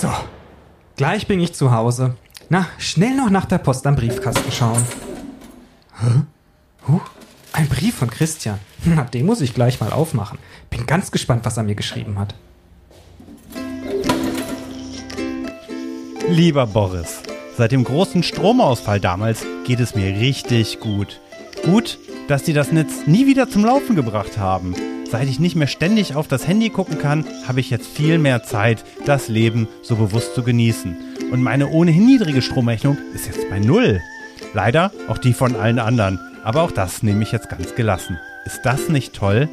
So, 0.00 0.12
gleich 0.96 1.26
bin 1.26 1.40
ich 1.40 1.54
zu 1.54 1.72
Hause. 1.72 2.14
Na, 2.50 2.68
schnell 2.78 3.16
noch 3.16 3.30
nach 3.30 3.46
der 3.46 3.58
Post 3.58 3.84
am 3.84 3.96
Briefkasten 3.96 4.52
schauen. 4.52 4.84
Hä? 5.98 6.22
Huh, 6.86 7.00
ein 7.52 7.68
Brief 7.68 7.96
von 7.96 8.08
Christian. 8.08 8.60
Na, 8.84 9.02
den 9.02 9.26
muss 9.26 9.40
ich 9.40 9.54
gleich 9.54 9.80
mal 9.80 9.90
aufmachen. 9.90 10.38
Bin 10.70 10.86
ganz 10.86 11.10
gespannt, 11.10 11.44
was 11.44 11.56
er 11.56 11.64
mir 11.64 11.74
geschrieben 11.74 12.16
hat. 12.16 12.36
Lieber 16.28 16.68
Boris, 16.68 17.18
seit 17.56 17.72
dem 17.72 17.82
großen 17.82 18.22
Stromausfall 18.22 19.00
damals 19.00 19.44
geht 19.64 19.80
es 19.80 19.96
mir 19.96 20.14
richtig 20.20 20.78
gut. 20.78 21.20
Gut, 21.64 21.98
dass 22.28 22.44
die 22.44 22.52
das 22.52 22.70
Netz 22.70 23.06
nie 23.06 23.26
wieder 23.26 23.50
zum 23.50 23.64
Laufen 23.64 23.96
gebracht 23.96 24.38
haben. 24.38 24.76
Seit 25.10 25.28
ich 25.28 25.40
nicht 25.40 25.56
mehr 25.56 25.66
ständig 25.66 26.14
auf 26.14 26.28
das 26.28 26.46
Handy 26.46 26.68
gucken 26.68 26.98
kann, 26.98 27.24
habe 27.46 27.60
ich 27.60 27.70
jetzt 27.70 27.86
viel 27.86 28.18
mehr 28.18 28.42
Zeit, 28.42 28.84
das 29.06 29.28
Leben 29.28 29.66
so 29.80 29.96
bewusst 29.96 30.34
zu 30.34 30.42
genießen. 30.42 30.96
Und 31.32 31.42
meine 31.42 31.68
ohnehin 31.68 32.04
niedrige 32.04 32.42
Stromrechnung 32.42 32.98
ist 33.14 33.26
jetzt 33.26 33.48
bei 33.48 33.58
Null. 33.58 34.02
Leider 34.52 34.92
auch 35.08 35.16
die 35.16 35.32
von 35.32 35.56
allen 35.56 35.78
anderen. 35.78 36.20
Aber 36.44 36.62
auch 36.62 36.70
das 36.70 37.02
nehme 37.02 37.22
ich 37.22 37.32
jetzt 37.32 37.48
ganz 37.48 37.74
gelassen. 37.74 38.18
Ist 38.44 38.60
das 38.64 38.90
nicht 38.90 39.14
toll? 39.14 39.48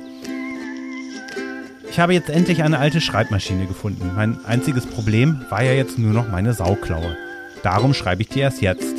Ich 1.89 2.01
habe 2.01 2.13
jetzt 2.13 2.29
endlich 2.29 2.61
eine 2.61 2.79
alte 2.79 2.99
Schreibmaschine 2.99 3.65
gefunden. 3.65 4.11
Mein 4.13 4.43
einziges 4.45 4.85
Problem 4.85 5.45
war 5.49 5.63
ja 5.63 5.71
jetzt 5.71 5.97
nur 5.97 6.11
noch 6.11 6.29
meine 6.29 6.53
Sauklaue. 6.53 7.15
Darum 7.63 7.93
schreibe 7.93 8.23
ich 8.23 8.27
dir 8.27 8.43
erst 8.43 8.61
jetzt. 8.61 8.95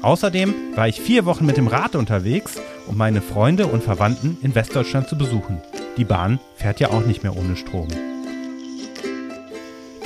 Außerdem 0.00 0.54
war 0.74 0.88
ich 0.88 1.00
vier 1.00 1.26
Wochen 1.26 1.44
mit 1.44 1.58
dem 1.58 1.66
Rad 1.66 1.96
unterwegs, 1.96 2.54
um 2.86 2.96
meine 2.96 3.20
Freunde 3.20 3.66
und 3.66 3.82
Verwandten 3.82 4.38
in 4.40 4.54
Westdeutschland 4.54 5.08
zu 5.08 5.18
besuchen. 5.18 5.60
Die 5.98 6.04
Bahn 6.04 6.38
fährt 6.54 6.78
ja 6.78 6.90
auch 6.90 7.04
nicht 7.04 7.24
mehr 7.24 7.36
ohne 7.36 7.56
Strom. 7.56 7.88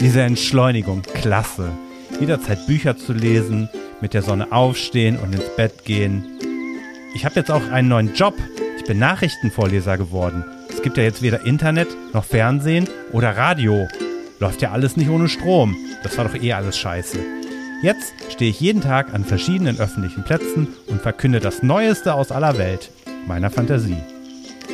Diese 0.01 0.23
Entschleunigung, 0.23 1.03
klasse. 1.03 1.71
Jederzeit 2.19 2.67
Bücher 2.67 2.97
zu 2.97 3.13
lesen, 3.13 3.69
mit 4.01 4.15
der 4.15 4.23
Sonne 4.23 4.51
aufstehen 4.53 5.19
und 5.19 5.35
ins 5.35 5.55
Bett 5.55 5.85
gehen. 5.85 6.25
Ich 7.15 7.27
habe 7.27 7.35
jetzt 7.37 7.51
auch 7.51 7.71
einen 7.71 7.89
neuen 7.89 8.15
Job. 8.15 8.35
Ich 8.79 8.85
bin 8.85 8.99
Nachrichtenvorleser 8.99 9.99
geworden. 9.99 10.45
Es 10.71 10.83
gibt 10.83 10.97
ja 10.97 11.03
jetzt 11.03 11.21
weder 11.21 11.45
Internet 11.45 11.89
noch 12.15 12.25
Fernsehen 12.25 12.89
oder 13.13 13.37
Radio. 13.37 13.87
Läuft 14.41 14.63
ja 14.63 14.73
alles 14.73 14.97
nicht 14.97 15.11
ohne 15.11 15.29
Strom. 15.29 15.77
Das 16.03 16.17
war 16.17 16.25
doch 16.25 16.35
eh 16.35 16.55
alles 16.55 16.79
scheiße. 16.79 17.19
Jetzt 17.83 18.15
stehe 18.31 18.51
ich 18.51 18.61
jeden 18.61 18.81
Tag 18.81 19.13
an 19.13 19.25
verschiedenen 19.25 19.79
öffentlichen 19.79 20.25
Plätzen 20.25 20.69
und 20.87 21.03
verkünde 21.03 21.41
das 21.41 21.63
Neueste 21.63 22.15
aus 22.15 22.33
aller 22.33 22.57
Welt, 22.57 22.91
meiner 23.27 23.51
Fantasie. 23.51 23.99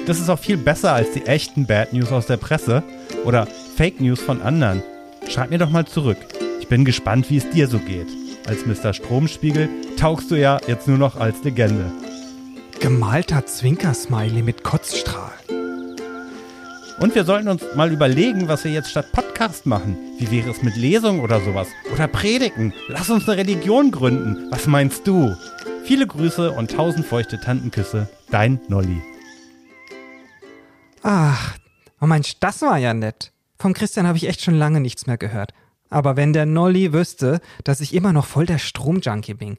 Das 0.09 0.20
ist 0.20 0.31
auch 0.31 0.39
viel 0.39 0.56
besser 0.56 0.95
als 0.95 1.12
die 1.12 1.27
echten 1.27 1.67
Bad 1.67 1.92
News 1.92 2.12
aus 2.12 2.25
der 2.25 2.39
Presse 2.39 2.83
oder 3.27 3.47
Fake 3.77 4.01
News 4.01 4.19
von 4.19 4.41
anderen. 4.41 4.83
Schreib 5.28 5.50
mir 5.50 5.59
doch 5.59 5.69
mal 5.69 5.87
zurück. 5.87 6.17
Ich 6.62 6.69
bin 6.69 6.87
gespannt, 6.87 7.28
wie 7.28 7.37
es 7.37 7.50
dir 7.50 7.69
so 7.69 7.78
geht. 7.78 8.06
Als 8.47 8.65
Mr. 8.65 8.95
Stromspiegel 8.95 9.69
taugst 9.98 10.31
du 10.31 10.37
ja 10.37 10.61
jetzt 10.67 10.89
nur 10.89 10.97
noch 10.97 11.20
als 11.20 11.45
Legende. 11.45 11.92
Gemalter 12.81 13.45
Zwinkersmiley 13.45 14.41
mit 14.41 14.65
Kotzstrahl. 14.65 15.34
Und 16.98 17.15
wir 17.15 17.25
sollten 17.25 17.48
uns 17.48 17.62
mal 17.77 17.93
überlegen, 17.93 18.48
was 18.48 18.65
wir 18.65 18.72
jetzt 18.72 18.91
statt 18.91 19.12
Podcast 19.12 19.67
machen. 19.67 19.98
Wie 20.17 20.31
wäre 20.31 20.48
es 20.48 20.62
mit 20.62 20.75
Lesung 20.77 21.20
oder 21.20 21.43
sowas? 21.43 21.69
Oder 21.93 22.09
Predigen? 22.09 22.72
Lass 22.89 23.11
uns 23.11 23.28
eine 23.28 23.37
Religion 23.37 23.91
gründen. 23.91 24.47
Was 24.50 24.67
meinst 24.67 25.06
du? 25.06 25.37
Viele 25.84 26.06
Grüße 26.06 26.50
und 26.50 26.70
tausend 26.70 27.05
feuchte 27.05 27.39
Tantenküsse. 27.39 28.09
Dein 28.31 28.59
Nolli. 28.69 29.03
Ach, 31.02 31.56
oh 32.00 32.06
Mensch, 32.06 32.38
das 32.41 32.62
war 32.62 32.78
ja 32.78 32.94
nett. 32.94 33.32
Vom 33.58 33.74
Christian 33.74 34.06
habe 34.06 34.18
ich 34.18 34.28
echt 34.28 34.42
schon 34.42 34.54
lange 34.54 34.80
nichts 34.80 35.06
mehr 35.06 35.18
gehört. 35.18 35.52
Aber 35.91 36.16
wenn 36.16 36.32
der 36.32 36.46
Nolli 36.46 36.92
wüsste, 36.92 37.41
dass 37.64 37.81
ich 37.81 37.94
immer 37.94 38.12
noch 38.12 38.26
voll 38.26 38.47
der 38.47 38.59
Stromjunkie 38.59 39.34
bin. 39.34 39.58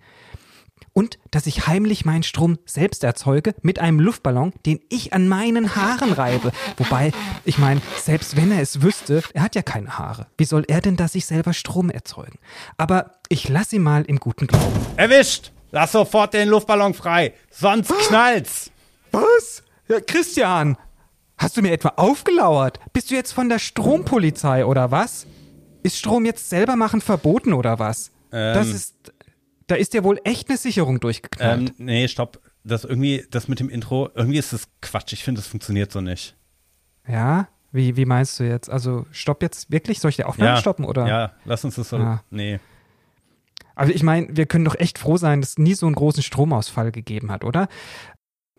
Und 0.93 1.19
dass 1.31 1.47
ich 1.47 1.67
heimlich 1.67 2.05
meinen 2.05 2.23
Strom 2.23 2.57
selbst 2.65 3.03
erzeuge 3.03 3.53
mit 3.61 3.79
einem 3.79 3.99
Luftballon, 3.99 4.53
den 4.65 4.79
ich 4.89 5.13
an 5.13 5.27
meinen 5.27 5.75
Haaren 5.75 6.13
reibe. 6.13 6.51
Wobei, 6.77 7.11
ich 7.45 7.57
meine, 7.57 7.81
selbst 7.97 8.35
wenn 8.35 8.51
er 8.51 8.61
es 8.61 8.81
wüsste, 8.81 9.23
er 9.33 9.43
hat 9.43 9.55
ja 9.55 9.61
keine 9.61 9.97
Haare. 9.97 10.27
Wie 10.37 10.45
soll 10.45 10.65
er 10.67 10.81
denn 10.81 10.97
da 10.97 11.07
sich 11.07 11.25
selber 11.25 11.53
Strom 11.53 11.89
erzeugen? 11.89 12.39
Aber 12.77 13.19
ich 13.29 13.49
lasse 13.49 13.77
ihn 13.77 13.83
mal 13.83 14.03
im 14.03 14.19
guten 14.19 14.47
Glauben. 14.47 14.85
Erwischt! 14.97 15.51
Lass 15.71 15.91
sofort 15.91 16.33
den 16.33 16.49
Luftballon 16.49 16.95
frei, 16.95 17.33
sonst 17.51 17.93
knallt's! 18.07 18.71
Was? 19.11 19.63
Ja, 19.87 19.99
Christian, 20.01 20.77
hast 21.39 21.57
du 21.57 21.61
mir 21.63 21.71
etwa 21.71 21.93
aufgelauert? 21.95 22.79
Bist 22.93 23.09
du 23.09 23.15
jetzt 23.15 23.31
von 23.31 23.49
der 23.49 23.57
Strompolizei 23.59 24.65
oder 24.65 24.91
was? 24.91 25.25
Ist 25.81 25.97
Strom 25.97 26.25
jetzt 26.25 26.49
selber 26.49 26.75
machen 26.75 27.01
verboten 27.01 27.53
oder 27.53 27.79
was? 27.79 28.11
Ähm, 28.31 28.53
das 28.53 28.67
ist. 28.67 29.13
Da 29.67 29.75
ist 29.75 29.93
ja 29.93 30.03
wohl 30.03 30.19
echt 30.23 30.49
eine 30.49 30.57
Sicherung 30.57 30.99
durchgeknallt. 30.99 31.69
Ähm, 31.69 31.75
nee, 31.77 32.07
stopp. 32.07 32.39
Das 32.63 32.83
irgendwie, 32.83 33.25
das 33.31 33.47
mit 33.47 33.59
dem 33.59 33.69
Intro, 33.69 34.09
irgendwie 34.13 34.37
ist 34.39 34.51
das 34.51 34.67
Quatsch. 34.81 35.13
Ich 35.13 35.23
finde, 35.23 35.41
das 35.41 35.47
funktioniert 35.47 35.91
so 35.91 36.01
nicht. 36.01 36.35
ja? 37.07 37.47
Wie, 37.71 37.95
wie 37.95 38.05
meinst 38.05 38.39
du 38.39 38.45
jetzt? 38.45 38.67
Also, 38.67 39.05
stopp 39.11 39.43
jetzt 39.43 39.71
wirklich? 39.71 39.99
Soll 39.99 40.09
ich 40.09 40.15
die 40.15 40.23
Aufnahme 40.23 40.53
Ja, 40.53 40.57
stoppen 40.57 40.85
oder? 40.85 41.07
Ja, 41.07 41.33
lass 41.45 41.63
uns 41.63 41.75
das 41.75 41.89
so. 41.89 41.97
Ah. 41.97 42.23
Nee. 42.31 42.59
Also, 43.75 43.93
ich 43.93 44.01
meine, 44.01 44.27
wir 44.35 44.47
können 44.47 44.65
doch 44.65 44.73
echt 44.73 44.97
froh 44.97 45.17
sein, 45.17 45.39
dass 45.41 45.51
es 45.51 45.57
nie 45.59 45.75
so 45.75 45.85
einen 45.85 45.93
großen 45.93 46.23
Stromausfall 46.23 46.91
gegeben 46.91 47.31
hat, 47.31 47.43
oder? 47.43 47.67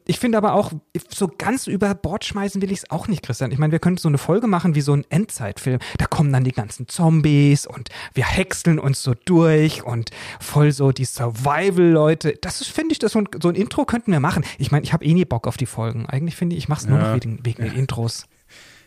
Ich 0.07 0.19
finde 0.19 0.39
aber 0.39 0.55
auch, 0.55 0.73
so 1.09 1.29
ganz 1.29 1.67
über 1.67 1.95
Bord 1.95 2.25
schmeißen 2.25 2.61
will 2.63 2.73
ich 2.73 2.79
es 2.79 2.91
auch 2.91 3.07
nicht, 3.09 3.23
Christian. 3.23 3.53
Ich 3.53 3.59
meine, 3.59 3.71
wir 3.73 3.79
könnten 3.79 3.99
so 3.99 4.09
eine 4.09 4.19
Folge 4.19 4.47
machen 4.47 4.75
wie 4.75 4.81
so 4.81 4.93
ein 4.93 5.05
Endzeitfilm. 5.09 5.79
Da 5.99 6.07
kommen 6.07 6.33
dann 6.33 6.43
die 6.45 6.53
ganzen 6.53 6.89
Zombies 6.89 7.67
und 7.67 7.89
wir 8.15 8.25
häckseln 8.25 8.79
uns 8.79 9.03
so 9.03 9.15
durch 9.25 9.85
und 9.85 10.11
voll 10.41 10.73
so 10.73 10.91
die 10.93 11.05
Survival-Leute. 11.05 12.35
Das 12.41 12.61
ist, 12.61 12.71
finde 12.71 12.93
ich, 12.93 12.99
das 12.99 13.13
so 13.13 13.21
ein, 13.21 13.29
so 13.43 13.49
ein 13.49 13.55
Intro 13.55 13.85
könnten 13.85 14.13
wir 14.13 14.21
machen. 14.21 14.45
Ich 14.59 14.71
meine, 14.71 14.85
ich 14.85 14.93
habe 14.93 15.05
eh 15.05 15.15
nie 15.15 15.25
Bock 15.25 15.47
auf 15.47 15.57
die 15.57 15.67
Folgen. 15.67 16.07
Eigentlich 16.07 16.37
finde 16.37 16.57
ich, 16.57 16.65
ich 16.65 16.69
mache 16.69 16.81
es 16.81 16.87
nur 16.89 16.99
Ja. 16.99 17.09
noch 17.09 17.15
wegen, 17.17 17.39
wegen 17.45 17.63
den 17.63 17.73
Intros. 17.75 18.27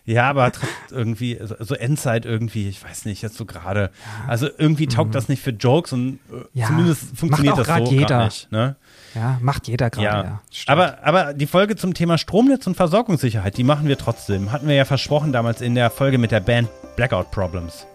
Ja, 0.06 0.30
aber 0.30 0.52
irgendwie, 0.92 1.40
so- 1.60 1.76
Endzeit 1.76 2.26
irgendwie, 2.26 2.68
ich 2.68 2.84
weiß 2.84 3.06
nicht, 3.06 3.22
jetzt 3.22 3.38
so 3.38 3.46
gerade. 3.46 3.90
Also 4.28 4.50
irgendwie 4.58 4.88
taugt 4.88 5.16
das 5.16 5.30
nicht 5.30 5.42
für 5.42 5.52
Jokes 5.52 5.94
und 5.94 6.20
äh, 6.30 6.36
Mhm. 6.36 6.46
Ja, 6.54 6.68
zumindest 6.68 7.18
funktioniert 7.18 7.58
das 7.58 7.68
so 7.68 7.86
jeder. 7.86 8.06
gar 8.08 8.26
nicht. 8.26 8.52
Ne? 8.52 8.76
Ja, 9.16 9.38
macht 9.42 9.68
jeder 9.68 9.90
gerade, 9.90 10.06
ja. 10.06 10.24
Ja, 10.24 10.40
aber, 10.68 10.98
aber 11.04 11.34
die 11.34 11.46
Folge 11.48 11.76
zum 11.76 11.94
Thema 11.94 12.18
Stromnetz 12.18 12.66
und 12.68 12.76
Versorgungssicherheit, 12.76 13.58
die 13.58 13.64
machen 13.64 13.88
wir 13.88 13.98
trotzdem. 13.98 14.52
Hatten 14.52 14.68
wir 14.68 14.76
ja 14.76 14.86
versprochen 14.86 15.32
damals 15.32 15.62
in 15.62 15.76
der 15.76 15.90
Folge 15.90 16.18
mit 16.18 16.32
der 16.32 16.40
Band 16.40 16.68
Blackout 16.96 17.32
Problems. 17.32 17.86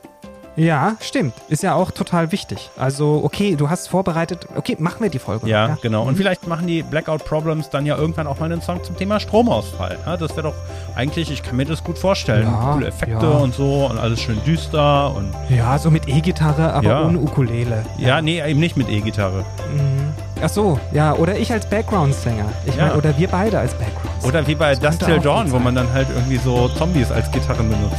Ja, 0.56 0.96
stimmt. 1.00 1.34
Ist 1.48 1.62
ja 1.62 1.74
auch 1.74 1.92
total 1.92 2.32
wichtig. 2.32 2.68
Also, 2.76 3.20
okay, 3.22 3.54
du 3.54 3.70
hast 3.70 3.86
vorbereitet. 3.88 4.48
Okay, 4.56 4.74
machen 4.80 5.00
wir 5.00 5.08
die 5.08 5.20
Folge. 5.20 5.48
Ja, 5.48 5.78
genau. 5.82 6.02
Mhm. 6.02 6.08
Und 6.08 6.16
vielleicht 6.16 6.48
machen 6.48 6.66
die 6.66 6.82
Blackout 6.82 7.24
Problems 7.24 7.70
dann 7.70 7.86
ja 7.86 7.96
irgendwann 7.96 8.26
auch 8.26 8.40
mal 8.40 8.46
einen 8.50 8.60
Song 8.60 8.82
zum 8.82 8.96
Thema 8.96 9.20
Stromausfall. 9.20 9.96
Ja, 10.04 10.16
das 10.16 10.32
wäre 10.32 10.48
doch 10.48 10.54
eigentlich, 10.96 11.30
ich 11.30 11.44
kann 11.44 11.56
mir 11.56 11.64
das 11.64 11.84
gut 11.84 11.96
vorstellen. 11.96 12.48
Ja, 12.50 12.72
Coole 12.72 12.88
Effekte 12.88 13.24
ja. 13.26 13.38
und 13.38 13.54
so 13.54 13.86
und 13.86 13.98
alles 13.98 14.20
schön 14.20 14.42
düster 14.44 15.14
und 15.14 15.32
Ja, 15.48 15.78
so 15.78 15.92
mit 15.92 16.08
E-Gitarre, 16.08 16.72
aber 16.72 16.88
Ja. 16.88 17.04
ohne 17.06 17.18
Ukulele. 17.20 17.84
ja, 17.96 18.20
nee, 18.20 18.42
eben 18.44 18.58
nicht 18.58 18.76
mit 18.76 18.88
E-Gitarre. 18.88 19.44
Mhm. 19.72 20.12
Ach 20.40 20.48
so, 20.48 20.78
ja, 20.92 21.14
oder 21.14 21.36
ich 21.36 21.52
als 21.52 21.66
Background-Sänger. 21.66 22.44
Ich 22.66 22.76
Ja. 22.76 22.86
meine, 22.86 22.96
oder 22.96 23.16
wir 23.18 23.28
beide 23.28 23.58
als 23.58 23.72
Background. 23.74 24.24
Oder 24.24 24.46
wie 24.46 24.54
bei 24.54 24.74
Das 24.74 24.96
Dust 24.96 25.04
Till 25.04 25.18
Dawn, 25.20 25.50
wo 25.50 25.58
man 25.58 25.74
dann 25.74 25.92
halt 25.92 26.06
irgendwie 26.14 26.36
so 26.36 26.68
Zombies 26.68 27.10
als 27.10 27.30
Gitarren 27.32 27.68
benutzt. 27.68 27.96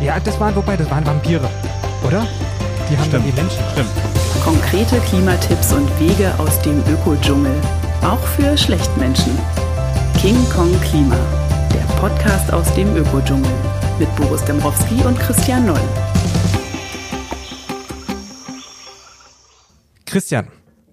Ja, 0.00 0.18
das 0.18 0.38
waren, 0.40 0.54
wobei, 0.56 0.76
das 0.76 0.90
waren 0.90 1.06
Vampire, 1.06 1.48
oder? 2.06 2.26
Die 2.90 2.96
haben 2.96 3.10
dann 3.12 3.22
die 3.24 3.32
Menschen. 3.32 3.58
Stimmt. 3.72 3.90
Konkrete 4.44 4.96
Klimatipps 5.08 5.72
und 5.72 5.88
Wege 6.00 6.32
aus 6.38 6.60
dem 6.62 6.82
Ökodschungel. 6.92 7.52
Auch 8.02 8.20
für 8.36 8.56
Schlechtmenschen. 8.56 9.38
King 10.20 10.36
Kong 10.50 10.72
Klima. 10.80 11.16
Der 11.72 11.84
Podcast 12.00 12.52
aus 12.52 12.72
dem 12.74 12.96
Ökodschungel. 12.96 13.50
Mit 13.98 14.14
Boris 14.16 14.42
Dembrowski 14.44 14.94
und 15.04 15.18
Christian 15.18 15.66
Noll. 15.66 15.80
Christian, 20.06 20.48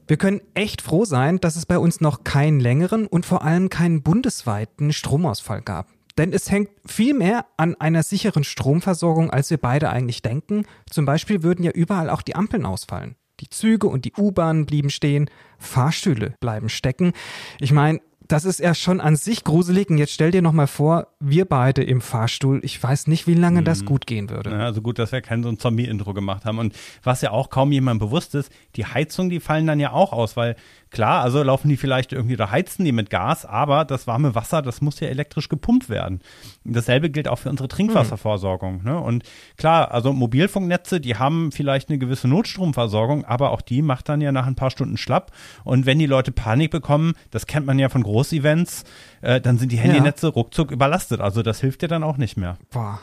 wir 0.08 0.18
können 0.18 0.42
echt 0.54 0.82
froh 0.82 1.06
sein, 1.06 1.40
dass 1.40 1.56
es 1.56 1.66
bei 1.66 1.80
uns 1.80 2.00
noch 2.00 2.24
keinen 2.24 2.60
längeren 2.60 3.08
und 3.08 3.26
vor 3.26 3.44
allem 3.44 3.70
keinen 3.70 4.04
bundesweiten 4.04 4.94
Stromausfall 4.94 5.62
gab. 5.62 5.88
Denn 6.18 6.32
es 6.32 6.50
hängt 6.50 6.70
viel 6.86 7.14
mehr 7.14 7.46
an 7.58 7.76
einer 7.76 8.04
sicheren 8.04 8.44
Stromversorgung, 8.44 9.32
als 9.32 9.50
wir 9.50 9.58
beide 9.58 9.90
eigentlich 9.90 10.22
denken. 10.22 10.66
Zum 10.90 11.06
Beispiel 11.06 11.44
würden 11.44 11.64
ja 11.64 11.72
überall 11.72 12.10
auch 12.10 12.22
die 12.22 12.36
Ampeln 12.36 12.66
ausfallen. 12.66 13.16
Die 13.42 13.50
Züge 13.50 13.88
und 13.88 14.06
die 14.06 14.14
U-Bahnen 14.18 14.66
blieben 14.66 14.90
stehen, 14.90 15.30
Fahrstühle 15.58 16.36
bleiben 16.40 16.70
stecken. 16.70 17.12
Ich 17.60 17.74
meine, 17.74 18.00
das 18.28 18.46
ist 18.46 18.60
ja 18.60 18.74
schon 18.74 19.02
an 19.02 19.16
sich 19.16 19.44
gruselig. 19.44 19.90
Und 19.90 19.98
jetzt 19.98 20.14
stell 20.14 20.32
dir 20.32 20.42
noch 20.42 20.52
mal 20.52 20.68
vor, 20.68 21.08
wir 21.20 21.46
beide 21.46 21.84
im 21.84 22.02
Fahrstuhl. 22.02 22.60
Ich 22.64 22.82
weiß 22.82 23.08
nicht, 23.08 23.28
wie 23.28 23.34
lange 23.34 23.64
das 23.64 23.86
gut 23.86 24.08
gehen 24.08 24.30
würde. 24.30 24.52
Ja, 24.52 24.60
also 24.60 24.82
gut, 24.82 25.00
dass 25.00 25.12
wir 25.12 25.22
kein 25.22 25.44
so 25.44 25.50
ein 25.50 25.60
Zombie-Intro 25.60 26.14
gemacht 26.14 26.46
haben. 26.46 26.60
Und 26.60 26.76
was 27.04 27.22
ja 27.22 27.32
auch 27.32 27.50
kaum 27.50 27.72
jemand 27.72 28.00
bewusst 28.00 28.36
ist, 28.36 28.52
die 28.76 28.86
Heizungen, 28.86 29.30
die 29.30 29.40
fallen 29.40 29.68
dann 29.68 29.80
ja 29.80 29.92
auch 29.92 30.14
aus, 30.14 30.36
weil 30.36 30.56
Klar, 30.96 31.24
also 31.24 31.44
laufen 31.44 31.68
die 31.68 31.76
vielleicht 31.76 32.14
irgendwie 32.14 32.36
oder 32.36 32.52
heizen 32.52 32.86
die 32.86 32.94
mit 32.94 33.10
Gas, 33.10 33.46
aber 33.46 33.84
das 33.84 34.08
warme 34.08 34.34
Wasser, 34.34 34.62
das 34.62 34.80
muss 34.80 35.02
ja 35.02 35.10
elektrisch 35.10 35.50
gepumpt 35.50 35.90
werden. 35.90 36.22
Dasselbe 36.64 37.10
gilt 37.10 37.28
auch 37.28 37.38
für 37.38 37.50
unsere 37.50 37.68
Trinkwasserversorgung. 37.68 38.82
Ne? 38.82 38.98
Und 38.98 39.26
klar, 39.58 39.92
also 39.92 40.14
Mobilfunknetze, 40.14 41.02
die 41.02 41.18
haben 41.18 41.52
vielleicht 41.52 41.90
eine 41.90 41.98
gewisse 41.98 42.30
Notstromversorgung, 42.30 43.26
aber 43.26 43.52
auch 43.52 43.60
die 43.60 43.82
macht 43.82 44.08
dann 44.08 44.22
ja 44.22 44.32
nach 44.32 44.48
ein 44.48 44.56
paar 44.56 44.72
Stunden 44.72 44.96
schlapp. 44.96 45.34
Und 45.66 45.86
wenn 45.86 46.00
die 46.00 46.06
Leute 46.06 46.32
Panik 46.32 46.72
bekommen, 46.72 47.16
das 47.30 47.46
kennt 47.46 47.66
man 47.66 47.78
ja 47.78 47.90
von 47.90 48.02
Großevents, 48.02 48.86
äh, 49.20 49.42
dann 49.42 49.58
sind 49.58 49.74
die 49.74 49.78
Handynetze 49.80 50.28
ja. 50.28 50.32
ruckzuck 50.32 50.72
überlastet. 50.72 51.20
Also 51.20 51.42
das 51.42 51.60
hilft 51.60 51.82
dir 51.82 51.90
dann 51.90 52.04
auch 52.04 52.16
nicht 52.16 52.38
mehr. 52.38 52.58
Boah. 52.72 53.02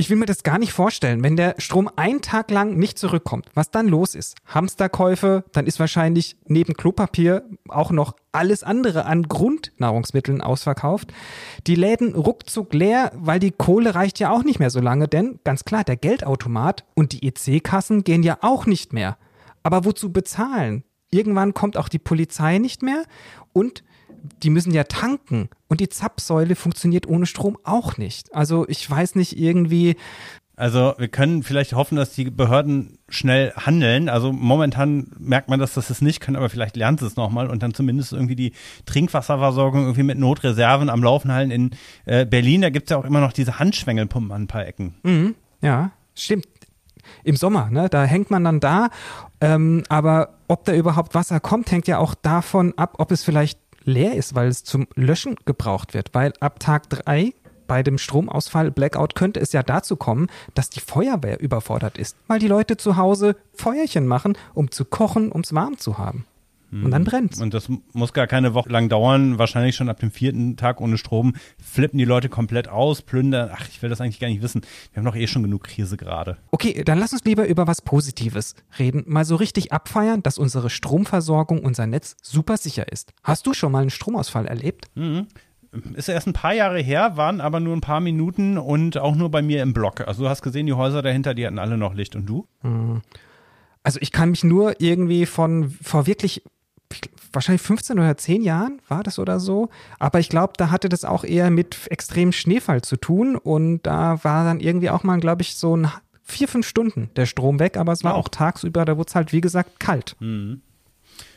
Ich 0.00 0.08
will 0.08 0.16
mir 0.16 0.24
das 0.24 0.44
gar 0.44 0.58
nicht 0.58 0.72
vorstellen, 0.72 1.22
wenn 1.22 1.36
der 1.36 1.56
Strom 1.58 1.90
einen 1.94 2.22
Tag 2.22 2.50
lang 2.50 2.78
nicht 2.78 2.98
zurückkommt, 2.98 3.50
was 3.52 3.70
dann 3.70 3.86
los 3.86 4.14
ist. 4.14 4.34
Hamsterkäufe, 4.46 5.44
dann 5.52 5.66
ist 5.66 5.78
wahrscheinlich 5.78 6.38
neben 6.46 6.72
Klopapier 6.72 7.44
auch 7.68 7.90
noch 7.90 8.16
alles 8.32 8.62
andere 8.62 9.04
an 9.04 9.24
Grundnahrungsmitteln 9.24 10.40
ausverkauft. 10.40 11.12
Die 11.66 11.74
Läden 11.74 12.14
ruckzuck 12.14 12.72
leer, 12.72 13.12
weil 13.14 13.40
die 13.40 13.50
Kohle 13.50 13.94
reicht 13.94 14.18
ja 14.20 14.30
auch 14.30 14.42
nicht 14.42 14.58
mehr 14.58 14.70
so 14.70 14.80
lange, 14.80 15.06
denn 15.06 15.38
ganz 15.44 15.66
klar, 15.66 15.84
der 15.84 15.98
Geldautomat 15.98 16.86
und 16.94 17.12
die 17.12 17.28
EC-Kassen 17.28 18.02
gehen 18.02 18.22
ja 18.22 18.38
auch 18.40 18.64
nicht 18.64 18.94
mehr. 18.94 19.18
Aber 19.62 19.84
wozu 19.84 20.14
bezahlen? 20.14 20.82
Irgendwann 21.10 21.52
kommt 21.52 21.76
auch 21.76 21.90
die 21.90 21.98
Polizei 21.98 22.56
nicht 22.56 22.82
mehr 22.82 23.02
und 23.52 23.84
die 24.42 24.50
müssen 24.50 24.72
ja 24.72 24.84
tanken 24.84 25.48
und 25.68 25.80
die 25.80 25.88
Zapfsäule 25.88 26.56
funktioniert 26.56 27.06
ohne 27.06 27.26
Strom 27.26 27.58
auch 27.64 27.96
nicht. 27.96 28.34
Also 28.34 28.66
ich 28.68 28.88
weiß 28.88 29.14
nicht 29.14 29.38
irgendwie. 29.38 29.96
Also 30.56 30.94
wir 30.98 31.08
können 31.08 31.42
vielleicht 31.42 31.72
hoffen, 31.72 31.96
dass 31.96 32.12
die 32.12 32.30
Behörden 32.30 32.98
schnell 33.08 33.52
handeln. 33.56 34.10
Also 34.10 34.30
momentan 34.30 35.10
merkt 35.18 35.48
man, 35.48 35.58
dass 35.58 35.72
das 35.72 35.88
es 35.88 36.02
nicht 36.02 36.20
können, 36.20 36.36
aber 36.36 36.50
vielleicht 36.50 36.76
lernt 36.76 37.00
es 37.00 37.16
nochmal 37.16 37.48
und 37.48 37.62
dann 37.62 37.72
zumindest 37.72 38.12
irgendwie 38.12 38.36
die 38.36 38.52
Trinkwasserversorgung 38.84 39.82
irgendwie 39.82 40.02
mit 40.02 40.18
Notreserven 40.18 40.90
am 40.90 41.02
Laufen 41.02 41.32
halten. 41.32 41.50
In 41.50 41.70
äh, 42.04 42.26
Berlin, 42.26 42.60
da 42.60 42.68
gibt 42.68 42.88
es 42.88 42.90
ja 42.90 42.98
auch 42.98 43.06
immer 43.06 43.20
noch 43.20 43.32
diese 43.32 43.58
Handschwengelpumpen 43.58 44.32
an 44.32 44.42
ein 44.42 44.48
paar 44.48 44.66
Ecken. 44.66 44.96
Mhm, 45.02 45.34
ja, 45.62 45.92
stimmt. 46.14 46.46
Im 47.24 47.36
Sommer, 47.36 47.70
ne? 47.70 47.88
Da 47.88 48.04
hängt 48.04 48.30
man 48.30 48.44
dann 48.44 48.60
da. 48.60 48.90
Ähm, 49.40 49.84
aber 49.88 50.34
ob 50.48 50.64
da 50.64 50.74
überhaupt 50.74 51.14
Wasser 51.14 51.40
kommt, 51.40 51.70
hängt 51.70 51.86
ja 51.86 51.98
auch 51.98 52.14
davon 52.14 52.74
ab, 52.76 52.96
ob 52.98 53.10
es 53.10 53.22
vielleicht 53.22 53.59
leer 53.84 54.14
ist, 54.14 54.34
weil 54.34 54.48
es 54.48 54.64
zum 54.64 54.86
Löschen 54.94 55.36
gebraucht 55.44 55.94
wird. 55.94 56.10
Weil 56.12 56.32
ab 56.40 56.60
Tag 56.60 56.88
drei 56.90 57.32
bei 57.66 57.82
dem 57.82 57.98
Stromausfall, 57.98 58.70
Blackout, 58.72 59.14
könnte 59.14 59.38
es 59.38 59.52
ja 59.52 59.62
dazu 59.62 59.94
kommen, 59.94 60.26
dass 60.54 60.70
die 60.70 60.80
Feuerwehr 60.80 61.40
überfordert 61.40 61.98
ist, 61.98 62.16
weil 62.26 62.40
die 62.40 62.48
Leute 62.48 62.76
zu 62.76 62.96
Hause 62.96 63.36
Feuerchen 63.52 64.06
machen, 64.08 64.36
um 64.54 64.70
zu 64.72 64.84
kochen, 64.84 65.30
um 65.30 65.42
es 65.42 65.54
warm 65.54 65.78
zu 65.78 65.96
haben. 65.96 66.26
Und 66.72 66.90
dann 66.92 67.04
brennt's. 67.04 67.40
Und 67.40 67.52
das 67.52 67.68
muss 67.92 68.12
gar 68.12 68.26
keine 68.26 68.54
Woche 68.54 68.68
lang 68.68 68.88
dauern. 68.88 69.38
Wahrscheinlich 69.38 69.74
schon 69.74 69.88
ab 69.88 69.98
dem 69.98 70.10
vierten 70.10 70.56
Tag 70.56 70.80
ohne 70.80 70.98
Strom 70.98 71.34
flippen 71.58 71.98
die 71.98 72.04
Leute 72.04 72.28
komplett 72.28 72.68
aus, 72.68 73.02
plündern. 73.02 73.50
Ach, 73.52 73.66
ich 73.68 73.82
will 73.82 73.90
das 73.90 74.00
eigentlich 74.00 74.20
gar 74.20 74.28
nicht 74.28 74.42
wissen. 74.42 74.62
Wir 74.92 75.00
haben 75.00 75.04
doch 75.04 75.16
eh 75.16 75.26
schon 75.26 75.42
genug 75.42 75.64
Krise 75.64 75.96
gerade. 75.96 76.36
Okay, 76.52 76.84
dann 76.84 76.98
lass 76.98 77.12
uns 77.12 77.24
lieber 77.24 77.46
über 77.46 77.66
was 77.66 77.82
Positives 77.82 78.54
reden. 78.78 79.02
Mal 79.06 79.24
so 79.24 79.36
richtig 79.36 79.72
abfeiern, 79.72 80.22
dass 80.22 80.38
unsere 80.38 80.70
Stromversorgung, 80.70 81.60
unser 81.60 81.86
Netz 81.86 82.16
super 82.22 82.56
sicher 82.56 82.90
ist. 82.90 83.12
Hast 83.24 83.46
du 83.46 83.52
schon 83.52 83.72
mal 83.72 83.80
einen 83.80 83.90
Stromausfall 83.90 84.46
erlebt? 84.46 84.86
Mhm 84.94 85.26
ist 85.94 86.08
erst 86.08 86.26
ein 86.26 86.32
paar 86.32 86.52
Jahre 86.52 86.80
her, 86.80 87.16
waren 87.16 87.40
aber 87.40 87.60
nur 87.60 87.76
ein 87.76 87.80
paar 87.80 88.00
Minuten 88.00 88.58
und 88.58 88.98
auch 88.98 89.14
nur 89.14 89.30
bei 89.30 89.40
mir 89.40 89.62
im 89.62 89.72
Block. 89.72 90.00
Also 90.06 90.24
du 90.24 90.28
hast 90.28 90.42
gesehen, 90.42 90.66
die 90.66 90.72
Häuser 90.72 91.02
dahinter, 91.02 91.34
die 91.34 91.46
hatten 91.46 91.58
alle 91.58 91.78
noch 91.78 91.94
Licht. 91.94 92.16
Und 92.16 92.26
du? 92.26 92.46
Hm. 92.62 93.02
Also 93.82 93.98
ich 94.02 94.12
kann 94.12 94.30
mich 94.30 94.44
nur 94.44 94.80
irgendwie 94.80 95.26
von 95.26 95.70
vor 95.70 96.06
wirklich 96.06 96.42
wahrscheinlich 97.32 97.62
15 97.62 97.98
oder 97.98 98.16
10 98.16 98.42
Jahren 98.42 98.80
war 98.88 99.02
das 99.02 99.18
oder 99.18 99.40
so. 99.40 99.68
Aber 99.98 100.18
ich 100.18 100.28
glaube, 100.28 100.54
da 100.56 100.70
hatte 100.70 100.88
das 100.88 101.04
auch 101.04 101.24
eher 101.24 101.50
mit 101.50 101.76
extremem 101.90 102.32
Schneefall 102.32 102.82
zu 102.82 102.96
tun. 102.96 103.36
Und 103.36 103.82
da 103.82 104.22
war 104.24 104.44
dann 104.44 104.60
irgendwie 104.60 104.90
auch 104.90 105.04
mal, 105.04 105.20
glaube 105.20 105.42
ich, 105.42 105.56
so 105.56 105.76
ein 105.76 105.90
vier, 106.22 106.48
fünf 106.48 106.66
Stunden 106.66 107.10
der 107.16 107.26
Strom 107.26 107.58
weg. 107.58 107.76
Aber 107.76 107.92
es 107.92 108.04
war 108.04 108.14
auch 108.14 108.28
tagsüber, 108.28 108.84
da 108.84 108.96
wurde 108.96 109.08
es 109.08 109.14
halt, 109.14 109.32
wie 109.32 109.40
gesagt, 109.40 109.80
kalt. 109.80 110.16
Mhm. 110.20 110.62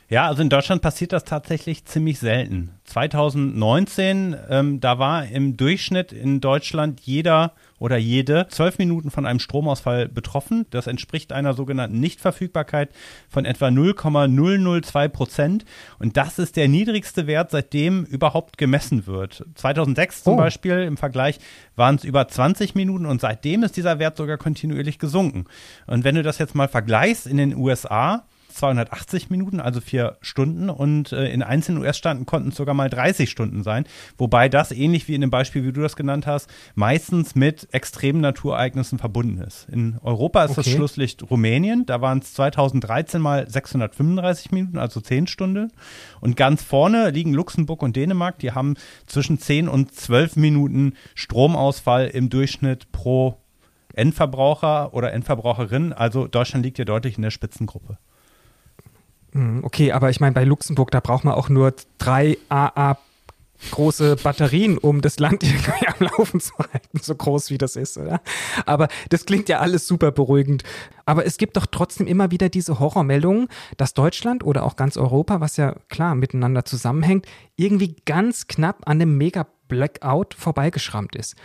Ja, 0.10 0.28
also 0.28 0.42
in 0.42 0.50
Deutschland 0.50 0.82
passiert 0.82 1.12
das 1.12 1.24
tatsächlich 1.24 1.86
ziemlich 1.86 2.20
selten. 2.20 2.72
2019, 2.84 4.36
ähm, 4.50 4.80
da 4.80 5.00
war 5.00 5.26
im 5.26 5.58
Durchschnitt 5.58 6.12
in 6.12 6.40
Deutschland 6.40 7.00
jeder 7.02 7.54
oder 7.84 7.98
jede 7.98 8.48
zwölf 8.48 8.78
Minuten 8.78 9.12
von 9.12 9.26
einem 9.26 9.40
Stromausfall 9.40 10.08
betroffen. 10.08 10.66
Das 10.70 10.88
entspricht 10.88 11.34
einer 11.34 11.54
sogenannten 11.54 12.00
Nichtverfügbarkeit 12.00 12.92
von 13.28 13.44
etwa 13.44 13.72
0,002 13.72 15.10
Prozent. 15.10 15.66
Und 16.00 16.16
das 16.16 16.40
ist 16.40 16.56
der 16.56 16.70
niedrigste 16.70 17.28
Wert, 17.28 17.52
seitdem 17.52 18.06
überhaupt 18.06 18.58
gemessen 18.58 19.06
wird. 19.06 19.46
2006 19.56 20.24
zum 20.24 20.36
oh. 20.36 20.38
Beispiel 20.38 20.80
im 20.84 20.96
Vergleich 20.96 21.40
waren 21.76 21.96
es 21.96 22.06
über 22.06 22.26
20 22.26 22.74
Minuten 22.74 23.06
und 23.06 23.20
seitdem 23.20 23.64
ist 23.64 23.76
dieser 23.76 24.00
Wert 24.00 24.16
sogar 24.16 24.38
kontinuierlich 24.38 24.98
gesunken. 24.98 25.44
Und 25.86 26.06
wenn 26.06 26.16
du 26.16 26.24
das 26.24 26.38
jetzt 26.38 26.56
mal 26.56 26.70
vergleichst 26.70 27.28
in 27.28 27.36
den 27.36 27.54
USA, 27.54 28.24
280 28.54 29.30
Minuten, 29.30 29.60
also 29.60 29.82
vier 29.82 30.18
Stunden. 30.22 30.70
Und 30.70 31.12
äh, 31.12 31.30
in 31.32 31.44
einzelnen 31.44 31.82
US-Staaten 31.82 32.26
konnten 32.26 32.50
es 32.50 32.56
sogar 32.56 32.74
mal 32.74 32.90
30 32.90 33.30
Stunden 33.30 33.64
sein. 33.64 33.86
Wobei 34.18 34.50
das, 34.50 34.72
ähnlich 34.72 35.08
wie 35.08 35.16
in 35.16 35.22
dem 35.22 35.30
Beispiel, 35.30 35.64
wie 35.66 35.72
du 35.72 35.82
das 35.82 35.96
genannt 35.96 36.28
hast, 36.28 36.50
meistens 36.76 37.36
mit 37.36 37.68
extremen 37.72 38.22
Naturereignissen 38.22 39.00
verbunden 39.00 39.40
ist. 39.40 39.68
In 39.70 39.98
Europa 40.02 40.44
ist 40.46 40.52
okay. 40.52 40.62
das 40.64 40.70
Schlusslicht 40.70 41.30
Rumänien. 41.30 41.86
Da 41.86 42.02
waren 42.02 42.20
es 42.20 42.34
2013 42.34 43.22
mal 43.22 43.50
635 43.50 44.52
Minuten, 44.52 44.78
also 44.78 45.02
10 45.02 45.28
Stunden. 45.28 45.72
Und 46.22 46.36
ganz 46.36 46.64
vorne 46.64 47.10
liegen 47.10 47.34
Luxemburg 47.34 47.82
und 47.82 47.96
Dänemark. 47.96 48.40
Die 48.40 48.52
haben 48.52 48.76
zwischen 49.06 49.40
10 49.40 49.68
und 49.68 49.94
12 49.94 50.36
Minuten 50.36 50.94
Stromausfall 51.16 52.08
im 52.08 52.30
Durchschnitt 52.30 52.92
pro 52.92 53.38
Endverbraucher 53.94 54.94
oder 54.94 55.14
Endverbraucherin. 55.14 55.94
Also 55.94 56.28
Deutschland 56.28 56.66
liegt 56.66 56.78
hier 56.78 56.86
deutlich 56.86 57.18
in 57.18 57.22
der 57.22 57.32
Spitzengruppe. 57.32 57.98
Hm, 59.34 59.64
okay, 59.64 59.92
aber 59.92 60.10
ich 60.10 60.20
meine, 60.20 60.34
bei 60.34 60.44
Luxemburg, 60.44 60.92
da 60.92 61.00
braucht 61.00 61.24
man 61.26 61.34
auch 61.34 61.50
nur 61.50 61.74
drei 61.98 62.38
AA 62.50 62.98
große 63.72 64.18
Batterien, 64.18 64.78
um 64.78 65.02
das 65.02 65.20
Land 65.20 65.44
irgendwie 65.44 65.88
am 65.88 66.08
Laufen 66.08 66.40
zu 66.40 66.54
halten, 66.58 67.00
so 67.02 67.16
groß 67.16 67.50
wie 67.50 67.58
das 67.58 67.76
ist, 67.76 67.98
oder? 67.98 68.22
Aber 68.66 68.88
das 69.10 69.26
klingt 69.26 69.50
ja 69.50 69.60
alles 69.60 69.88
super 69.88 70.12
beruhigend. 70.12 70.64
Aber 71.06 71.26
es 71.26 71.38
gibt 71.38 71.58
doch 71.58 71.66
trotzdem 71.66 72.08
immer 72.08 72.32
wieder 72.32 72.50
diese 72.50 72.80
Horrormeldungen, 72.80 73.48
dass 73.78 73.94
Deutschland 73.94 74.44
oder 74.44 74.64
auch 74.64 74.76
ganz 74.76 74.98
Europa, 74.98 75.42
was 75.42 75.58
ja 75.58 75.76
klar 75.90 76.16
miteinander 76.16 76.66
zusammenhängt, 76.66 77.26
irgendwie 77.56 77.96
ganz 78.06 78.48
knapp 78.48 78.88
an 78.88 79.02
einem 79.02 79.18
Mega-Blackout 79.18 80.34
vorbeigeschrammt 80.34 81.16
ist. 81.16 81.36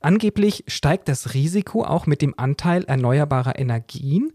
Angeblich 0.00 0.64
steigt 0.68 1.08
das 1.08 1.34
Risiko 1.34 1.84
auch 1.84 2.06
mit 2.06 2.22
dem 2.22 2.34
Anteil 2.36 2.84
erneuerbarer 2.84 3.58
Energien 3.58 4.32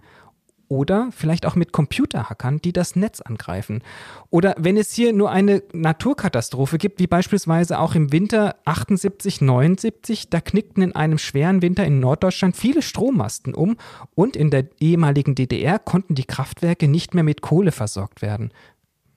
oder 0.71 1.09
vielleicht 1.11 1.45
auch 1.45 1.55
mit 1.55 1.73
Computerhackern, 1.73 2.61
die 2.61 2.71
das 2.71 2.95
Netz 2.95 3.19
angreifen. 3.19 3.83
Oder 4.29 4.55
wenn 4.57 4.77
es 4.77 4.93
hier 4.93 5.11
nur 5.11 5.29
eine 5.29 5.63
Naturkatastrophe 5.73 6.77
gibt, 6.77 7.01
wie 7.01 7.07
beispielsweise 7.07 7.77
auch 7.77 7.93
im 7.93 8.13
Winter 8.13 8.55
78, 8.63 9.41
79, 9.41 10.29
da 10.29 10.39
knickten 10.39 10.81
in 10.81 10.95
einem 10.95 11.17
schweren 11.17 11.61
Winter 11.61 11.83
in 11.83 11.99
Norddeutschland 11.99 12.55
viele 12.55 12.81
Strommasten 12.81 13.53
um 13.53 13.75
und 14.15 14.37
in 14.37 14.49
der 14.49 14.69
ehemaligen 14.79 15.35
DDR 15.35 15.77
konnten 15.77 16.15
die 16.15 16.23
Kraftwerke 16.23 16.87
nicht 16.87 17.13
mehr 17.13 17.25
mit 17.25 17.41
Kohle 17.41 17.73
versorgt 17.73 18.21
werden. 18.21 18.53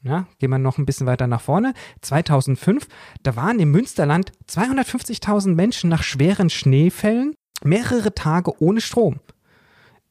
Ja, 0.03 0.27
gehen 0.41 0.51
wir 0.51 0.59
noch 0.59 0.79
ein 0.79 0.87
bisschen 0.87 1.07
weiter 1.07 1.29
nach 1.29 1.41
vorne. 1.41 1.73
2005, 2.01 2.89
da 3.23 3.37
waren 3.37 3.61
im 3.61 3.71
Münsterland 3.71 4.33
250.000 4.51 5.55
Menschen 5.55 5.89
nach 5.89 6.03
schweren 6.03 6.51
Schneefällen 6.51 7.37
mehrere 7.63 8.13
Tage 8.13 8.61
ohne 8.61 8.81
Strom 8.81 9.21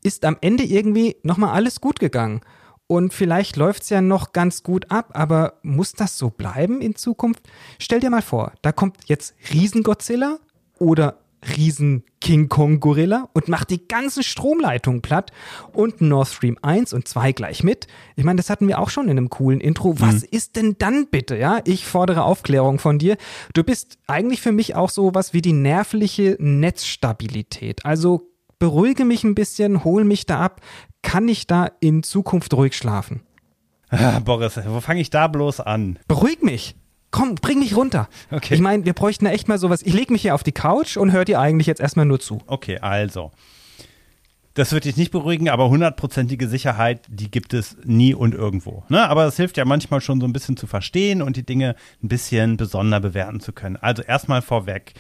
ist 0.04 0.26
am 0.26 0.38
Ende 0.42 0.64
irgendwie 0.64 1.16
nochmal 1.24 1.54
alles 1.54 1.82
gut 1.82 2.00
gegangen. 2.00 2.42
Und 2.88 3.14
vielleicht 3.14 3.56
läuft 3.56 3.84
es 3.84 3.90
ja 3.90 4.02
noch 4.02 4.34
ganz 4.34 4.62
gut 4.62 4.92
ab, 4.92 5.12
aber 5.14 5.54
muss 5.64 5.94
das 5.94 6.18
so 6.18 6.30
bleiben 6.30 6.82
in 6.82 6.96
Zukunft? 6.96 7.42
Stell 7.80 8.00
dir 8.00 8.10
mal 8.10 8.22
vor, 8.22 8.54
da 8.62 8.72
kommt 8.72 8.98
jetzt 9.08 9.36
Riesen-Godzilla 9.52 10.38
oder 10.80 11.18
Riesen-King 11.58 12.50
Kong-Gorilla 12.50 13.30
und 13.34 13.48
macht 13.48 13.70
die 13.70 13.88
ganzen 13.88 14.24
Stromleitungen 14.24 15.02
platt 15.02 15.32
und 15.74 16.02
Nord 16.02 16.28
Stream 16.28 16.58
1 16.62 16.94
und 16.94 17.08
2 17.08 17.32
gleich 17.32 17.64
mit. 17.64 17.88
Ich 18.16 18.24
meine, 18.24 18.38
das 18.38 18.50
hatten 18.50 18.68
wir 18.68 18.80
auch 18.80 18.90
schon 18.90 19.06
in 19.06 19.18
einem 19.18 19.30
coolen 19.30 19.60
Intro. 19.60 20.00
Was 20.00 20.22
mhm. 20.22 20.28
ist 20.32 20.56
denn 20.56 20.76
dann 20.78 21.08
bitte? 21.08 21.38
Ja, 21.38 21.60
ich 21.66 21.86
fordere 21.86 22.24
Aufklärung 22.24 22.80
von 22.80 23.00
dir. 23.00 23.18
Du 23.54 23.64
bist 23.64 23.98
eigentlich 24.08 24.42
für 24.42 24.52
mich 24.52 24.76
auch 24.76 24.90
so 24.90 25.14
was 25.14 25.34
wie 25.34 25.42
die 25.42 25.54
nervliche 25.54 26.38
Netzstabilität. 26.40 27.86
Also 27.86 28.33
beruhige 28.64 29.04
mich 29.04 29.26
ein 29.26 29.36
bisschen, 29.36 29.84
hol 29.84 30.06
mich 30.06 30.26
da 30.26 30.40
ab. 30.40 30.62
Kann 31.02 31.28
ich 31.28 31.48
da 31.48 31.70
in 31.82 32.02
Zukunft 32.02 32.54
ruhig 32.54 32.78
schlafen? 32.78 33.22
Ah, 33.90 34.20
Boris, 34.20 34.58
wo 34.66 34.80
fange 34.80 35.02
ich 35.02 35.10
da 35.10 35.28
bloß 35.28 35.60
an? 35.60 36.00
Beruhig 36.08 36.42
mich. 36.44 36.74
Komm, 37.12 37.36
bring 37.36 37.60
mich 37.60 37.76
runter. 37.76 38.08
Okay. 38.32 38.54
Ich 38.54 38.62
meine, 38.62 38.86
wir 38.86 38.94
bräuchten 38.94 39.26
da 39.26 39.32
echt 39.32 39.50
mal 39.50 39.58
sowas. 39.58 39.82
Ich 39.84 39.94
lege 39.94 40.14
mich 40.14 40.22
hier 40.22 40.34
auf 40.34 40.44
die 40.44 40.54
Couch 40.54 40.96
und 40.96 41.12
höre 41.12 41.26
dir 41.26 41.42
eigentlich 41.42 41.68
jetzt 41.68 41.82
erstmal 41.82 42.06
nur 42.06 42.22
zu. 42.22 42.40
Okay, 42.48 42.80
also. 42.80 43.32
Das 44.54 44.72
wird 44.72 44.86
dich 44.86 44.96
nicht 44.96 45.12
beruhigen, 45.12 45.50
aber 45.50 45.68
hundertprozentige 45.68 46.48
Sicherheit, 46.48 47.02
die 47.10 47.30
gibt 47.30 47.54
es 47.54 47.76
nie 47.84 48.14
und 48.14 48.34
irgendwo. 48.34 48.86
Ne? 48.88 49.10
Aber 49.10 49.26
es 49.26 49.36
hilft 49.36 49.58
ja 49.58 49.66
manchmal 49.66 50.00
schon 50.00 50.22
so 50.22 50.26
ein 50.26 50.32
bisschen 50.32 50.56
zu 50.56 50.68
verstehen 50.68 51.22
und 51.22 51.36
die 51.36 51.46
Dinge 51.46 51.76
ein 52.02 52.08
bisschen 52.08 52.56
besonder 52.56 53.02
bewerten 53.02 53.42
zu 53.42 53.52
können. 53.52 53.76
Also 53.76 54.04
erstmal 54.04 54.42
vorweg. 54.42 54.94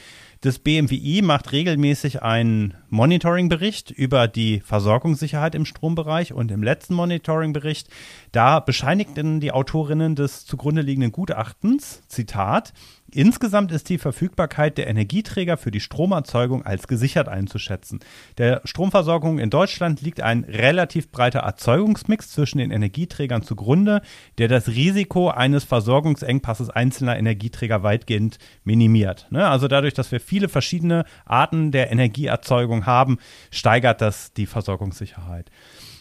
Das 0.44 0.60
BMWI 0.60 1.22
macht 1.22 1.54
regelmäßig 1.54 2.22
einen 2.22 2.74
Monitoring-Bericht 2.90 3.92
über 3.92 4.28
die 4.28 4.60
Versorgungssicherheit 4.60 5.56
im 5.56 5.64
Strombereich 5.64 6.34
und 6.34 6.52
im 6.52 6.62
letzten 6.62 6.96
Monitoring-Bericht, 6.96 7.88
da 8.34 8.60
bescheinigten 8.60 9.40
die 9.40 9.54
Autorinnen 9.54 10.16
des 10.16 10.46
zugrunde 10.46 10.82
liegenden 10.82 11.14
Gutachtens, 11.14 12.02
Zitat, 12.10 12.74
Insgesamt 13.16 13.72
ist 13.72 13.90
die 13.90 14.00
Verfügbarkeit 14.00 14.78
der 14.78 14.88
Energieträger 14.88 15.58
für 15.58 15.70
die 15.70 15.80
Stromerzeugung 15.80 16.66
als 16.66 16.88
gesichert 16.88 17.28
einzuschätzen. 17.28 18.00
Der 18.40 18.62
Stromversorgung 18.66 19.38
in 19.38 19.52
Deutschland 19.52 20.02
liegt 20.02 20.22
ein 20.22 20.44
relativ 20.46 21.12
breiter 21.12 21.42
Erzeugungsmix 21.42 22.32
zwischen 22.32 22.58
den 22.58 22.72
Energieträgern 22.72 23.44
zugrunde, 23.44 24.02
der 24.40 24.48
das 24.48 24.68
Risiko 24.68 25.30
eines 25.30 25.64
Versorgungsengpasses 25.64 26.72
einzelner 26.72 27.16
Energieträger 27.18 27.84
weitgehend 27.84 28.40
minimiert. 28.64 29.28
Ne? 29.30 29.48
Also 29.48 29.68
dadurch, 29.68 29.94
dass 29.94 30.12
wir 30.12 30.20
viele 30.20 30.50
verschiedene 30.50 31.06
Arten 31.26 31.72
der 31.72 31.92
Energieerzeugung 31.92 32.88
haben, 32.88 33.20
steigert 33.52 34.02
das 34.02 34.34
die 34.34 34.48
Versorgungssicherheit. 34.48 35.52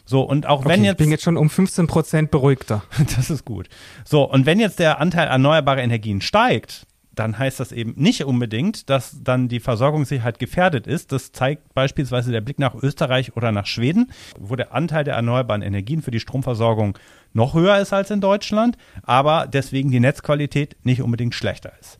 So, 0.05 0.23
und 0.23 0.47
auch 0.47 0.65
wenn 0.65 0.81
okay, 0.81 0.85
jetzt. 0.85 0.93
Ich 0.93 1.05
bin 1.05 1.11
jetzt 1.11 1.23
schon 1.23 1.37
um 1.37 1.51
15 1.51 1.87
Prozent 1.87 2.31
beruhigter. 2.31 2.83
Das 3.17 3.31
ist 3.31 3.45
gut. 3.45 3.69
So, 4.05 4.25
und 4.25 4.47
wenn 4.47 4.59
jetzt 4.59 4.79
der 4.79 5.01
Anteil 5.01 5.29
erneuerbarer 5.29 5.83
Energien 5.83 6.21
steigt, 6.21 6.87
dann 7.15 7.39
heißt 7.39 7.61
das 7.61 7.73
eben 7.73 7.95
nicht 7.97 8.25
unbedingt, 8.25 8.89
dass 8.89 9.23
dann 9.23 9.49
die 9.49 9.61
Versorgungssicherheit 9.61 10.39
gefährdet 10.39 10.87
ist. 10.87 11.13
Das 11.13 11.33
zeigt 11.33 11.75
beispielsweise 11.75 12.33
der 12.33 12.41
Blick 12.41 12.59
nach 12.59 12.75
Österreich 12.75 13.37
oder 13.37 13.53
nach 13.53 13.67
Schweden, 13.67 14.11
wo 14.39 14.57
der 14.57 14.75
Anteil 14.75 15.05
der 15.05 15.15
erneuerbaren 15.15 15.63
Energien 15.63 16.03
für 16.03 16.11
die 16.11 16.21
Stromversorgung 16.21 16.99
noch 17.35 17.55
höher 17.55 17.79
ist 17.79 17.93
als 17.93 18.11
in 18.11 18.21
Deutschland, 18.21 18.77
aber 19.03 19.47
deswegen 19.47 19.91
die 19.91 20.01
Netzqualität 20.01 20.77
nicht 20.83 21.03
unbedingt 21.03 21.35
schlechter 21.35 21.73
ist. 21.81 21.99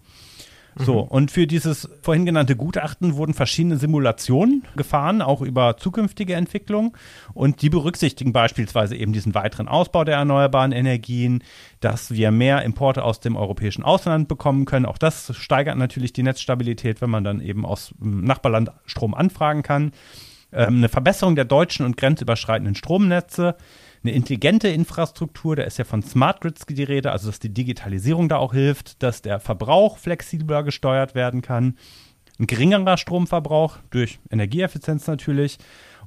So, 0.77 1.03
mhm. 1.03 1.09
und 1.09 1.31
für 1.31 1.47
dieses 1.47 1.89
vorhin 2.01 2.25
genannte 2.25 2.57
Gutachten 2.57 3.17
wurden 3.17 3.35
verschiedene 3.35 3.77
Simulationen 3.77 4.65
gefahren, 4.77 5.21
auch 5.21 5.43
über 5.43 5.77
zukünftige 5.77 6.35
Entwicklungen. 6.35 6.93
Und 7.35 7.63
die 7.63 7.69
berücksichtigen 7.69 8.33
beispielsweise 8.33 8.97
eben 8.97 9.13
diesen 9.13 9.35
weiteren 9.35 9.69
Ausbau 9.69 10.05
der 10.05 10.17
erneuerbaren 10.17 10.73
Energien, 10.73 11.45
dass 11.81 12.13
wir 12.13 12.31
mehr 12.31 12.63
Importe 12.63 13.05
aus 13.05 13.21
dem 13.21 13.37
europäischen 13.37 13.83
Ausland 13.83 14.29
bekommen 14.29 14.65
können. 14.65 14.87
Auch 14.87 14.99
das 14.99 15.35
steigert 15.37 15.77
natürlich 15.77 16.13
die 16.13 16.23
Netzstabilität, 16.23 17.03
wenn 17.03 17.11
man 17.11 17.25
dann 17.25 17.41
eben 17.41 17.67
aus 17.67 17.95
dem 18.01 18.25
Nachbarland 18.25 18.71
Strom 18.87 19.15
anfragen 19.15 19.63
kann. 19.63 19.93
Ähm, 20.53 20.77
eine 20.77 20.89
Verbesserung 20.89 21.35
der 21.35 21.45
deutschen 21.45 21.85
und 21.85 21.97
grenzüberschreitenden 21.97 22.75
Stromnetze 22.75 23.57
eine 24.05 24.13
intelligente 24.13 24.69
Infrastruktur, 24.69 25.57
da 25.57 25.63
ist 25.63 25.79
ja 25.79 25.85
von 25.85 26.03
Smart 26.03 26.41
Grids 26.41 26.65
die 26.69 26.83
Rede, 26.83 27.13
also 27.13 27.29
dass 27.29 27.39
die 27.39 27.53
Digitalisierung 27.55 28.29
da 28.29 28.37
auch 28.37 28.53
hilft, 28.53 29.03
dass 29.03 29.23
der 29.23 29.39
Verbrauch 29.41 29.99
flexibler 29.99 30.63
gesteuert 30.63 31.15
werden 31.15 31.43
kann, 31.43 31.77
ein 32.39 32.47
geringerer 32.47 32.97
Stromverbrauch 32.97 33.79
durch 33.91 34.19
Energieeffizienz 34.31 35.07
natürlich. 35.07 35.59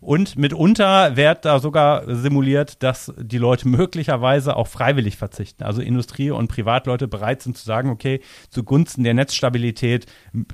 Und 0.02 0.36
mitunter 0.36 1.16
wird 1.16 1.46
da 1.46 1.60
sogar 1.60 2.04
simuliert, 2.14 2.84
dass 2.84 3.14
die 3.18 3.38
Leute 3.38 3.68
möglicherweise 3.68 4.56
auch 4.56 4.68
freiwillig 4.68 5.16
verzichten. 5.18 5.64
Also 5.64 5.82
Industrie 5.82 6.32
und 6.32 6.48
Privatleute 6.48 7.08
bereit 7.08 7.42
sind 7.42 7.58
zu 7.58 7.66
sagen, 7.66 7.90
okay, 7.90 8.20
zugunsten 8.50 9.04
der 9.04 9.14
Netzstabilität 9.14 10.06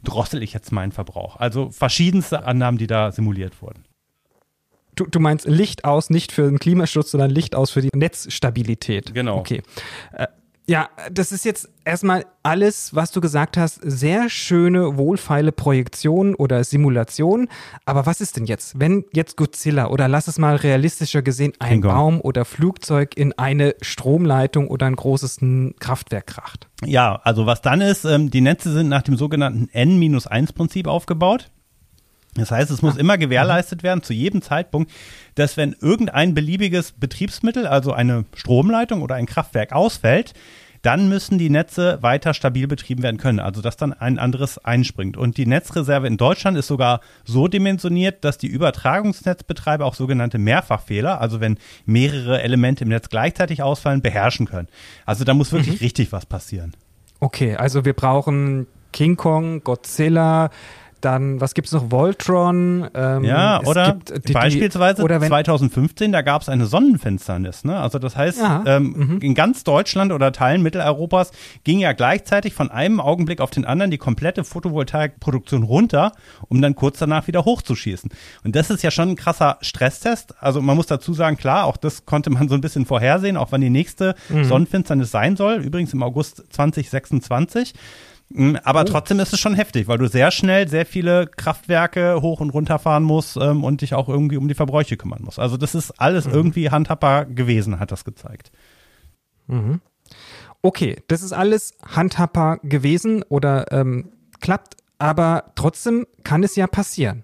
drossel 0.04 0.44
ich 0.44 0.54
jetzt 0.54 0.72
meinen 0.72 0.92
Verbrauch. 0.92 1.38
Also 1.38 1.72
verschiedenste 1.72 2.46
Annahmen, 2.46 2.78
die 2.78 2.88
da 2.88 3.12
simuliert 3.12 3.62
wurden. 3.62 3.84
Du, 4.96 5.06
du 5.06 5.20
meinst 5.20 5.48
Licht 5.48 5.86
aus, 5.86 6.10
nicht 6.10 6.32
für 6.32 6.44
den 6.44 6.60
Klimaschutz, 6.60 7.12
sondern 7.12 7.30
Licht 7.30 7.56
aus 7.56 7.72
für 7.72 7.82
die 7.82 7.90
Netzstabilität. 7.94 9.14
Genau. 9.14 9.38
Okay. 9.38 9.62
Äh, 10.14 10.28
ja, 10.68 10.90
das 11.12 11.32
ist 11.32 11.44
jetzt 11.44 11.70
erstmal 11.84 12.26
alles, 12.44 12.96
was 12.96 13.12
du 13.12 13.20
gesagt 13.20 13.58
hast, 13.58 13.82
sehr 13.84 14.30
schöne, 14.30 14.96
wohlfeile 14.96 15.52
Projektion 15.52 16.36
oder 16.36 16.64
Simulation. 16.64 17.50
Aber 17.84 18.06
was 18.06 18.22
ist 18.22 18.38
denn 18.38 18.46
jetzt, 18.46 18.80
wenn 18.80 19.04
jetzt 19.12 19.38
Godzilla 19.38 19.88
oder 19.88 20.08
lass 20.08 20.28
es 20.28 20.38
mal 20.38 20.56
realistischer 20.56 21.24
gesehen 21.24 21.54
ein 21.60 21.82
Bingo. 21.82 21.90
Baum 21.90 22.22
oder 22.22 22.46
Flugzeug 22.46 23.18
in 23.18 23.34
eine 23.38 23.76
Stromleitung 23.82 24.68
oder 24.68 24.86
ein 24.86 24.96
großes 24.96 25.40
Kraftwerk 25.80 26.28
kracht? 26.28 26.70
Ja, 26.86 27.20
also 27.24 27.46
was 27.46 27.62
dann 27.62 27.82
ist, 27.82 28.06
ähm, 28.06 28.30
die 28.32 28.42
Netze 28.42 28.72
sind 28.72 28.88
nach 28.88 29.02
dem 29.02 29.18
sogenannten 29.18 29.68
N-1-Prinzip 29.74 30.88
aufgebaut. 30.88 31.50
Das 32.36 32.52
heißt, 32.52 32.72
es 32.72 32.82
muss 32.82 32.96
immer 32.96 33.18
gewährleistet 33.18 33.84
werden, 33.84 34.04
zu 34.04 34.14
jedem 34.14 34.42
Zeitpunkt, 34.42 34.92
dass 35.36 35.58
wenn 35.58 35.76
irgendein 35.80 36.34
beliebiges 36.34 36.94
Betriebsmittel, 36.94 37.68
also 37.68 37.92
eine 37.92 38.26
Stromleitung 38.34 39.02
oder 39.02 39.16
ein 39.16 39.26
Kraftwerk 39.26 39.74
ausfällt, 39.74 40.34
dann 40.82 41.10
müssen 41.10 41.38
die 41.38 41.50
Netze 41.50 42.00
weiter 42.02 42.34
stabil 42.34 42.68
betrieben 42.68 43.04
werden 43.04 43.18
können, 43.18 43.40
also 43.40 43.62
dass 43.62 43.78
dann 43.78 43.94
ein 43.94 44.18
anderes 44.18 44.58
einspringt. 44.58 45.16
Und 45.16 45.38
die 45.38 45.46
Netzreserve 45.46 46.08
in 46.08 46.18
Deutschland 46.18 46.58
ist 46.58 46.68
sogar 46.68 47.02
so 47.24 47.48
dimensioniert, 47.48 48.24
dass 48.24 48.38
die 48.38 48.48
Übertragungsnetzbetreiber 48.48 49.86
auch 49.86 49.94
sogenannte 49.94 50.40
Mehrfachfehler, 50.40 51.22
also 51.22 51.40
wenn 51.40 51.60
mehrere 51.86 52.42
Elemente 52.42 52.84
im 52.84 52.90
Netz 52.90 53.10
gleichzeitig 53.10 53.62
ausfallen, 53.62 54.02
beherrschen 54.02 54.48
können. 54.48 54.70
Also 55.06 55.24
da 55.24 55.34
muss 55.34 55.52
wirklich 55.52 55.82
mhm. 55.82 55.86
richtig 55.86 56.12
was 56.12 56.26
passieren. 56.26 56.74
Okay, 57.20 57.56
also 57.56 57.86
wir 57.86 57.94
brauchen 57.94 58.66
King 58.92 59.18
Kong, 59.18 59.64
Godzilla, 59.64 60.50
dann, 61.02 61.42
was 61.42 61.54
gibt 61.54 61.68
es 61.68 61.74
noch? 61.74 61.92
Voltron. 61.92 62.90
Ähm, 62.94 63.24
ja, 63.24 63.62
oder 63.64 63.98
die, 64.28 64.34
beispielsweise 64.34 64.98
die, 64.98 65.02
oder 65.04 65.22
wenn, 65.22 65.28
2015, 65.28 66.12
da 66.12 66.22
gab 66.22 66.42
es 66.42 66.50
eine 66.50 66.66
Sonnenfinsternis. 66.66 67.64
Ne? 67.64 67.80
Also 67.80 68.00
das 68.00 68.16
heißt, 68.16 68.40
ja, 68.40 68.64
ähm, 68.66 68.94
mhm. 68.96 69.20
in 69.22 69.36
ganz 69.36 69.64
Deutschland 69.64 70.12
oder 70.12 70.32
Teilen 70.32 70.62
Mitteleuropas 70.62 71.32
ging 71.64 71.80
ja 71.80 71.94
gleichzeitig 71.94 72.54
von 72.54 72.72
einem 72.72 73.00
Augenblick 73.00 73.42
auf 73.42 73.52
den 73.52 73.66
anderen 73.66 73.92
die 73.92 73.98
komplette 73.98 74.44
Photovoltaikproduktion 74.44 75.64
runter, 75.64 76.14
um 76.48 76.62
dann 76.62 76.76
kurz 76.76 77.00
danach 77.00 77.28
wieder 77.28 77.46
hochzuschießen. 77.46 78.10
Und 78.44 78.56
das 78.56 78.70
ist 78.70 78.84
ja 78.84 78.92
schon 78.92 79.10
ein 79.10 79.16
krasser 79.16 79.58
Stresstest. 79.62 80.36
Also 80.42 80.62
man 80.62 80.76
muss 80.76 80.88
dazu 80.88 81.14
sagen, 81.14 81.38
klar, 81.38 81.66
auch 81.66 81.78
das 81.78 82.06
konnte 82.06 82.30
man 82.30 82.50
so 82.50 82.56
ein 82.56 82.62
bisschen 82.62 82.86
vorhersehen, 82.86 83.38
auch 83.38 83.52
wann 83.52 83.62
die 83.62 83.70
nächste 83.70 84.16
mhm. 84.30 84.46
Sonnenfinsternis 84.46 85.12
sein 85.12 85.36
soll. 85.36 85.56
Übrigens 85.56 85.94
im 85.94 86.04
August 86.04 86.44
2026. 86.52 87.74
Mm, 88.34 88.56
aber 88.64 88.82
oh. 88.82 88.86
trotzdem 88.86 89.20
ist 89.20 89.34
es 89.34 89.40
schon 89.40 89.56
heftig, 89.56 89.88
weil 89.88 89.98
du 89.98 90.08
sehr 90.08 90.32
schnell 90.32 90.68
sehr 90.68 90.86
viele 90.86 91.28
Kraftwerke 91.28 92.22
hoch 92.22 92.40
und 92.40 92.52
runter 92.52 92.80
fahren 92.80 93.04
musst 93.04 93.38
ähm, 93.38 93.64
und 93.64 93.82
dich 93.82 93.94
auch 93.94 94.08
irgendwie 94.10 94.38
um 94.38 94.48
die 94.48 94.54
Verbräuche 94.54 94.98
kümmern 94.98 95.22
musst. 95.24 95.40
Also 95.40 95.58
das 95.58 95.76
ist 95.76 95.92
alles 96.00 96.28
mhm. 96.28 96.34
irgendwie 96.34 96.70
handhabbar 96.70 97.26
gewesen, 97.26 97.80
hat 97.80 97.92
das 97.92 98.06
gezeigt. 98.06 98.52
Mhm. 99.48 99.82
Okay, 100.62 100.98
das 101.08 101.24
ist 101.24 101.34
alles 101.34 101.74
handhabbar 101.84 102.60
gewesen 102.60 103.24
oder 103.24 103.72
ähm, 103.72 104.12
klappt, 104.40 104.78
aber 105.00 105.52
trotzdem 105.56 106.06
kann 106.24 106.44
es 106.44 106.56
ja 106.56 106.68
passieren. 106.68 107.24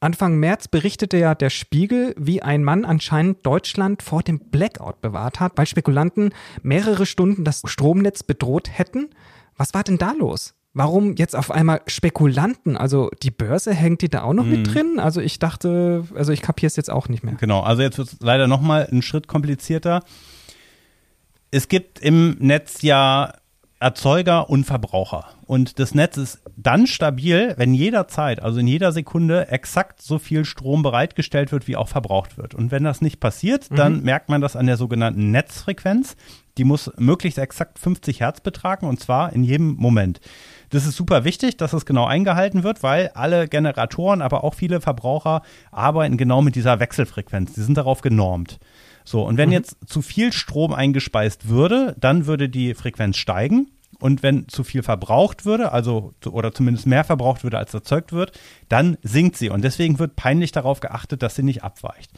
Anfang 0.00 0.36
März 0.36 0.68
berichtete 0.68 1.18
ja 1.18 1.34
der 1.34 1.50
Spiegel, 1.50 2.14
wie 2.16 2.40
ein 2.40 2.62
Mann 2.62 2.84
anscheinend 2.84 3.44
Deutschland 3.44 4.02
vor 4.02 4.22
dem 4.22 4.38
Blackout 4.38 5.00
bewahrt 5.00 5.40
hat, 5.40 5.52
weil 5.56 5.66
Spekulanten 5.66 6.32
mehrere 6.62 7.04
Stunden 7.04 7.44
das 7.44 7.62
Stromnetz 7.64 8.22
bedroht 8.22 8.70
hätten. 8.72 9.10
Was 9.58 9.74
war 9.74 9.84
denn 9.84 9.98
da 9.98 10.12
los? 10.12 10.54
Warum 10.72 11.16
jetzt 11.16 11.34
auf 11.34 11.50
einmal 11.50 11.80
Spekulanten? 11.86 12.76
Also 12.76 13.10
die 13.22 13.30
Börse 13.30 13.74
hängt 13.74 14.00
die 14.00 14.08
da 14.08 14.22
auch 14.22 14.32
noch 14.32 14.44
mhm. 14.44 14.50
mit 14.50 14.74
drin? 14.74 15.00
Also 15.00 15.20
ich 15.20 15.38
dachte, 15.38 16.04
also 16.14 16.32
ich 16.32 16.40
kapiere 16.40 16.68
es 16.68 16.76
jetzt 16.76 16.90
auch 16.90 17.08
nicht 17.08 17.24
mehr. 17.24 17.34
Genau, 17.34 17.60
also 17.62 17.82
jetzt 17.82 17.98
wird 17.98 18.12
es 18.12 18.20
leider 18.20 18.46
nochmal 18.46 18.86
einen 18.86 19.02
Schritt 19.02 19.26
komplizierter. 19.26 20.04
Es 21.50 21.68
gibt 21.68 21.98
im 21.98 22.36
Netz 22.38 22.82
ja 22.82 23.32
Erzeuger 23.80 24.50
und 24.50 24.64
Verbraucher. 24.64 25.26
Und 25.46 25.78
das 25.78 25.94
Netz 25.94 26.16
ist 26.16 26.42
dann 26.56 26.88
stabil, 26.88 27.54
wenn 27.56 27.74
jederzeit, 27.74 28.42
also 28.42 28.58
in 28.58 28.66
jeder 28.66 28.90
Sekunde, 28.90 29.48
exakt 29.48 30.02
so 30.02 30.18
viel 30.18 30.44
Strom 30.44 30.82
bereitgestellt 30.82 31.52
wird, 31.52 31.68
wie 31.68 31.76
auch 31.76 31.86
verbraucht 31.86 32.36
wird. 32.38 32.56
Und 32.56 32.72
wenn 32.72 32.82
das 32.82 33.00
nicht 33.00 33.20
passiert, 33.20 33.70
mhm. 33.70 33.76
dann 33.76 34.02
merkt 34.02 34.28
man 34.30 34.40
das 34.40 34.56
an 34.56 34.66
der 34.66 34.76
sogenannten 34.76 35.30
Netzfrequenz. 35.30 36.16
Die 36.58 36.64
muss 36.64 36.90
möglichst 36.98 37.38
exakt 37.38 37.78
50 37.78 38.18
Hertz 38.18 38.40
betragen 38.40 38.86
und 38.86 38.98
zwar 38.98 39.32
in 39.32 39.44
jedem 39.44 39.74
Moment. 39.76 40.20
Das 40.70 40.84
ist 40.84 40.96
super 40.96 41.22
wichtig, 41.22 41.56
dass 41.56 41.72
es 41.72 41.86
genau 41.86 42.04
eingehalten 42.04 42.64
wird, 42.64 42.82
weil 42.82 43.12
alle 43.14 43.46
Generatoren, 43.46 44.22
aber 44.22 44.42
auch 44.42 44.54
viele 44.54 44.80
Verbraucher 44.80 45.42
arbeiten 45.70 46.16
genau 46.16 46.42
mit 46.42 46.56
dieser 46.56 46.80
Wechselfrequenz. 46.80 47.52
Die 47.52 47.62
sind 47.62 47.78
darauf 47.78 48.00
genormt. 48.00 48.58
So, 49.08 49.22
und 49.22 49.38
wenn 49.38 49.48
mhm. 49.48 49.54
jetzt 49.54 49.78
zu 49.86 50.02
viel 50.02 50.34
Strom 50.34 50.74
eingespeist 50.74 51.48
würde, 51.48 51.96
dann 51.98 52.26
würde 52.26 52.50
die 52.50 52.74
Frequenz 52.74 53.16
steigen. 53.16 53.70
Und 54.00 54.22
wenn 54.22 54.48
zu 54.48 54.64
viel 54.64 54.82
verbraucht 54.82 55.46
würde, 55.46 55.72
also 55.72 56.12
oder 56.26 56.52
zumindest 56.52 56.86
mehr 56.86 57.04
verbraucht 57.04 57.42
würde, 57.42 57.56
als 57.56 57.72
erzeugt 57.72 58.12
wird, 58.12 58.38
dann 58.68 58.98
sinkt 59.02 59.38
sie. 59.38 59.48
Und 59.48 59.62
deswegen 59.62 59.98
wird 59.98 60.14
peinlich 60.14 60.52
darauf 60.52 60.80
geachtet, 60.80 61.22
dass 61.22 61.36
sie 61.36 61.42
nicht 61.42 61.64
abweicht. 61.64 62.10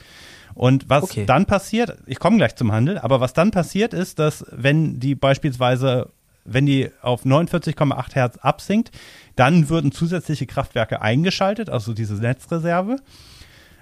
Und 0.55 0.89
was 0.91 1.05
okay. 1.05 1.27
dann 1.27 1.47
passiert, 1.47 1.97
ich 2.07 2.19
komme 2.19 2.39
gleich 2.39 2.57
zum 2.57 2.73
Handel, 2.73 2.99
aber 2.99 3.21
was 3.21 3.35
dann 3.35 3.53
passiert 3.53 3.95
ist, 3.95 4.19
dass 4.19 4.45
wenn 4.51 4.99
die 4.99 5.15
beispielsweise, 5.15 6.11
wenn 6.45 6.67
die 6.67 6.91
auf 7.03 7.25
49,8 7.25 8.15
Hertz 8.15 8.37
absinkt, 8.39 8.91
dann 9.37 9.69
würden 9.69 9.93
zusätzliche 9.93 10.47
Kraftwerke 10.47 11.01
eingeschaltet, 11.01 11.71
also 11.71 11.95
diese 11.95 12.15
Netzreserve. 12.15 12.97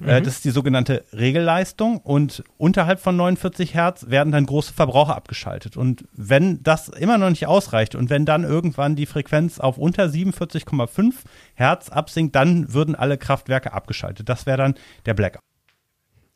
Äh, 0.05 0.23
das 0.23 0.37
ist 0.37 0.45
die 0.45 0.51
sogenannte 0.51 1.05
Regelleistung 1.13 1.99
und 1.99 2.45
unterhalb 2.57 3.01
von 3.01 3.17
49 3.17 3.75
Hertz 3.75 4.09
werden 4.09 4.33
dann 4.33 4.47
große 4.47 4.73
Verbraucher 4.73 5.17
abgeschaltet. 5.17 5.77
Und 5.77 6.05
wenn 6.13 6.63
das 6.63 6.89
immer 6.89 7.19
noch 7.19 7.31
nicht 7.31 7.47
ausreicht 7.47 7.95
und 7.95 8.11
wenn 8.11 8.25
dann 8.25 8.45
irgendwann 8.45 8.97
die 8.97 9.07
Frequenz 9.07 9.59
auf 9.59 9.79
unter 9.79 10.05
47,5 10.05 11.15
Hertz 11.55 11.89
absinkt, 11.89 12.35
dann 12.35 12.73
würden 12.73 12.95
alle 12.95 13.19
Kraftwerke 13.19 13.73
abgeschaltet. 13.73 14.29
Das 14.29 14.47
wäre 14.47 14.59
dann 14.59 14.75
der 15.07 15.15
Blackout. 15.15 15.43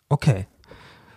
Okay. 0.08 0.46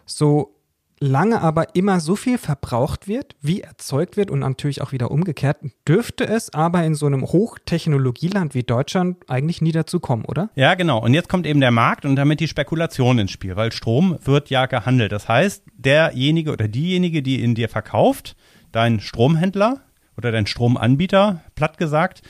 So 0.05 0.54
lange 0.99 1.41
aber 1.41 1.75
immer 1.75 1.99
so 1.99 2.15
viel 2.15 2.37
verbraucht 2.37 3.07
wird, 3.07 3.35
wie 3.41 3.61
erzeugt 3.61 4.17
wird 4.17 4.31
und 4.31 4.39
natürlich 4.39 4.81
auch 4.81 4.91
wieder 4.91 5.11
umgekehrt, 5.11 5.57
dürfte 5.87 6.25
es 6.25 6.53
aber 6.53 6.83
in 6.83 6.95
so 6.95 7.05
einem 7.05 7.23
Hochtechnologieland 7.23 8.53
wie 8.53 8.63
Deutschland 8.63 9.17
eigentlich 9.29 9.61
nie 9.61 9.71
dazu 9.71 9.99
kommen, 9.99 10.25
oder? 10.25 10.49
Ja, 10.55 10.75
genau. 10.75 10.99
Und 11.01 11.13
jetzt 11.13 11.29
kommt 11.29 11.45
eben 11.45 11.59
der 11.59 11.71
Markt 11.71 12.05
und 12.05 12.15
damit 12.15 12.39
die 12.39 12.47
Spekulation 12.47 13.19
ins 13.19 13.31
Spiel, 13.31 13.55
weil 13.55 13.71
Strom 13.71 14.17
wird 14.23 14.49
ja 14.49 14.65
gehandelt. 14.65 15.11
Das 15.11 15.27
heißt, 15.27 15.63
derjenige 15.77 16.51
oder 16.51 16.67
diejenige, 16.67 17.21
die 17.21 17.43
in 17.43 17.55
dir 17.55 17.69
verkauft, 17.69 18.35
dein 18.71 18.99
Stromhändler 18.99 19.81
oder 20.17 20.31
dein 20.31 20.47
Stromanbieter, 20.47 21.41
platt 21.55 21.77
gesagt, 21.77 22.21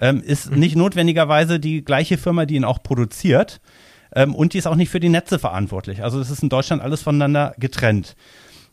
ähm, 0.00 0.22
ist 0.22 0.50
mhm. 0.50 0.58
nicht 0.58 0.76
notwendigerweise 0.76 1.58
die 1.58 1.84
gleiche 1.84 2.18
Firma, 2.18 2.46
die 2.46 2.56
ihn 2.56 2.64
auch 2.64 2.82
produziert, 2.82 3.60
ähm, 4.14 4.34
und 4.34 4.52
die 4.52 4.58
ist 4.58 4.66
auch 4.66 4.76
nicht 4.76 4.90
für 4.90 5.00
die 5.00 5.08
Netze 5.08 5.38
verantwortlich. 5.38 6.02
Also 6.02 6.18
das 6.18 6.30
ist 6.30 6.42
in 6.42 6.48
Deutschland 6.48 6.82
alles 6.82 7.02
voneinander 7.02 7.54
getrennt. 7.58 8.16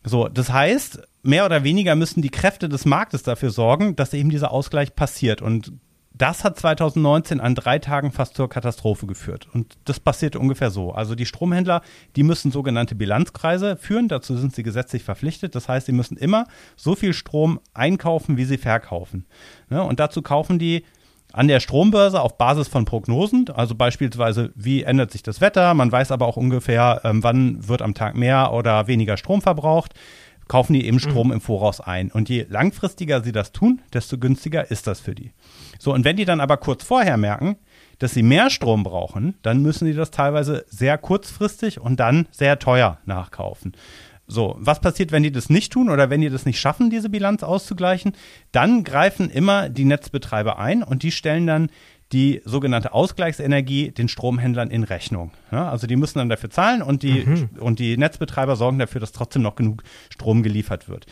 So, 0.03 0.27
das 0.27 0.51
heißt, 0.51 1.01
mehr 1.23 1.45
oder 1.45 1.63
weniger 1.63 1.95
müssen 1.95 2.21
die 2.21 2.29
Kräfte 2.29 2.69
des 2.69 2.85
Marktes 2.85 3.23
dafür 3.23 3.49
sorgen, 3.49 3.95
dass 3.95 4.13
eben 4.13 4.29
dieser 4.29 4.51
Ausgleich 4.51 4.95
passiert. 4.95 5.41
Und 5.41 5.73
das 6.17 6.43
hat 6.43 6.57
2019 6.57 7.39
an 7.39 7.53
drei 7.53 7.79
Tagen 7.79 8.11
fast 8.11 8.35
zur 8.35 8.49
Katastrophe 8.49 9.05
geführt. 9.05 9.47
Und 9.53 9.77
das 9.85 9.99
passierte 9.99 10.39
ungefähr 10.39 10.71
so. 10.71 10.91
Also 10.91 11.13
die 11.13 11.25
Stromhändler, 11.25 11.81
die 12.15 12.23
müssen 12.23 12.51
sogenannte 12.51 12.95
Bilanzkreise 12.95 13.77
führen. 13.77 14.07
Dazu 14.07 14.35
sind 14.35 14.55
sie 14.55 14.63
gesetzlich 14.63 15.03
verpflichtet. 15.03 15.53
Das 15.53 15.69
heißt, 15.69 15.85
sie 15.85 15.91
müssen 15.91 16.17
immer 16.17 16.47
so 16.75 16.95
viel 16.95 17.13
Strom 17.13 17.59
einkaufen, 17.73 18.37
wie 18.37 18.45
sie 18.45 18.57
verkaufen. 18.57 19.25
Ja, 19.69 19.81
und 19.81 19.99
dazu 19.99 20.21
kaufen 20.21 20.57
die 20.57 20.83
an 21.33 21.47
der 21.47 21.59
Strombörse 21.59 22.21
auf 22.21 22.37
Basis 22.37 22.67
von 22.67 22.85
Prognosen, 22.85 23.49
also 23.53 23.75
beispielsweise, 23.75 24.51
wie 24.55 24.83
ändert 24.83 25.11
sich 25.11 25.23
das 25.23 25.41
Wetter, 25.41 25.73
man 25.73 25.91
weiß 25.91 26.11
aber 26.11 26.25
auch 26.25 26.37
ungefähr, 26.37 27.01
ähm, 27.03 27.23
wann 27.23 27.67
wird 27.67 27.81
am 27.81 27.93
Tag 27.93 28.15
mehr 28.15 28.53
oder 28.53 28.87
weniger 28.87 29.17
Strom 29.17 29.41
verbraucht, 29.41 29.93
kaufen 30.47 30.73
die 30.73 30.85
eben 30.85 30.99
Strom 30.99 31.27
mhm. 31.27 31.33
im 31.33 31.41
Voraus 31.41 31.81
ein. 31.81 32.11
Und 32.11 32.29
je 32.29 32.45
langfristiger 32.49 33.21
sie 33.21 33.31
das 33.31 33.51
tun, 33.51 33.81
desto 33.93 34.17
günstiger 34.17 34.71
ist 34.71 34.87
das 34.87 34.99
für 34.99 35.13
die. 35.13 35.31
So, 35.79 35.93
und 35.93 36.05
wenn 36.05 36.15
die 36.15 36.25
dann 36.25 36.39
aber 36.39 36.57
kurz 36.57 36.83
vorher 36.83 37.17
merken, 37.17 37.57
dass 37.99 38.13
sie 38.13 38.23
mehr 38.23 38.49
Strom 38.49 38.83
brauchen, 38.83 39.35
dann 39.41 39.61
müssen 39.61 39.85
die 39.85 39.93
das 39.93 40.11
teilweise 40.11 40.65
sehr 40.69 40.97
kurzfristig 40.97 41.79
und 41.79 41.99
dann 41.99 42.27
sehr 42.31 42.59
teuer 42.59 42.99
nachkaufen. 43.05 43.73
So, 44.27 44.55
was 44.59 44.81
passiert, 44.81 45.11
wenn 45.11 45.23
die 45.23 45.31
das 45.31 45.49
nicht 45.49 45.71
tun 45.71 45.89
oder 45.89 46.09
wenn 46.09 46.21
die 46.21 46.29
das 46.29 46.45
nicht 46.45 46.59
schaffen, 46.59 46.89
diese 46.89 47.09
Bilanz 47.09 47.43
auszugleichen? 47.43 48.11
Dann 48.51 48.83
greifen 48.83 49.29
immer 49.29 49.69
die 49.69 49.85
Netzbetreiber 49.85 50.59
ein 50.59 50.83
und 50.83 51.03
die 51.03 51.11
stellen 51.11 51.47
dann 51.47 51.69
die 52.13 52.41
sogenannte 52.45 52.93
Ausgleichsenergie 52.93 53.91
den 53.91 54.07
Stromhändlern 54.07 54.69
in 54.69 54.83
Rechnung. 54.83 55.31
Ja, 55.51 55.69
also 55.69 55.87
die 55.87 55.97
müssen 55.97 56.19
dann 56.19 56.29
dafür 56.29 56.49
zahlen 56.49 56.81
und 56.81 57.03
die, 57.03 57.25
mhm. 57.25 57.49
und 57.59 57.79
die 57.79 57.97
Netzbetreiber 57.97 58.55
sorgen 58.55 58.79
dafür, 58.79 59.01
dass 59.01 59.11
trotzdem 59.11 59.41
noch 59.41 59.55
genug 59.55 59.83
Strom 60.09 60.43
geliefert 60.43 60.87
wird. 60.87 61.05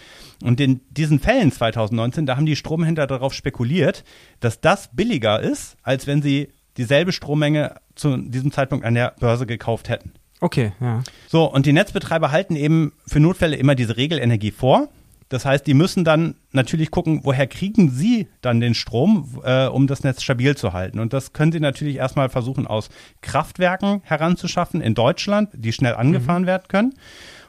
Und 0.44 0.60
in 0.62 0.82
diesen 0.90 1.20
Fällen 1.20 1.52
2019, 1.52 2.26
da 2.26 2.38
haben 2.38 2.46
die 2.46 2.56
Stromhändler 2.56 3.08
darauf 3.08 3.34
spekuliert, 3.34 4.04
dass 4.40 4.62
das 4.62 4.90
billiger 4.94 5.42
ist, 5.42 5.76
als 5.84 6.08
wenn 6.08 6.22
sie 6.22 6.50
dieselbe 6.78 7.12
Strommenge 7.12 7.76
zu 7.96 8.18
diesem 8.18 8.52
Zeitpunkt 8.52 8.86
an 8.86 8.96
der 8.96 9.16
Börse 9.20 9.46
gekauft 9.46 9.90
hätten. 9.90 10.14
Okay, 10.42 10.74
ja. 10.82 11.02
So, 11.28 11.46
und 11.46 11.66
die 11.66 11.74
Netzbetreiber 11.74 12.32
halten 12.32 12.56
eben 12.56 12.94
für 13.08 13.20
Notfälle 13.20 13.56
immer 13.56 13.76
diese 13.76 13.98
Regelenergie 13.98 14.52
vor. 14.52 14.90
Das 15.30 15.44
heißt, 15.44 15.66
die 15.66 15.74
müssen 15.74 16.04
dann 16.04 16.36
natürlich 16.52 16.92
gucken, 16.92 17.22
woher 17.24 17.48
kriegen 17.48 17.90
sie 17.90 18.28
dann 18.42 18.60
den 18.60 18.76
Strom, 18.76 19.42
äh, 19.44 19.66
um 19.66 19.88
das 19.88 20.04
Netz 20.04 20.22
stabil 20.22 20.56
zu 20.56 20.74
halten. 20.74 21.00
Und 21.00 21.14
das 21.14 21.34
können 21.34 21.52
sie 21.52 21.60
natürlich 21.60 21.96
erstmal 21.96 22.30
versuchen, 22.30 22.68
aus 22.68 22.90
Kraftwerken 23.22 24.02
heranzuschaffen 24.04 24.82
in 24.82 24.94
Deutschland, 24.94 25.50
die 25.54 25.74
schnell 25.74 25.96
angefahren 25.96 26.44
mhm. 26.44 26.48
werden 26.48 26.68
können. 26.68 26.94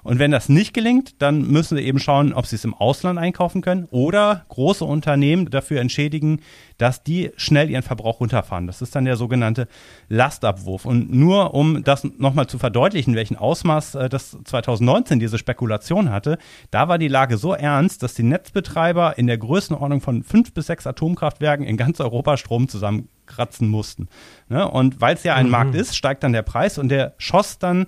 Und 0.07 0.21
wenn 0.21 0.31
das 0.31 0.49
nicht 0.49 0.73
gelingt, 0.73 1.21
dann 1.21 1.49
müssen 1.49 1.77
sie 1.77 1.83
eben 1.83 1.99
schauen, 1.99 2.33
ob 2.33 2.47
sie 2.47 2.55
es 2.55 2.65
im 2.65 2.75
Ausland 2.75 3.19
einkaufen 3.19 3.61
können 3.61 3.87
oder 3.91 4.45
große 4.49 4.85
Unternehmen 4.85 5.51
dafür 5.51 5.81
entschädigen, 5.81 6.41
dass 6.79 7.03
die 7.03 7.33
schnell 7.37 7.71
ihren 7.71 7.83
Verbrauch 7.83 8.21
runterfahren. 8.21 8.69
Das 8.69 8.83
ist 8.83 8.95
dann 8.95 9.05
der 9.05 9.17
sogenannte 9.17 9.67
Lastabwurf. 10.09 10.85
Und 10.85 11.13
nur 11.13 11.55
um 11.55 11.83
das 11.83 12.05
nochmal 12.05 12.47
zu 12.47 12.59
verdeutlichen, 12.59 13.17
welchen 13.17 13.37
Ausmaß 13.37 13.97
äh, 13.97 14.09
das 14.09 14.39
2019 14.45 15.19
diese 15.19 15.39
Spekulation 15.39 16.11
hatte, 16.11 16.39
da 16.71 16.89
war 16.89 16.99
die 16.99 17.09
Lage 17.09 17.37
so 17.37 17.53
ernst, 17.53 18.05
dass 18.05 18.15
die 18.15 18.23
Netzbetreiber 18.23 19.19
in 19.19 19.27
der 19.27 19.39
Größenordnung 19.39 20.01
von 20.01 20.23
fünf 20.23 20.53
bis 20.53 20.67
sechs 20.67 20.87
Atomkraftwerken 20.87 21.67
in 21.67 21.77
ganz 21.77 22.01
Europa 22.01 22.37
Strom 22.37 22.69
zusammenkratzen 22.69 23.69
mussten. 23.69 24.09
Ne? 24.49 24.69
Und 24.71 25.01
weil 25.01 25.17
es 25.17 25.25
ja 25.25 25.35
ein 25.35 25.47
mhm. 25.47 25.53
Markt 25.53 25.75
ist, 25.75 25.97
steigt 25.97 26.23
dann 26.23 26.33
der 26.33 26.43
Preis 26.43 26.79
und 26.79 26.91
der 26.91 27.15
schoss 27.19 27.59
dann 27.59 27.87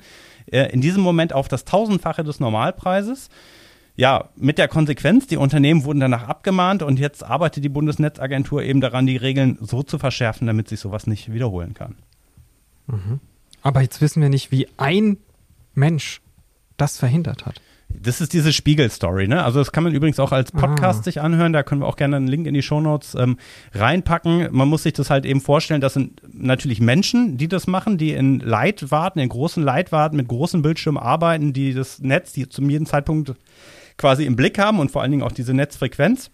äh, 0.52 0.72
in 0.72 0.80
diesem 0.80 1.02
Moment 1.02 1.32
auf 1.32 1.48
das 1.48 1.64
Tausendfache 1.64 2.24
des 2.24 2.40
Normalpreises. 2.40 3.28
Ja, 3.96 4.28
mit 4.36 4.58
der 4.58 4.68
Konsequenz, 4.68 5.26
die 5.26 5.36
Unternehmen 5.36 5.84
wurden 5.84 5.98
danach 5.98 6.28
abgemahnt 6.28 6.82
und 6.82 7.00
jetzt 7.00 7.24
arbeitet 7.24 7.64
die 7.64 7.68
Bundesnetzagentur 7.68 8.62
eben 8.62 8.80
daran, 8.80 9.06
die 9.06 9.16
Regeln 9.16 9.58
so 9.60 9.82
zu 9.82 9.98
verschärfen, 9.98 10.46
damit 10.46 10.68
sich 10.68 10.78
sowas 10.78 11.08
nicht 11.08 11.32
wiederholen 11.32 11.74
kann. 11.74 11.96
Mhm. 12.86 13.20
Aber 13.62 13.82
jetzt 13.82 14.00
wissen 14.00 14.22
wir 14.22 14.28
nicht, 14.28 14.52
wie 14.52 14.68
ein 14.76 15.18
Mensch 15.74 16.20
das 16.76 16.96
verhindert 16.96 17.44
hat. 17.44 17.60
Das 17.90 18.20
ist 18.20 18.34
diese 18.34 18.52
Spiegel-Story, 18.52 19.28
ne? 19.28 19.42
Also 19.42 19.60
das 19.60 19.72
kann 19.72 19.82
man 19.82 19.94
übrigens 19.94 20.20
auch 20.20 20.30
als 20.30 20.52
Podcast 20.52 21.00
ah. 21.00 21.02
sich 21.04 21.20
anhören. 21.20 21.54
Da 21.54 21.62
können 21.62 21.80
wir 21.80 21.86
auch 21.86 21.96
gerne 21.96 22.16
einen 22.16 22.28
Link 22.28 22.46
in 22.46 22.52
die 22.52 22.62
Shownotes 22.62 23.14
ähm, 23.14 23.38
reinpacken. 23.72 24.48
Man 24.52 24.68
muss 24.68 24.82
sich 24.82 24.92
das 24.92 25.08
halt 25.08 25.24
eben 25.24 25.40
vorstellen, 25.40 25.80
das 25.80 25.94
sind 25.94 26.20
natürlich 26.30 26.80
Menschen, 26.80 27.38
die 27.38 27.48
das 27.48 27.66
machen, 27.66 27.96
die 27.96 28.12
in 28.12 28.40
Leitwarten, 28.40 29.20
in 29.20 29.28
großen 29.30 29.62
Leitwarten 29.62 30.16
mit 30.16 30.28
großen 30.28 30.60
Bildschirmen 30.60 31.02
arbeiten, 31.02 31.54
die 31.54 31.72
das 31.72 32.00
Netz, 32.00 32.32
die 32.32 32.48
zum 32.48 32.68
jeden 32.68 32.84
Zeitpunkt 32.84 33.34
quasi 33.96 34.24
im 34.24 34.36
Blick 34.36 34.58
haben 34.58 34.80
und 34.80 34.90
vor 34.90 35.00
allen 35.02 35.10
Dingen 35.10 35.22
auch 35.22 35.32
diese 35.32 35.54
Netzfrequenz. 35.54 36.30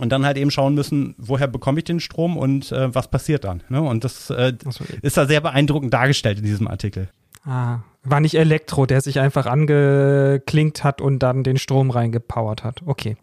Und 0.00 0.10
dann 0.10 0.26
halt 0.26 0.36
eben 0.36 0.50
schauen 0.50 0.74
müssen, 0.74 1.14
woher 1.18 1.46
bekomme 1.46 1.78
ich 1.78 1.84
den 1.84 2.00
Strom 2.00 2.36
und 2.36 2.72
äh, 2.72 2.92
was 2.92 3.08
passiert 3.08 3.44
dann. 3.44 3.62
Ne? 3.68 3.80
Und 3.80 4.02
das 4.02 4.28
äh, 4.28 4.52
so. 4.68 4.84
ist 5.02 5.16
da 5.16 5.24
sehr 5.24 5.40
beeindruckend 5.40 5.94
dargestellt 5.94 6.38
in 6.38 6.44
diesem 6.44 6.66
Artikel. 6.66 7.08
Ah, 7.44 7.80
war 8.02 8.20
nicht 8.20 8.34
Elektro, 8.34 8.86
der 8.86 9.00
sich 9.00 9.20
einfach 9.20 9.46
angeklinkt 9.46 10.84
hat 10.84 11.00
und 11.00 11.18
dann 11.20 11.42
den 11.42 11.58
Strom 11.58 11.90
reingepowert 11.90 12.64
hat. 12.64 12.82
Okay. 12.86 13.16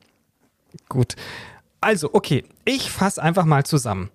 Gut. 0.90 1.16
Also, 1.82 2.10
okay, 2.14 2.44
ich 2.66 2.92
fasse 2.92 3.22
einfach 3.22 3.46
mal 3.46 3.66
zusammen. 3.66 4.10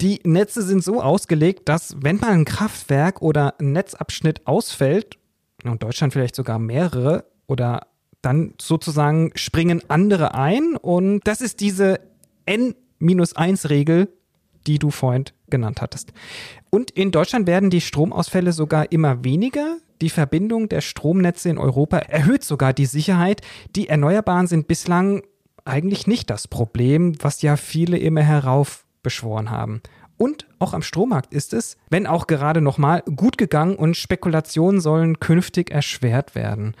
Die 0.00 0.20
Netze 0.24 0.62
sind 0.62 0.82
so 0.82 1.02
ausgelegt, 1.02 1.68
dass 1.68 1.96
wenn 2.00 2.16
mal 2.16 2.32
ein 2.32 2.44
Kraftwerk 2.44 3.22
oder 3.22 3.54
ein 3.58 3.72
Netzabschnitt 3.72 4.46
ausfällt, 4.46 5.18
in 5.64 5.78
Deutschland 5.78 6.12
vielleicht 6.12 6.36
sogar 6.36 6.58
mehrere, 6.58 7.24
oder 7.46 7.86
dann 8.22 8.54
sozusagen 8.60 9.30
springen 9.36 9.82
andere 9.88 10.34
ein 10.34 10.76
und 10.76 11.20
das 11.24 11.40
ist 11.40 11.60
diese 11.60 12.00
N-1-Regel, 12.44 14.08
die 14.66 14.78
du 14.78 14.90
vorhin 14.90 15.24
genannt 15.48 15.80
hattest. 15.80 16.12
Und 16.76 16.90
in 16.90 17.10
Deutschland 17.10 17.46
werden 17.46 17.70
die 17.70 17.80
Stromausfälle 17.80 18.52
sogar 18.52 18.92
immer 18.92 19.24
weniger. 19.24 19.78
Die 20.02 20.10
Verbindung 20.10 20.68
der 20.68 20.82
Stromnetze 20.82 21.48
in 21.48 21.56
Europa 21.56 21.96
erhöht 21.96 22.44
sogar 22.44 22.74
die 22.74 22.84
Sicherheit. 22.84 23.40
Die 23.74 23.88
Erneuerbaren 23.88 24.46
sind 24.46 24.68
bislang 24.68 25.22
eigentlich 25.64 26.06
nicht 26.06 26.28
das 26.28 26.48
Problem, 26.48 27.14
was 27.22 27.40
ja 27.40 27.56
viele 27.56 27.96
immer 27.96 28.20
heraufbeschworen 28.20 29.50
haben. 29.50 29.80
Und 30.18 30.46
auch 30.58 30.74
am 30.74 30.82
Strommarkt 30.82 31.32
ist 31.32 31.54
es, 31.54 31.78
wenn 31.88 32.06
auch 32.06 32.26
gerade 32.26 32.60
nochmal, 32.60 33.00
gut 33.04 33.38
gegangen 33.38 33.76
und 33.76 33.96
Spekulationen 33.96 34.82
sollen 34.82 35.18
künftig 35.18 35.70
erschwert 35.70 36.34
werden. 36.34 36.74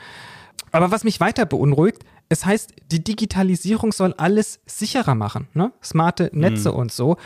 Aber 0.72 0.90
was 0.90 1.04
mich 1.04 1.20
weiter 1.20 1.46
beunruhigt, 1.46 2.04
es 2.28 2.44
heißt, 2.44 2.74
die 2.92 3.02
Digitalisierung 3.02 3.92
soll 3.92 4.12
alles 4.18 4.60
sicherer 4.66 5.14
machen, 5.14 5.48
ne? 5.54 5.72
smarte 5.82 6.28
Netze 6.34 6.72
mhm. 6.72 6.76
und 6.76 6.92
so. 6.92 7.16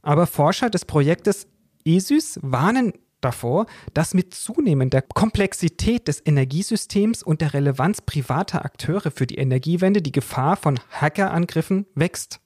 Aber 0.00 0.28
Forscher 0.28 0.70
des 0.70 0.84
Projektes 0.84 1.48
ESYS 1.84 2.40
warnen 2.42 2.92
davor, 3.20 3.66
dass 3.94 4.14
mit 4.14 4.34
zunehmender 4.34 5.02
Komplexität 5.02 6.08
des 6.08 6.22
Energiesystems 6.24 7.22
und 7.22 7.40
der 7.40 7.54
Relevanz 7.54 8.02
privater 8.02 8.64
Akteure 8.64 9.10
für 9.10 9.26
die 9.26 9.38
Energiewende 9.38 10.02
die 10.02 10.12
Gefahr 10.12 10.56
von 10.56 10.78
Hackerangriffen 10.90 11.86
wächst. 11.94 12.40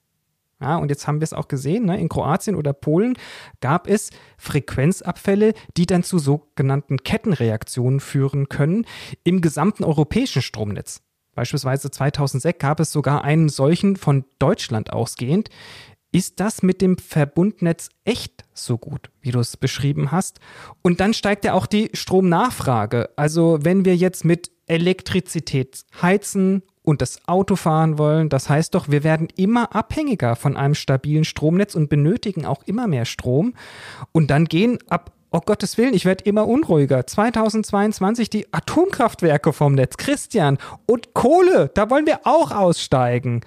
Ja, 0.61 0.75
und 0.75 0.89
jetzt 0.89 1.07
haben 1.07 1.21
wir 1.21 1.23
es 1.23 1.33
auch 1.33 1.47
gesehen, 1.47 1.85
ne? 1.85 1.99
in 1.99 2.09
Kroatien 2.09 2.55
oder 2.55 2.73
Polen 2.73 3.17
gab 3.61 3.87
es 3.87 4.09
Frequenzabfälle, 4.37 5.53
die 5.77 5.85
dann 5.85 6.03
zu 6.03 6.19
sogenannten 6.19 6.97
Kettenreaktionen 6.97 8.01
führen 8.01 8.49
können 8.49 8.85
im 9.23 9.39
gesamten 9.39 9.85
europäischen 9.85 10.41
Stromnetz. 10.41 11.01
Beispielsweise 11.33 11.89
2006 11.89 12.59
gab 12.59 12.81
es 12.81 12.91
sogar 12.91 13.23
einen 13.23 13.47
solchen 13.47 13.95
von 13.95 14.25
Deutschland 14.39 14.91
ausgehend. 14.91 15.49
Ist 16.11 16.39
das 16.39 16.63
mit 16.63 16.81
dem 16.81 16.97
Verbundnetz 16.97 17.89
echt 18.03 18.45
so 18.53 18.77
gut, 18.77 19.09
wie 19.21 19.31
du 19.31 19.39
es 19.39 19.57
beschrieben 19.57 20.11
hast? 20.11 20.39
Und 20.81 20.99
dann 20.99 21.13
steigt 21.13 21.45
ja 21.45 21.53
auch 21.53 21.67
die 21.67 21.89
Stromnachfrage. 21.93 23.09
Also 23.15 23.59
wenn 23.61 23.85
wir 23.85 23.95
jetzt 23.95 24.25
mit 24.25 24.51
Elektrizität 24.65 25.83
heizen 26.01 26.63
und 26.81 27.01
das 27.01 27.27
Auto 27.27 27.55
fahren 27.55 27.97
wollen, 27.97 28.29
das 28.29 28.49
heißt 28.49 28.73
doch, 28.73 28.89
wir 28.89 29.03
werden 29.03 29.27
immer 29.35 29.75
abhängiger 29.75 30.35
von 30.35 30.57
einem 30.57 30.75
stabilen 30.75 31.25
Stromnetz 31.25 31.75
und 31.75 31.89
benötigen 31.89 32.45
auch 32.45 32.63
immer 32.65 32.87
mehr 32.87 33.05
Strom. 33.05 33.53
Und 34.11 34.31
dann 34.31 34.45
gehen 34.45 34.79
ab 34.89 35.11
oh 35.31 35.41
Gottes 35.41 35.77
Willen, 35.77 35.93
ich 35.93 36.05
werde 36.05 36.23
immer 36.23 36.47
unruhiger. 36.47 37.05
2022 37.05 38.29
die 38.29 38.51
Atomkraftwerke 38.51 39.53
vom 39.53 39.75
Netz. 39.75 39.97
Christian, 39.97 40.57
und 40.85 41.13
Kohle, 41.13 41.69
da 41.73 41.89
wollen 41.89 42.07
wir 42.07 42.21
auch 42.23 42.51
aussteigen. 42.51 43.41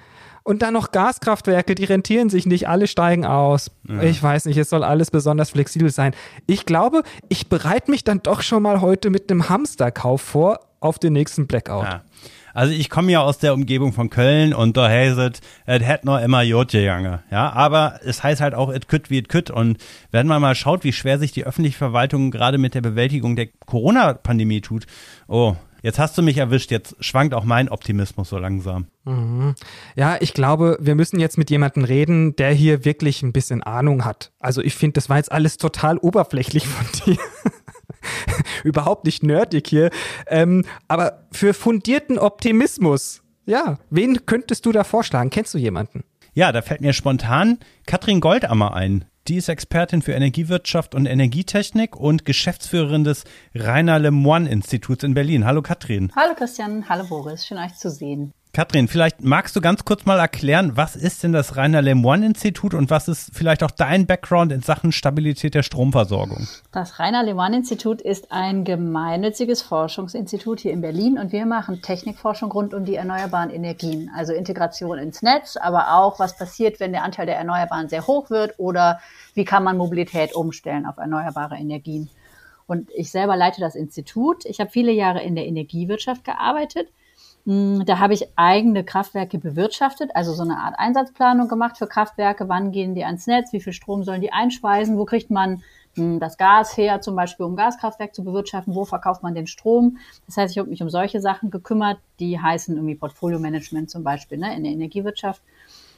Und 0.44 0.62
dann 0.62 0.74
noch 0.74 0.90
Gaskraftwerke, 0.90 1.74
die 1.74 1.84
rentieren 1.84 2.28
sich 2.28 2.46
nicht, 2.46 2.68
alle 2.68 2.86
steigen 2.86 3.24
aus. 3.24 3.70
Ja. 3.88 4.02
Ich 4.02 4.22
weiß 4.22 4.46
nicht, 4.46 4.56
es 4.56 4.70
soll 4.70 4.82
alles 4.82 5.10
besonders 5.10 5.50
flexibel 5.50 5.90
sein. 5.90 6.14
Ich 6.46 6.66
glaube, 6.66 7.02
ich 7.28 7.48
bereite 7.48 7.90
mich 7.90 8.02
dann 8.04 8.22
doch 8.22 8.42
schon 8.42 8.62
mal 8.62 8.80
heute 8.80 9.10
mit 9.10 9.30
einem 9.30 9.48
Hamsterkauf 9.48 10.20
vor 10.20 10.60
auf 10.80 10.98
den 10.98 11.12
nächsten 11.12 11.46
Blackout. 11.46 11.84
Ja. 11.84 12.02
Also 12.54 12.74
ich 12.74 12.90
komme 12.90 13.10
ja 13.12 13.22
aus 13.22 13.38
der 13.38 13.54
Umgebung 13.54 13.92
von 13.94 14.10
Köln 14.10 14.52
und 14.52 14.76
da 14.76 14.88
heißt 14.88 15.16
es, 15.16 15.40
hätte 15.64 16.06
noch 16.06 16.20
immer 16.20 16.42
Jod 16.42 16.70
gegangen. 16.72 17.20
Ja, 17.30 17.50
aber 17.50 18.00
es 18.04 18.22
heißt 18.22 18.42
halt 18.42 18.54
auch, 18.54 18.68
es 18.68 18.86
kütt 18.88 19.08
wie 19.08 19.20
es 19.20 19.28
kütt. 19.28 19.50
Und 19.50 19.78
wenn 20.10 20.26
man 20.26 20.42
mal 20.42 20.54
schaut, 20.54 20.84
wie 20.84 20.92
schwer 20.92 21.18
sich 21.18 21.32
die 21.32 21.44
öffentliche 21.44 21.78
Verwaltung 21.78 22.30
gerade 22.30 22.58
mit 22.58 22.74
der 22.74 22.82
Bewältigung 22.82 23.36
der 23.36 23.46
Corona-Pandemie 23.64 24.60
tut, 24.60 24.86
oh, 25.28 25.56
Jetzt 25.82 25.98
hast 25.98 26.16
du 26.16 26.22
mich 26.22 26.38
erwischt, 26.38 26.70
jetzt 26.70 26.94
schwankt 27.00 27.34
auch 27.34 27.44
mein 27.44 27.68
Optimismus 27.68 28.28
so 28.28 28.38
langsam. 28.38 28.86
Mhm. 29.04 29.54
Ja, 29.96 30.16
ich 30.20 30.32
glaube, 30.32 30.78
wir 30.80 30.94
müssen 30.94 31.18
jetzt 31.18 31.38
mit 31.38 31.50
jemandem 31.50 31.82
reden, 31.84 32.36
der 32.36 32.52
hier 32.52 32.84
wirklich 32.84 33.22
ein 33.22 33.32
bisschen 33.32 33.62
Ahnung 33.64 34.04
hat. 34.04 34.32
Also 34.38 34.62
ich 34.62 34.76
finde, 34.76 34.94
das 34.94 35.08
war 35.08 35.16
jetzt 35.16 35.32
alles 35.32 35.56
total 35.56 35.98
oberflächlich 35.98 36.66
von 36.68 36.86
dir. 37.14 37.18
Überhaupt 38.64 39.04
nicht 39.04 39.24
nerdig 39.24 39.66
hier. 39.66 39.90
Ähm, 40.28 40.64
aber 40.86 41.26
für 41.32 41.52
fundierten 41.52 42.18
Optimismus, 42.18 43.22
ja, 43.44 43.78
wen 43.90 44.24
könntest 44.24 44.64
du 44.66 44.72
da 44.72 44.84
vorschlagen? 44.84 45.30
Kennst 45.30 45.52
du 45.52 45.58
jemanden? 45.58 46.04
Ja, 46.32 46.52
da 46.52 46.62
fällt 46.62 46.80
mir 46.80 46.92
spontan 46.92 47.58
Katrin 47.86 48.20
Goldammer 48.20 48.74
ein. 48.74 49.04
Die 49.28 49.36
ist 49.36 49.48
Expertin 49.48 50.02
für 50.02 50.14
Energiewirtschaft 50.14 50.96
und 50.96 51.06
Energietechnik 51.06 51.94
und 51.94 52.24
Geschäftsführerin 52.24 53.04
des 53.04 53.22
Rainer 53.54 54.00
Lemoine 54.00 54.50
Instituts 54.50 55.04
in 55.04 55.14
Berlin. 55.14 55.44
Hallo 55.44 55.62
Katrin. 55.62 56.10
Hallo 56.16 56.34
Christian, 56.34 56.88
hallo 56.88 57.04
Boris, 57.06 57.46
schön 57.46 57.58
euch 57.58 57.74
zu 57.74 57.88
sehen. 57.88 58.32
Katrin, 58.54 58.86
vielleicht 58.86 59.22
magst 59.22 59.56
du 59.56 59.62
ganz 59.62 59.86
kurz 59.86 60.04
mal 60.04 60.18
erklären, 60.18 60.76
was 60.76 60.94
ist 60.94 61.22
denn 61.22 61.32
das 61.32 61.56
Rainer 61.56 61.80
Lemoine 61.80 62.26
Institut 62.26 62.74
und 62.74 62.90
was 62.90 63.08
ist 63.08 63.30
vielleicht 63.32 63.62
auch 63.62 63.70
dein 63.70 64.06
Background 64.06 64.52
in 64.52 64.60
Sachen 64.60 64.92
Stabilität 64.92 65.54
der 65.54 65.62
Stromversorgung? 65.62 66.46
Das 66.70 66.98
Rainer 66.98 67.22
Lemoine 67.22 67.56
Institut 67.56 68.02
ist 68.02 68.30
ein 68.30 68.64
gemeinnütziges 68.64 69.62
Forschungsinstitut 69.62 70.60
hier 70.60 70.72
in 70.72 70.82
Berlin 70.82 71.18
und 71.18 71.32
wir 71.32 71.46
machen 71.46 71.80
Technikforschung 71.80 72.52
rund 72.52 72.74
um 72.74 72.84
die 72.84 72.96
erneuerbaren 72.96 73.48
Energien, 73.48 74.10
also 74.14 74.34
Integration 74.34 74.98
ins 74.98 75.22
Netz, 75.22 75.56
aber 75.56 75.94
auch 75.94 76.18
was 76.18 76.36
passiert, 76.36 76.78
wenn 76.78 76.92
der 76.92 77.04
Anteil 77.04 77.24
der 77.24 77.38
Erneuerbaren 77.38 77.88
sehr 77.88 78.06
hoch 78.06 78.28
wird 78.28 78.58
oder 78.58 79.00
wie 79.32 79.46
kann 79.46 79.64
man 79.64 79.78
Mobilität 79.78 80.34
umstellen 80.34 80.84
auf 80.84 80.98
erneuerbare 80.98 81.56
Energien. 81.56 82.10
Und 82.66 82.90
ich 82.94 83.10
selber 83.10 83.34
leite 83.34 83.62
das 83.62 83.74
Institut. 83.74 84.44
Ich 84.44 84.60
habe 84.60 84.68
viele 84.68 84.92
Jahre 84.92 85.22
in 85.22 85.36
der 85.36 85.46
Energiewirtschaft 85.46 86.22
gearbeitet 86.22 86.88
da 87.44 87.98
habe 87.98 88.14
ich 88.14 88.28
eigene 88.36 88.84
Kraftwerke 88.84 89.38
bewirtschaftet, 89.38 90.10
also 90.14 90.32
so 90.32 90.42
eine 90.42 90.58
Art 90.58 90.78
Einsatzplanung 90.78 91.48
gemacht 91.48 91.76
für 91.76 91.88
Kraftwerke. 91.88 92.48
Wann 92.48 92.70
gehen 92.70 92.94
die 92.94 93.04
ans 93.04 93.26
Netz? 93.26 93.52
Wie 93.52 93.60
viel 93.60 93.72
Strom 93.72 94.04
sollen 94.04 94.20
die 94.20 94.32
einspeisen? 94.32 94.96
Wo 94.96 95.04
kriegt 95.04 95.28
man 95.28 95.62
hm, 95.94 96.20
das 96.20 96.36
Gas 96.38 96.76
her, 96.76 97.00
zum 97.00 97.16
Beispiel 97.16 97.44
um 97.44 97.56
Gaskraftwerk 97.56 98.14
zu 98.14 98.22
bewirtschaften? 98.22 98.76
Wo 98.76 98.84
verkauft 98.84 99.24
man 99.24 99.34
den 99.34 99.48
Strom? 99.48 99.98
Das 100.26 100.36
heißt, 100.36 100.52
ich 100.52 100.58
habe 100.58 100.70
mich 100.70 100.82
um 100.82 100.90
solche 100.90 101.20
Sachen 101.20 101.50
gekümmert, 101.50 101.98
die 102.20 102.38
heißen 102.38 102.76
irgendwie 102.76 102.94
Portfolio-Management 102.94 103.90
zum 103.90 104.04
Beispiel 104.04 104.38
ne, 104.38 104.54
in 104.56 104.62
der 104.62 104.72
Energiewirtschaft. 104.72 105.42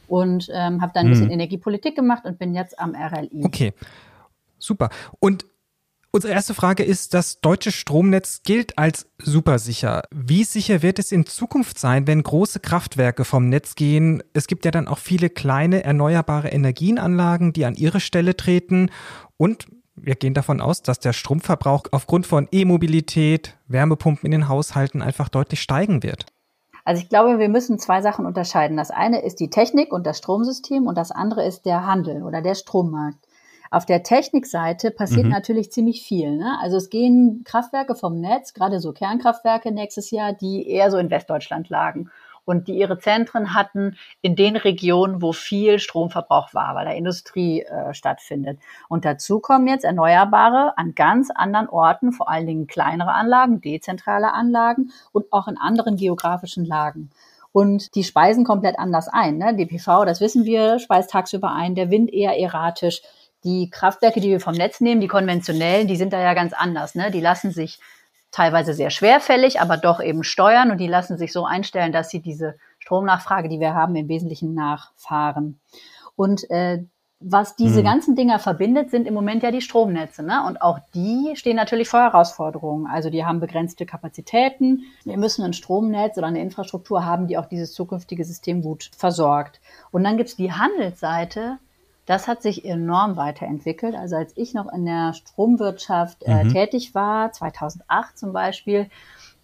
Und 0.08 0.50
ähm, 0.52 0.80
habe 0.80 0.92
dann 0.94 1.06
ein 1.06 1.10
bisschen 1.10 1.26
hm. 1.26 1.32
Energiepolitik 1.32 1.94
gemacht 1.94 2.24
und 2.24 2.38
bin 2.38 2.54
jetzt 2.54 2.78
am 2.78 2.94
RLI. 2.94 3.44
Okay, 3.44 3.72
super. 4.58 4.88
Und 5.18 5.46
Unsere 6.14 6.32
erste 6.32 6.54
Frage 6.54 6.84
ist, 6.84 7.12
das 7.12 7.40
deutsche 7.40 7.72
Stromnetz 7.72 8.42
gilt 8.44 8.78
als 8.78 9.10
supersicher. 9.18 10.02
Wie 10.14 10.44
sicher 10.44 10.80
wird 10.80 11.00
es 11.00 11.10
in 11.10 11.26
Zukunft 11.26 11.76
sein, 11.76 12.06
wenn 12.06 12.22
große 12.22 12.60
Kraftwerke 12.60 13.24
vom 13.24 13.48
Netz 13.48 13.74
gehen? 13.74 14.22
Es 14.32 14.46
gibt 14.46 14.64
ja 14.64 14.70
dann 14.70 14.86
auch 14.86 14.98
viele 14.98 15.28
kleine 15.28 15.82
erneuerbare 15.82 16.50
Energienanlagen, 16.50 17.52
die 17.52 17.64
an 17.64 17.74
ihre 17.74 17.98
Stelle 17.98 18.36
treten. 18.36 18.90
Und 19.38 19.66
wir 19.96 20.14
gehen 20.14 20.34
davon 20.34 20.60
aus, 20.60 20.82
dass 20.82 21.00
der 21.00 21.14
Stromverbrauch 21.14 21.82
aufgrund 21.90 22.28
von 22.28 22.46
E-Mobilität, 22.52 23.58
Wärmepumpen 23.66 24.26
in 24.26 24.30
den 24.30 24.48
Haushalten 24.48 25.02
einfach 25.02 25.28
deutlich 25.28 25.62
steigen 25.62 26.04
wird. 26.04 26.26
Also 26.84 27.02
ich 27.02 27.08
glaube, 27.08 27.40
wir 27.40 27.48
müssen 27.48 27.80
zwei 27.80 28.02
Sachen 28.02 28.24
unterscheiden. 28.24 28.76
Das 28.76 28.92
eine 28.92 29.20
ist 29.20 29.40
die 29.40 29.50
Technik 29.50 29.92
und 29.92 30.06
das 30.06 30.18
Stromsystem 30.18 30.86
und 30.86 30.96
das 30.96 31.10
andere 31.10 31.44
ist 31.44 31.66
der 31.66 31.84
Handel 31.84 32.22
oder 32.22 32.40
der 32.40 32.54
Strommarkt. 32.54 33.18
Auf 33.70 33.86
der 33.86 34.02
Technikseite 34.02 34.90
passiert 34.90 35.24
mhm. 35.24 35.32
natürlich 35.32 35.72
ziemlich 35.72 36.02
viel. 36.06 36.36
Ne? 36.36 36.58
Also 36.62 36.76
es 36.76 36.90
gehen 36.90 37.42
Kraftwerke 37.44 37.94
vom 37.94 38.20
Netz, 38.20 38.54
gerade 38.54 38.80
so 38.80 38.92
Kernkraftwerke 38.92 39.72
nächstes 39.72 40.10
Jahr, 40.10 40.32
die 40.32 40.68
eher 40.68 40.90
so 40.90 40.98
in 40.98 41.10
Westdeutschland 41.10 41.68
lagen 41.68 42.10
und 42.44 42.68
die 42.68 42.78
ihre 42.78 42.98
Zentren 42.98 43.54
hatten 43.54 43.96
in 44.20 44.36
den 44.36 44.56
Regionen, 44.56 45.22
wo 45.22 45.32
viel 45.32 45.78
Stromverbrauch 45.78 46.52
war, 46.54 46.74
weil 46.74 46.84
da 46.84 46.92
Industrie 46.92 47.62
äh, 47.62 47.94
stattfindet. 47.94 48.58
Und 48.88 49.04
dazu 49.04 49.40
kommen 49.40 49.66
jetzt 49.66 49.84
Erneuerbare 49.84 50.76
an 50.76 50.94
ganz 50.94 51.30
anderen 51.30 51.68
Orten, 51.68 52.12
vor 52.12 52.28
allen 52.28 52.46
Dingen 52.46 52.66
kleinere 52.66 53.12
Anlagen, 53.12 53.60
dezentrale 53.60 54.32
Anlagen 54.32 54.92
und 55.12 55.32
auch 55.32 55.48
in 55.48 55.58
anderen 55.58 55.96
geografischen 55.96 56.64
Lagen. 56.64 57.10
Und 57.52 57.94
die 57.94 58.02
speisen 58.02 58.44
komplett 58.44 58.78
anders 58.80 59.08
ein. 59.08 59.38
Ne? 59.38 59.54
Die 59.54 59.66
PV, 59.66 60.04
das 60.04 60.20
wissen 60.20 60.44
wir, 60.44 60.80
speist 60.80 61.10
tagsüber 61.10 61.52
ein, 61.52 61.76
der 61.76 61.88
Wind 61.88 62.12
eher 62.12 62.36
erratisch. 62.36 63.02
Die 63.44 63.70
Kraftwerke, 63.70 64.20
die 64.20 64.30
wir 64.30 64.40
vom 64.40 64.54
Netz 64.54 64.80
nehmen, 64.80 65.00
die 65.00 65.08
konventionellen, 65.08 65.86
die 65.86 65.96
sind 65.96 66.12
da 66.12 66.20
ja 66.20 66.34
ganz 66.34 66.52
anders. 66.52 66.94
Ne? 66.94 67.10
Die 67.10 67.20
lassen 67.20 67.50
sich 67.50 67.78
teilweise 68.30 68.74
sehr 68.74 68.90
schwerfällig, 68.90 69.60
aber 69.60 69.76
doch 69.76 70.02
eben 70.02 70.24
steuern 70.24 70.70
und 70.70 70.78
die 70.78 70.88
lassen 70.88 71.16
sich 71.18 71.32
so 71.32 71.44
einstellen, 71.44 71.92
dass 71.92 72.10
sie 72.10 72.20
diese 72.20 72.56
Stromnachfrage, 72.78 73.48
die 73.48 73.60
wir 73.60 73.74
haben, 73.74 73.94
im 73.94 74.08
Wesentlichen 74.08 74.54
nachfahren. 74.54 75.60
Und 76.16 76.50
äh, 76.50 76.84
was 77.26 77.56
diese 77.56 77.78
hm. 77.78 77.84
ganzen 77.84 78.16
Dinger 78.16 78.38
verbindet, 78.38 78.90
sind 78.90 79.06
im 79.06 79.14
Moment 79.14 79.42
ja 79.42 79.50
die 79.50 79.62
Stromnetze. 79.62 80.22
Ne? 80.22 80.44
Und 80.46 80.60
auch 80.60 80.78
die 80.94 81.32
stehen 81.36 81.56
natürlich 81.56 81.88
vor 81.88 82.00
Herausforderungen. 82.00 82.86
Also 82.86 83.08
die 83.08 83.24
haben 83.24 83.40
begrenzte 83.40 83.86
Kapazitäten. 83.86 84.82
Wir 85.04 85.16
müssen 85.16 85.42
ein 85.42 85.54
Stromnetz 85.54 86.18
oder 86.18 86.26
eine 86.26 86.40
Infrastruktur 86.40 87.04
haben, 87.06 87.26
die 87.26 87.38
auch 87.38 87.46
dieses 87.46 87.72
zukünftige 87.72 88.24
System 88.24 88.62
gut 88.62 88.90
versorgt. 88.96 89.60
Und 89.90 90.04
dann 90.04 90.16
gibt's 90.16 90.36
die 90.36 90.52
Handelsseite, 90.52 91.58
das 92.06 92.28
hat 92.28 92.42
sich 92.42 92.64
enorm 92.64 93.16
weiterentwickelt. 93.16 93.94
Also 93.94 94.16
als 94.16 94.32
ich 94.36 94.54
noch 94.54 94.72
in 94.72 94.84
der 94.84 95.14
Stromwirtschaft 95.14 96.22
äh, 96.24 96.44
mhm. 96.44 96.52
tätig 96.52 96.94
war, 96.94 97.32
2008 97.32 98.18
zum 98.18 98.32
Beispiel, 98.32 98.90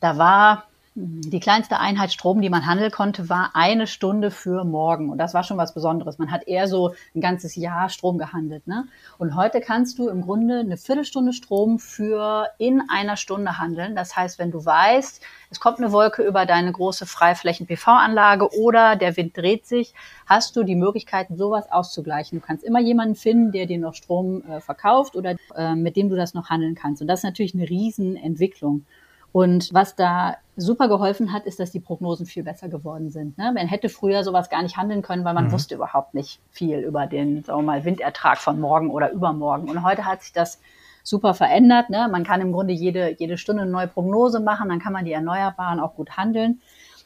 da 0.01 0.18
war 0.18 0.64
die 0.96 1.38
kleinste 1.38 1.79
Einheit 1.79 2.12
Strom, 2.12 2.40
die 2.40 2.50
man 2.50 2.66
handeln 2.66 2.90
konnte, 2.90 3.29
war 3.29 3.53
eine 3.55 3.87
Stunde 3.87 4.33
für 4.33 4.64
morgen. 4.64 5.09
Und 5.09 5.18
das 5.18 5.35
war 5.35 5.44
schon 5.44 5.57
was 5.57 5.72
Besonderes. 5.72 6.18
Man 6.18 6.33
hat 6.33 6.48
eher 6.48 6.66
so 6.66 6.94
ein 7.14 7.20
ganzes 7.20 7.55
Jahr 7.55 7.88
Strom 7.88 8.18
gehandelt. 8.18 8.66
Ne? 8.66 8.87
Und 9.16 9.37
heute 9.37 9.61
kannst 9.61 10.00
du 10.00 10.09
im 10.09 10.22
Grunde 10.22 10.59
eine 10.59 10.76
Viertelstunde 10.76 11.33
Strom 11.33 11.79
für 11.79 12.48
in 12.59 12.83
einer 12.88 13.16
Stunde 13.16 13.59
handeln. 13.59 13.94
Das 13.94 14.16
heißt, 14.16 14.40
wenn 14.40 14.50
du 14.50 14.64
weißt, 14.64 15.22
es 15.50 15.61
kommt 15.61 15.79
eine 15.79 15.92
Wolke 15.92 16.24
über 16.24 16.44
deine 16.44 16.72
große 16.72 17.07
Freiflächen-PV-Anlage 17.07 18.48
oder 18.59 18.96
der 18.96 19.16
Wind 19.16 19.37
dreht 19.37 19.66
sich, 19.66 19.94
hast 20.26 20.57
du 20.57 20.64
die 20.64 20.76
Möglichkeiten, 20.76 21.37
sowas 21.37 21.70
auszugleichen. 21.70 22.40
Du 22.40 22.44
kannst 22.44 22.64
immer 22.64 22.81
jemanden 22.81 23.14
finden, 23.14 23.53
der 23.53 23.66
dir 23.66 23.79
noch 23.79 23.94
Strom 23.94 24.42
äh, 24.42 24.61
verkauft 24.61 25.14
oder 25.14 25.37
äh, 25.55 25.76
mit 25.76 25.94
dem 25.94 26.09
du 26.09 26.16
das 26.16 26.35
noch 26.35 26.50
handeln 26.50 26.74
kannst. 26.74 27.00
Und 27.00 27.07
das 27.07 27.20
ist 27.20 27.24
natürlich 27.24 27.55
eine 27.55 27.70
Riesenentwicklung. 27.70 28.87
Und 29.32 29.70
was 29.72 29.94
da 29.94 30.36
super 30.56 30.88
geholfen 30.88 31.32
hat, 31.32 31.46
ist, 31.46 31.60
dass 31.60 31.70
die 31.70 31.80
Prognosen 31.80 32.26
viel 32.26 32.42
besser 32.42 32.68
geworden 32.68 33.10
sind. 33.10 33.38
Ne? 33.38 33.52
Man 33.54 33.68
hätte 33.68 33.88
früher 33.88 34.24
sowas 34.24 34.50
gar 34.50 34.62
nicht 34.62 34.76
handeln 34.76 35.02
können, 35.02 35.24
weil 35.24 35.34
man 35.34 35.46
mhm. 35.46 35.52
wusste 35.52 35.76
überhaupt 35.76 36.14
nicht 36.14 36.40
viel 36.50 36.78
über 36.80 37.06
den, 37.06 37.44
sagen 37.44 37.60
wir 37.60 37.64
mal, 37.64 37.84
Windertrag 37.84 38.38
von 38.38 38.60
morgen 38.60 38.90
oder 38.90 39.12
übermorgen. 39.12 39.70
Und 39.70 39.84
heute 39.84 40.04
hat 40.04 40.22
sich 40.22 40.32
das 40.32 40.60
super 41.02 41.34
verändert. 41.34 41.90
Ne? 41.90 42.08
Man 42.10 42.24
kann 42.24 42.40
im 42.40 42.52
Grunde 42.52 42.74
jede, 42.74 43.16
jede 43.18 43.38
Stunde 43.38 43.62
eine 43.62 43.70
neue 43.70 43.88
Prognose 43.88 44.40
machen, 44.40 44.68
dann 44.68 44.80
kann 44.80 44.92
man 44.92 45.04
die 45.04 45.12
Erneuerbaren 45.12 45.80
auch 45.80 45.94
gut 45.94 46.16
handeln. 46.16 46.60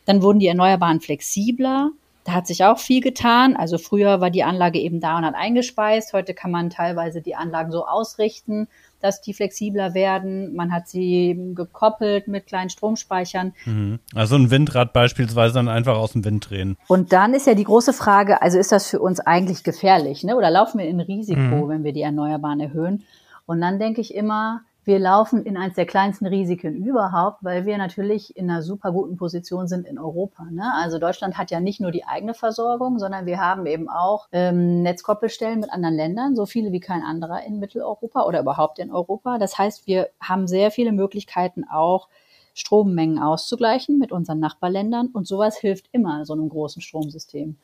Dann 0.06 0.22
wurden 0.22 0.38
die 0.38 0.48
Erneuerbaren 0.48 1.00
flexibler 1.00 1.90
Da 2.24 2.32
hat 2.32 2.46
sich 2.46 2.64
auch 2.64 2.78
viel 2.78 3.02
getan. 3.02 3.54
Also 3.54 3.76
früher 3.76 4.20
war 4.20 4.30
die 4.30 4.44
Anlage 4.44 4.78
eben 4.78 5.00
da 5.00 5.18
und 5.18 5.26
hat 5.26 5.34
eingespeist. 5.34 6.14
Heute 6.14 6.32
kann 6.32 6.50
man 6.50 6.70
teilweise 6.70 7.20
die 7.20 7.36
Anlagen 7.36 7.70
so 7.70 7.86
ausrichten, 7.86 8.66
dass 9.00 9.20
die 9.20 9.34
flexibler 9.34 9.92
werden. 9.92 10.54
Man 10.54 10.72
hat 10.72 10.88
sie 10.88 11.38
gekoppelt 11.54 12.26
mit 12.26 12.46
kleinen 12.46 12.70
Stromspeichern. 12.70 13.52
Mhm. 13.66 13.98
Also 14.14 14.36
ein 14.36 14.50
Windrad 14.50 14.94
beispielsweise 14.94 15.54
dann 15.54 15.68
einfach 15.68 15.98
aus 15.98 16.12
dem 16.12 16.24
Wind 16.24 16.48
drehen. 16.48 16.78
Und 16.88 17.12
dann 17.12 17.34
ist 17.34 17.46
ja 17.46 17.54
die 17.54 17.64
große 17.64 17.92
Frage, 17.92 18.40
also 18.40 18.58
ist 18.58 18.72
das 18.72 18.88
für 18.88 19.00
uns 19.00 19.20
eigentlich 19.20 19.62
gefährlich, 19.62 20.24
ne? 20.24 20.36
Oder 20.36 20.50
laufen 20.50 20.78
wir 20.78 20.88
in 20.88 21.00
Risiko, 21.00 21.40
mhm. 21.40 21.68
wenn 21.68 21.84
wir 21.84 21.92
die 21.92 22.02
Erneuerbaren 22.02 22.60
erhöhen? 22.60 23.04
Und 23.44 23.60
dann 23.60 23.78
denke 23.78 24.00
ich 24.00 24.14
immer, 24.14 24.62
wir 24.84 24.98
laufen 24.98 25.44
in 25.44 25.56
eines 25.56 25.76
der 25.76 25.86
kleinsten 25.86 26.26
Risiken 26.26 26.84
überhaupt, 26.84 27.42
weil 27.42 27.64
wir 27.64 27.78
natürlich 27.78 28.36
in 28.36 28.50
einer 28.50 28.62
super 28.62 28.92
guten 28.92 29.16
Position 29.16 29.66
sind 29.66 29.86
in 29.86 29.98
Europa. 29.98 30.44
Ne? 30.50 30.72
Also 30.74 30.98
Deutschland 30.98 31.38
hat 31.38 31.50
ja 31.50 31.60
nicht 31.60 31.80
nur 31.80 31.90
die 31.90 32.04
eigene 32.04 32.34
Versorgung, 32.34 32.98
sondern 32.98 33.26
wir 33.26 33.40
haben 33.40 33.66
eben 33.66 33.88
auch 33.88 34.28
ähm, 34.32 34.82
Netzkoppelstellen 34.82 35.60
mit 35.60 35.72
anderen 35.72 35.94
Ländern, 35.94 36.36
so 36.36 36.44
viele 36.46 36.72
wie 36.72 36.80
kein 36.80 37.02
anderer 37.02 37.42
in 37.44 37.58
Mitteleuropa 37.58 38.24
oder 38.24 38.40
überhaupt 38.40 38.78
in 38.78 38.92
Europa. 38.92 39.38
Das 39.38 39.58
heißt, 39.58 39.86
wir 39.86 40.10
haben 40.20 40.46
sehr 40.46 40.70
viele 40.70 40.92
Möglichkeiten 40.92 41.64
auch, 41.64 42.08
Strommengen 42.54 43.18
auszugleichen 43.18 43.98
mit 43.98 44.12
unseren 44.12 44.38
Nachbarländern. 44.38 45.08
Und 45.08 45.26
sowas 45.26 45.56
hilft 45.56 45.88
immer 45.92 46.24
so 46.24 46.34
einem 46.34 46.48
großen 46.48 46.80
Stromsystem. 46.80 47.56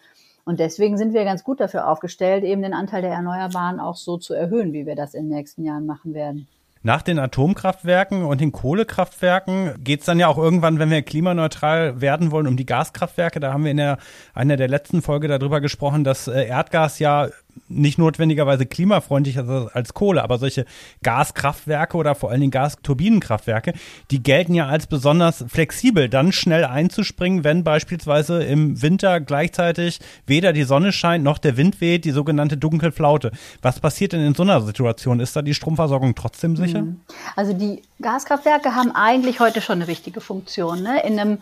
Und 0.45 0.59
deswegen 0.59 0.99
sind 0.99 1.15
wir 1.15 1.25
ganz 1.25 1.45
gut 1.45 1.61
dafür 1.61 1.89
aufgestellt, 1.89 2.45
eben 2.45 2.63
den 2.63 2.75
Anteil 2.75 3.03
der 3.03 3.13
Erneuerbaren 3.13 3.79
auch 3.79 3.97
so 3.97 4.17
zu 4.17 4.35
erhöhen, 4.35 4.73
wie 4.73 4.87
wir 4.87 4.97
das 4.97 5.15
in 5.15 5.29
den 5.29 5.37
nächsten 5.37 5.65
Jahren 5.65 5.87
machen 5.87 6.13
werden. 6.13 6.49
Nach 6.83 7.03
den 7.03 7.19
Atomkraftwerken 7.19 8.25
und 8.25 8.41
den 8.41 8.53
Kohlekraftwerken 8.53 9.85
geht 9.85 10.01
es 10.01 10.07
dann 10.07 10.19
ja 10.19 10.29
auch 10.29 10.39
irgendwann, 10.39 10.79
wenn 10.79 10.89
wir 10.89 11.03
klimaneutral 11.03 12.01
werden 12.01 12.31
wollen, 12.31 12.47
um 12.47 12.57
die 12.57 12.65
Gaskraftwerke. 12.65 13.39
Da 13.39 13.53
haben 13.53 13.65
wir 13.65 13.71
in 13.71 13.77
der, 13.77 13.99
einer 14.33 14.57
der 14.57 14.69
letzten 14.69 15.03
Folge 15.03 15.29
darüber 15.29 15.61
gesprochen, 15.61 16.05
dass 16.05 16.27
äh, 16.27 16.47
Erdgas 16.47 16.99
ja 16.99 17.29
nicht 17.69 17.99
notwendigerweise 17.99 18.67
klimafreundlicher 18.67 19.71
als 19.73 19.95
Kohle, 19.95 20.23
aber 20.23 20.39
solche 20.39 20.65
Gaskraftwerke 21.03 21.97
oder 21.97 22.15
vor 22.15 22.31
allen 22.31 22.41
Dingen 22.41 22.51
Gasturbinenkraftwerke, 22.51 23.73
die 24.11 24.23
gelten 24.23 24.55
ja 24.55 24.67
als 24.67 24.87
besonders 24.87 25.45
flexibel, 25.49 26.09
dann 26.09 26.33
schnell 26.33 26.65
einzuspringen, 26.65 27.45
wenn 27.45 27.65
beispielsweise 27.65 28.43
im 28.43 28.81
Winter 28.83 29.21
gleichzeitig 29.21 30.01
weder 30.27 30.53
die 30.53 30.65
Sonne 30.65 30.93
scheint 30.93 31.25
noch 31.25 31.39
der 31.39 31.57
Wind 31.57 31.81
weht, 31.81 32.05
die 32.05 32.11
sogenannte 32.11 32.57
Dunkelflaute. 32.57 33.31
Was 33.63 33.81
passiert 33.81 34.13
denn 34.13 34.25
in 34.25 34.35
so 34.35 34.43
einer 34.43 34.61
Situation? 34.61 35.21
Ist 35.21 35.37
da 35.37 35.43
die 35.43 35.55
Stromversorgung 35.55 36.15
trotzdem 36.15 36.57
sicher? 36.57 36.83
Mhm. 36.83 37.01
Also 37.37 37.53
die 37.53 37.83
Gaskraftwerke 38.01 38.75
haben 38.75 38.93
eigentlich 38.95 39.41
heute 39.41 39.61
schon 39.61 39.77
eine 39.77 39.87
wichtige 39.87 40.21
Funktion. 40.21 40.83
Ne? 40.83 41.03
In 41.07 41.19
einem 41.19 41.39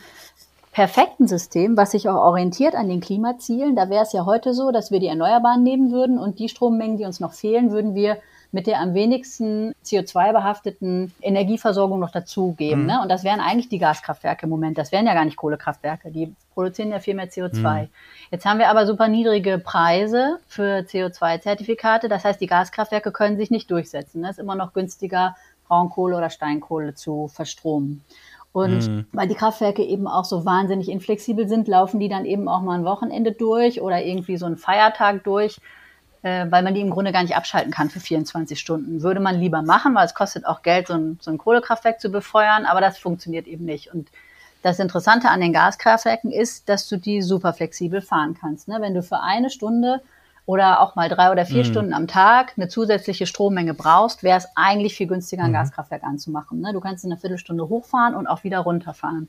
perfekten 0.73 1.27
System, 1.27 1.77
was 1.77 1.93
sich 1.93 2.09
auch 2.09 2.17
orientiert 2.17 2.75
an 2.75 2.89
den 2.89 3.01
Klimazielen, 3.01 3.77
da 3.77 3.91
wäre 3.91 4.03
es 4.03 4.13
ja 4.13 4.27
heute 4.27 4.55
so, 4.55 4.71
dass 4.71 4.91
wir 4.91 5.01
die 5.01 5.09
Erneuerbaren 5.09 5.63
nehmen 5.63 5.91
würden 5.91 6.19
und 6.19 6.39
die 6.39 6.49
Strommengen, 6.49 6.99
die 6.99 7.05
uns 7.05 7.21
noch 7.21 7.33
fehlen, 7.33 7.71
würden 7.71 7.95
wir 7.95 8.19
mit 8.51 8.67
der 8.67 8.81
am 8.81 8.95
wenigsten 8.95 9.75
CO2-behafteten 9.85 11.13
Energieversorgung 11.21 12.01
noch 12.01 12.11
dazugeben. 12.11 12.83
Mhm. 12.83 12.87
Ne? 12.87 13.03
Und 13.03 13.11
das 13.11 13.23
wären 13.23 13.41
eigentlich 13.41 13.69
die 13.69 13.79
Gaskraftwerke 13.79 14.45
im 14.45 14.51
Moment. 14.51 14.79
Das 14.79 14.91
wären 14.91 15.07
ja 15.07 15.13
gar 15.13 15.25
nicht 15.25 15.37
Kohlekraftwerke. 15.37 16.11
Die 16.11 16.35
produzieren 16.55 16.91
ja 16.91 16.99
viel 16.99 17.15
mehr 17.15 17.29
CO2. 17.29 17.83
Mhm. 17.83 17.89
Jetzt 18.31 18.47
haben 18.47 18.59
wir 18.59 18.71
aber 18.71 18.87
super 18.87 19.09
niedrige 19.09 19.59
Preise 19.59 20.39
für 20.47 20.81
CO2-Zertifikate. 20.81 22.09
Das 22.09 22.25
heißt, 22.25 22.41
die 22.41 22.47
Gaskraftwerke 22.47 23.13
können 23.13 23.37
sich 23.37 23.51
nicht 23.51 23.71
durchsetzen. 23.71 24.25
Es 24.25 24.33
ist 24.33 24.39
immer 24.39 24.55
noch 24.55 24.73
günstiger, 24.73 25.37
Braunkohle 25.69 26.17
oder 26.17 26.31
Steinkohle 26.31 26.95
zu 26.95 27.29
verstromen. 27.29 28.03
Und 28.59 28.89
mhm. 28.89 29.07
weil 29.13 29.29
die 29.29 29.37
Kraftwerke 29.37 29.85
eben 29.85 30.09
auch 30.09 30.25
so 30.25 30.45
wahnsinnig 30.45 30.89
inflexibel 30.89 31.47
sind, 31.47 31.69
laufen 31.69 32.01
die 32.01 32.09
dann 32.09 32.25
eben 32.25 32.49
auch 32.49 32.61
mal 32.61 32.77
ein 32.77 32.85
Wochenende 32.85 33.31
durch 33.31 33.81
oder 33.81 34.03
irgendwie 34.03 34.37
so 34.37 34.47
einen 34.47 34.57
Feiertag 34.57 35.23
durch, 35.23 35.61
äh, 36.23 36.47
weil 36.51 36.65
man 36.65 36.75
die 36.75 36.81
im 36.81 36.91
Grunde 36.91 37.13
gar 37.13 37.23
nicht 37.23 37.37
abschalten 37.37 37.71
kann 37.71 37.89
für 37.89 38.01
24 38.01 38.59
Stunden. 38.59 39.03
Würde 39.03 39.21
man 39.21 39.39
lieber 39.39 39.63
machen, 39.63 39.95
weil 39.95 40.07
es 40.07 40.15
kostet 40.15 40.45
auch 40.45 40.63
Geld, 40.63 40.89
so 40.89 40.95
ein, 40.95 41.19
so 41.21 41.31
ein 41.31 41.39
Kohlekraftwerk 41.39 42.01
zu 42.01 42.11
befeuern, 42.11 42.67
aber 42.67 42.81
das 42.81 42.99
funktioniert 42.99 43.47
eben 43.47 43.65
nicht. 43.65 43.95
Und 43.95 44.09
das 44.63 44.81
Interessante 44.81 45.29
an 45.29 45.41
den 45.41 45.53
Gaskraftwerken 45.53 46.33
ist, 46.33 46.69
dass 46.69 46.89
du 46.89 46.97
die 46.97 47.23
super 47.23 47.53
flexibel 47.53 48.01
fahren 48.01 48.37
kannst. 48.41 48.67
Ne? 48.67 48.79
Wenn 48.81 48.95
du 48.95 49.05
für 49.05 49.21
eine 49.21 49.51
Stunde 49.51 50.03
oder 50.49 50.81
auch 50.81 50.97
mal 50.97 51.11
drei 51.11 51.31
oder 51.31 51.45
vier 51.45 51.63
mhm. 51.63 51.69
Stunden 51.69 51.93
am 51.93 52.09
Tag 52.09 52.55
eine 52.57 52.69
zusätzliche 52.69 53.27
Strommenge 53.27 53.75
brauchst, 53.75 54.23
wäre 54.23 54.39
es 54.39 54.49
eigentlich 54.55 54.95
viel 54.95 55.07
günstiger, 55.07 55.43
ein 55.43 55.51
mhm. 55.51 55.57
Gaskraftwerk 55.57 56.05
anzumachen. 56.05 56.63
Ne? 56.63 56.73
Du 56.73 56.81
kannst 56.81 57.05
in 57.05 57.13
einer 57.13 57.21
Viertelstunde 57.21 57.69
hochfahren 57.69 58.15
und 58.15 58.27
auch 58.27 58.45
wieder 58.45 58.61
runterfahren. 58.61 59.29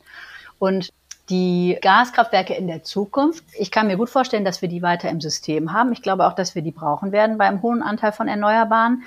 Und 0.60 0.88
die 1.30 1.78
Gaskraftwerke 1.82 2.54
in 2.54 2.68
der 2.68 2.84
Zukunft, 2.84 3.44
ich 3.60 3.70
kann 3.70 3.88
mir 3.88 3.98
gut 3.98 4.10
vorstellen, 4.10 4.46
dass 4.46 4.62
wir 4.62 4.70
die 4.70 4.82
weiter 4.82 5.10
im 5.10 5.20
System 5.20 5.74
haben. 5.74 5.92
Ich 5.92 6.02
glaube 6.02 6.26
auch, 6.26 6.32
dass 6.32 6.56
wir 6.56 6.62
die 6.62 6.72
brauchen 6.72 7.12
werden 7.12 7.38
beim 7.38 7.62
hohen 7.62 7.84
Anteil 7.84 8.14
von 8.14 8.30
Erneuerbaren. 8.30 9.04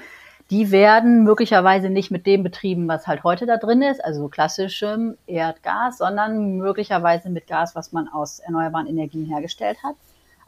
Die 0.51 0.71
werden 0.71 1.25
möglicherweise 1.25 1.89
nicht 1.89 2.11
mit 2.11 2.27
dem 2.27 2.43
betrieben, 2.43 2.89
was 2.89 3.07
halt 3.07 3.25
heute 3.25 3.47
da 3.47 3.57
drin 3.57 3.81
ist, 3.81 4.05
also 4.05 4.29
klassischem 4.29 5.17
Erdgas, 5.27 5.97
sondern 5.97 6.59
möglicherweise 6.59 7.31
mit 7.31 7.47
Gas, 7.47 7.75
was 7.75 7.93
man 7.93 8.07
aus 8.09 8.39
erneuerbaren 8.39 8.87
Energien 8.87 9.25
hergestellt 9.25 9.79
hat 9.83 9.95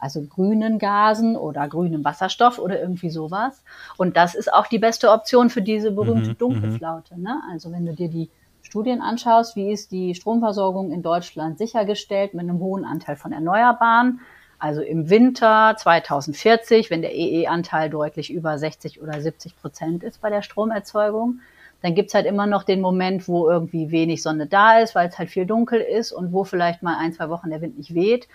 also 0.05 0.21
grünen 0.21 0.77
Gasen 0.77 1.35
oder 1.35 1.67
grünem 1.67 2.05
Wasserstoff 2.05 2.59
oder 2.59 2.79
irgendwie 2.79 3.09
sowas. 3.09 3.63
Und 3.97 4.15
das 4.15 4.35
ist 4.35 4.53
auch 4.53 4.67
die 4.67 4.77
beste 4.77 5.09
Option 5.09 5.49
für 5.49 5.63
diese 5.63 5.89
berühmte 5.89 6.29
mhm, 6.29 6.37
Dunkelflaute. 6.37 7.19
Ne? 7.19 7.41
Also 7.51 7.71
wenn 7.71 7.87
du 7.87 7.93
dir 7.93 8.07
die 8.07 8.29
Studien 8.61 9.01
anschaust, 9.01 9.55
wie 9.55 9.71
ist 9.71 9.91
die 9.91 10.13
Stromversorgung 10.13 10.91
in 10.91 11.01
Deutschland 11.01 11.57
sichergestellt 11.57 12.35
mit 12.35 12.43
einem 12.43 12.59
hohen 12.59 12.85
Anteil 12.85 13.15
von 13.15 13.31
Erneuerbaren. 13.31 14.19
Also 14.59 14.81
im 14.81 15.09
Winter 15.09 15.75
2040, 15.75 16.91
wenn 16.91 17.01
der 17.01 17.15
EE-Anteil 17.15 17.89
deutlich 17.89 18.31
über 18.31 18.59
60 18.59 19.01
oder 19.01 19.19
70 19.19 19.59
Prozent 19.59 20.03
ist 20.03 20.21
bei 20.21 20.29
der 20.29 20.43
Stromerzeugung, 20.43 21.39
dann 21.81 21.95
gibt's 21.95 22.13
halt 22.13 22.27
immer 22.27 22.45
noch 22.45 22.63
den 22.63 22.79
Moment, 22.79 23.27
wo 23.27 23.49
irgendwie 23.49 23.89
wenig 23.89 24.21
Sonne 24.21 24.45
da 24.45 24.79
ist, 24.79 24.93
weil 24.93 25.09
es 25.09 25.17
halt 25.17 25.31
viel 25.31 25.47
dunkel 25.47 25.81
ist 25.81 26.11
und 26.11 26.31
wo 26.31 26.43
vielleicht 26.43 26.83
mal 26.83 26.97
ein, 26.97 27.13
zwei 27.13 27.29
Wochen 27.29 27.49
der 27.49 27.61
Wind 27.61 27.79
nicht 27.79 27.95
weht. 27.95 28.27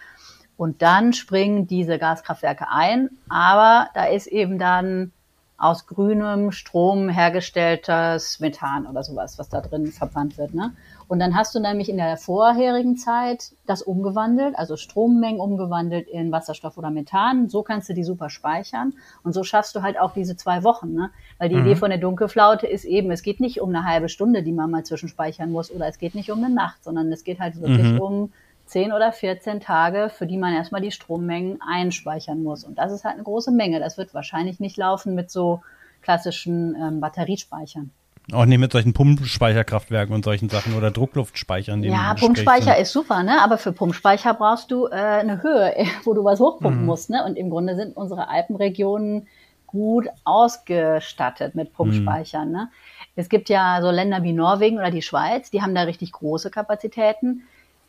Und 0.60 0.82
dann 0.82 1.14
springen 1.14 1.66
diese 1.66 1.98
Gaskraftwerke 1.98 2.66
ein. 2.70 3.08
Aber 3.30 3.88
da 3.94 4.04
ist 4.04 4.26
eben 4.26 4.58
dann 4.58 5.10
aus 5.56 5.86
grünem 5.86 6.52
Strom 6.52 7.08
hergestelltes 7.08 8.40
Methan 8.40 8.86
oder 8.86 9.02
sowas, 9.02 9.38
was 9.38 9.48
da 9.48 9.62
drin 9.62 9.86
verbrannt 9.86 10.36
wird. 10.36 10.52
Ne? 10.52 10.74
Und 11.08 11.18
dann 11.18 11.34
hast 11.34 11.54
du 11.54 11.60
nämlich 11.60 11.88
in 11.88 11.96
der 11.96 12.18
vorherigen 12.18 12.98
Zeit 12.98 13.52
das 13.66 13.80
umgewandelt, 13.80 14.54
also 14.54 14.76
Strommengen 14.76 15.40
umgewandelt 15.40 16.06
in 16.08 16.30
Wasserstoff 16.30 16.76
oder 16.76 16.90
Methan. 16.90 17.48
So 17.48 17.62
kannst 17.62 17.88
du 17.88 17.94
die 17.94 18.04
super 18.04 18.28
speichern. 18.28 18.92
Und 19.22 19.32
so 19.32 19.44
schaffst 19.44 19.74
du 19.74 19.80
halt 19.80 19.98
auch 19.98 20.12
diese 20.12 20.36
zwei 20.36 20.62
Wochen. 20.62 20.92
Ne? 20.92 21.08
Weil 21.38 21.48
die 21.48 21.54
mhm. 21.54 21.62
Idee 21.62 21.76
von 21.76 21.88
der 21.88 21.98
Dunkelflaute 21.98 22.66
ist 22.66 22.84
eben, 22.84 23.10
es 23.10 23.22
geht 23.22 23.40
nicht 23.40 23.62
um 23.62 23.70
eine 23.70 23.86
halbe 23.86 24.10
Stunde, 24.10 24.42
die 24.42 24.52
man 24.52 24.70
mal 24.70 24.84
zwischenspeichern 24.84 25.50
muss, 25.50 25.70
oder 25.70 25.86
es 25.86 25.96
geht 25.96 26.14
nicht 26.14 26.30
um 26.30 26.44
eine 26.44 26.52
Nacht, 26.52 26.84
sondern 26.84 27.10
es 27.10 27.24
geht 27.24 27.40
halt 27.40 27.58
wirklich 27.62 27.92
mhm. 27.92 28.00
um 28.00 28.32
10 28.70 28.92
oder 28.92 29.12
14 29.12 29.60
Tage, 29.60 30.10
für 30.10 30.26
die 30.26 30.38
man 30.38 30.54
erstmal 30.54 30.80
die 30.80 30.92
Strommengen 30.92 31.60
einspeichern 31.60 32.42
muss. 32.42 32.64
Und 32.64 32.78
das 32.78 32.92
ist 32.92 33.04
halt 33.04 33.14
eine 33.14 33.24
große 33.24 33.50
Menge. 33.50 33.80
Das 33.80 33.98
wird 33.98 34.14
wahrscheinlich 34.14 34.60
nicht 34.60 34.76
laufen 34.76 35.14
mit 35.14 35.30
so 35.30 35.62
klassischen 36.02 36.76
ähm, 36.76 37.00
Batteriespeichern. 37.00 37.90
Auch 38.32 38.44
nicht 38.44 38.58
mit 38.58 38.70
solchen 38.70 38.92
Pumpspeicherkraftwerken 38.92 40.14
und 40.14 40.24
solchen 40.24 40.48
Sachen 40.48 40.74
oder 40.76 40.92
Druckluftspeichern. 40.92 41.82
ja, 41.82 42.14
Pumpspeicher 42.14 42.78
ist 42.78 42.92
super, 42.92 43.24
ne? 43.24 43.42
Aber 43.42 43.58
für 43.58 43.72
Pumpspeicher 43.72 44.34
brauchst 44.34 44.70
du 44.70 44.86
äh, 44.86 44.90
eine 44.90 45.42
Höhe, 45.42 45.74
wo 46.04 46.14
du 46.14 46.24
was 46.24 46.38
hochpumpen 46.38 46.82
mhm. 46.82 46.86
musst, 46.86 47.10
ne? 47.10 47.24
Und 47.24 47.36
im 47.36 47.50
Grunde 47.50 47.74
sind 47.74 47.96
unsere 47.96 48.28
Alpenregionen 48.28 49.26
gut 49.66 50.08
ausgestattet 50.24 51.56
mit 51.56 51.72
Pumpspeichern, 51.72 52.48
mhm. 52.48 52.52
ne? 52.52 52.68
Es 53.16 53.28
gibt 53.28 53.48
ja 53.48 53.80
so 53.82 53.90
Länder 53.90 54.22
wie 54.22 54.32
Norwegen 54.32 54.78
oder 54.78 54.92
die 54.92 55.02
Schweiz, 55.02 55.50
die 55.50 55.62
haben 55.62 55.74
da 55.74 55.82
richtig 55.82 56.12
große 56.12 56.50
Kapazitäten 56.50 57.42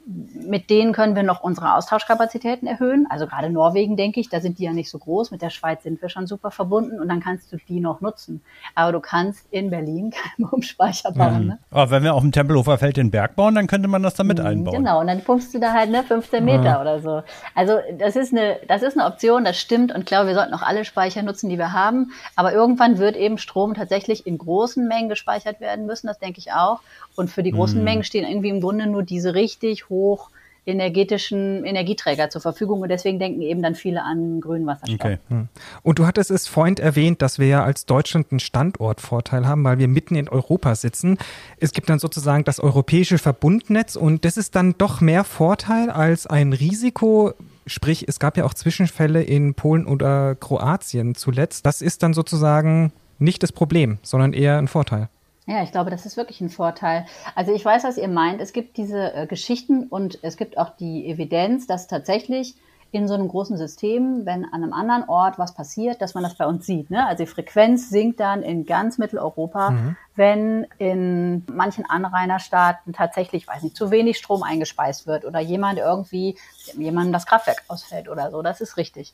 mit 0.06 0.70
denen 0.70 0.94
können 0.94 1.16
wir 1.16 1.24
noch 1.24 1.42
unsere 1.42 1.76
Austauschkapazitäten 1.76 2.68
erhöhen. 2.68 3.06
Also 3.10 3.28
gerade 3.28 3.50
Norwegen, 3.50 3.96
denke 3.96 4.20
ich, 4.20 4.30
da 4.30 4.42
sind 4.42 4.58
die 4.58 4.64
ja 4.64 4.74
nicht 4.74 4.90
so 4.90 4.98
groß. 4.98 5.32
Mit 5.32 5.42
der 5.42 5.52
Schweiz 5.52 5.84
sind 5.84 6.02
wir 6.02 6.10
schon 6.10 6.26
super 6.26 6.50
verbunden 6.50 7.00
und 7.00 7.08
dann 7.08 7.20
kannst 7.20 7.52
du 7.54 7.58
die 7.58 7.80
noch 7.80 8.02
nutzen. 8.02 8.42
Aber 8.74 8.92
du 8.92 9.00
kannst 9.00 9.46
in 9.52 9.70
Berlin 9.70 10.12
keinen 10.38 10.50
Pumpspeicher 10.50 11.12
bauen. 11.12 11.42
Mhm. 11.42 11.48
Ne? 11.50 11.60
Aber 11.70 11.92
wenn 11.92 12.04
wir 12.04 12.16
auf 12.16 12.22
dem 12.22 12.32
Tempelhofer 12.32 12.78
Feld 12.78 12.98
den 12.98 13.12
Berg 13.12 13.36
bauen, 13.36 13.54
dann 13.54 13.68
könnte 13.68 13.88
man 13.88 14.02
das 14.02 14.16
damit 14.16 14.40
mhm, 14.40 14.46
einbauen. 14.46 14.78
Genau, 14.78 15.00
und 15.00 15.08
dann 15.08 15.24
pumpst 15.24 15.54
du 15.54 15.60
da 15.60 15.74
halt 15.74 15.92
ne, 15.92 16.04
15 16.04 16.44
Meter 16.44 16.76
mhm. 16.76 16.82
oder 16.82 17.00
so. 17.00 17.24
Also 17.54 17.78
das 18.00 18.16
ist, 18.16 18.34
eine, 18.34 18.58
das 18.68 18.82
ist 18.82 18.98
eine 18.98 19.08
Option, 19.08 19.46
das 19.46 19.60
stimmt. 19.60 19.94
Und 19.94 20.06
glaube, 20.06 20.28
wir 20.28 20.36
sollten 20.36 20.54
auch 20.54 20.64
alle 20.64 20.84
Speicher 20.84 21.22
nutzen, 21.22 21.50
die 21.50 21.58
wir 21.58 21.74
haben. 21.74 22.12
Aber 22.36 22.54
irgendwann 22.54 22.98
wird 22.98 23.16
eben 23.16 23.38
Strom 23.38 23.76
tatsächlich 23.76 24.26
in 24.26 24.38
großen 24.38 24.88
Mengen 24.88 25.10
gespeichert 25.10 25.60
werden 25.60 25.86
müssen. 25.86 26.08
Das 26.08 26.20
denke 26.20 26.40
ich 26.40 26.52
auch. 26.54 26.80
Und 27.16 27.30
für 27.30 27.44
die 27.44 27.52
großen 27.52 27.78
mhm. 27.78 27.84
Mengen 27.84 28.04
stehen 28.04 28.28
irgendwie 28.28 28.50
im 28.50 28.62
Grunde 28.62 28.88
nur 28.88 29.04
diese 29.04 29.36
richtig 29.36 29.90
hoch 29.92 30.32
energetischen 30.64 31.66
Energieträger 31.66 32.30
zur 32.30 32.42
Verfügung 32.42 32.82
und 32.82 32.90
deswegen 32.90 33.18
denken 33.18 33.42
eben 33.42 33.64
dann 33.64 33.74
viele 33.74 34.04
an 34.04 34.42
grünen 34.42 34.68
Wasserstoff. 34.68 35.00
Okay. 35.00 35.18
Hm. 35.30 35.48
Und 35.82 35.98
du 35.98 36.06
hattest 36.06 36.30
es 36.30 36.48
vorhin 36.48 36.78
erwähnt, 36.78 37.22
dass 37.24 37.40
wir 37.40 37.48
ja 37.48 37.64
als 37.64 37.88
Deutschland 37.88 38.28
einen 38.30 38.40
Standortvorteil 38.40 39.48
haben, 39.48 39.64
weil 39.64 39.80
wir 39.80 39.88
mitten 39.88 40.16
in 40.16 40.30
Europa 40.30 40.76
sitzen. 40.76 41.18
Es 41.58 41.72
gibt 41.72 41.90
dann 41.90 41.98
sozusagen 41.98 42.44
das 42.44 42.60
europäische 42.60 43.18
Verbundnetz 43.18 43.96
und 43.96 44.24
das 44.24 44.38
ist 44.38 44.56
dann 44.56 44.76
doch 44.78 45.02
mehr 45.02 45.24
Vorteil 45.24 45.90
als 45.90 46.28
ein 46.28 46.54
Risiko, 46.54 47.34
Sprich, 47.68 48.08
es 48.08 48.20
gab 48.20 48.38
ja 48.38 48.46
auch 48.46 48.56
Zwischenfälle 48.56 49.22
in 49.22 49.54
Polen 49.54 49.86
oder 49.86 50.34
Kroatien 50.34 51.14
zuletzt. 51.14 51.66
Das 51.66 51.84
ist 51.84 52.02
dann 52.02 52.16
sozusagen 52.16 52.92
nicht 53.20 53.44
das 53.44 53.52
Problem, 53.52 54.00
sondern 54.02 54.34
eher 54.34 54.58
ein 54.58 54.68
Vorteil. 54.68 55.10
Ja, 55.52 55.64
ich 55.64 55.72
glaube, 55.74 55.90
das 55.90 56.06
ist 56.06 56.16
wirklich 56.16 56.40
ein 56.40 56.50
Vorteil. 56.50 57.06
Also 57.36 57.54
ich 57.54 57.66
weiß, 57.66 57.84
was 57.84 57.98
ihr 57.98 58.08
meint. 58.08 58.40
Es 58.40 58.54
gibt 58.54 58.78
diese 58.78 59.14
äh, 59.14 59.28
Geschichten 59.28 59.84
und 59.88 60.18
es 60.22 60.38
gibt 60.38 60.58
auch 60.58 60.70
die 60.70 61.06
Evidenz, 61.08 61.68
dass 61.68 61.88
tatsächlich 61.88 62.56
in 62.94 63.06
so 63.10 63.16
einem 63.16 63.28
großen 63.28 63.58
System, 63.58 64.26
wenn 64.26 64.46
an 64.46 64.64
einem 64.64 64.72
anderen 64.72 65.10
Ort 65.10 65.38
was 65.38 65.54
passiert, 65.54 66.02
dass 66.02 66.14
man 66.14 66.24
das 66.24 66.36
bei 66.36 66.46
uns 66.46 66.66
sieht. 66.66 66.90
Ne? 66.90 67.06
Also 67.06 67.26
die 67.26 67.30
Frequenz 67.30 67.90
sinkt 67.90 68.22
dann 68.22 68.44
in 68.44 68.66
ganz 68.66 68.98
Mitteleuropa, 68.98 69.72
mhm. 69.72 69.98
wenn 70.16 70.68
in 70.78 71.44
manchen 71.52 71.86
Anrainerstaaten 71.86 72.94
tatsächlich, 72.94 73.46
weiß 73.46 73.64
nicht, 73.64 73.76
zu 73.76 73.92
wenig 73.92 74.18
Strom 74.18 74.44
eingespeist 74.44 75.06
wird 75.06 75.26
oder 75.26 75.42
jemand 75.42 75.80
irgendwie, 75.80 76.38
jemandem 76.78 77.12
das 77.12 77.26
Kraftwerk 77.26 77.64
ausfällt 77.68 78.08
oder 78.08 78.32
so. 78.32 78.42
Das 78.42 78.62
ist 78.62 78.78
richtig. 78.78 79.14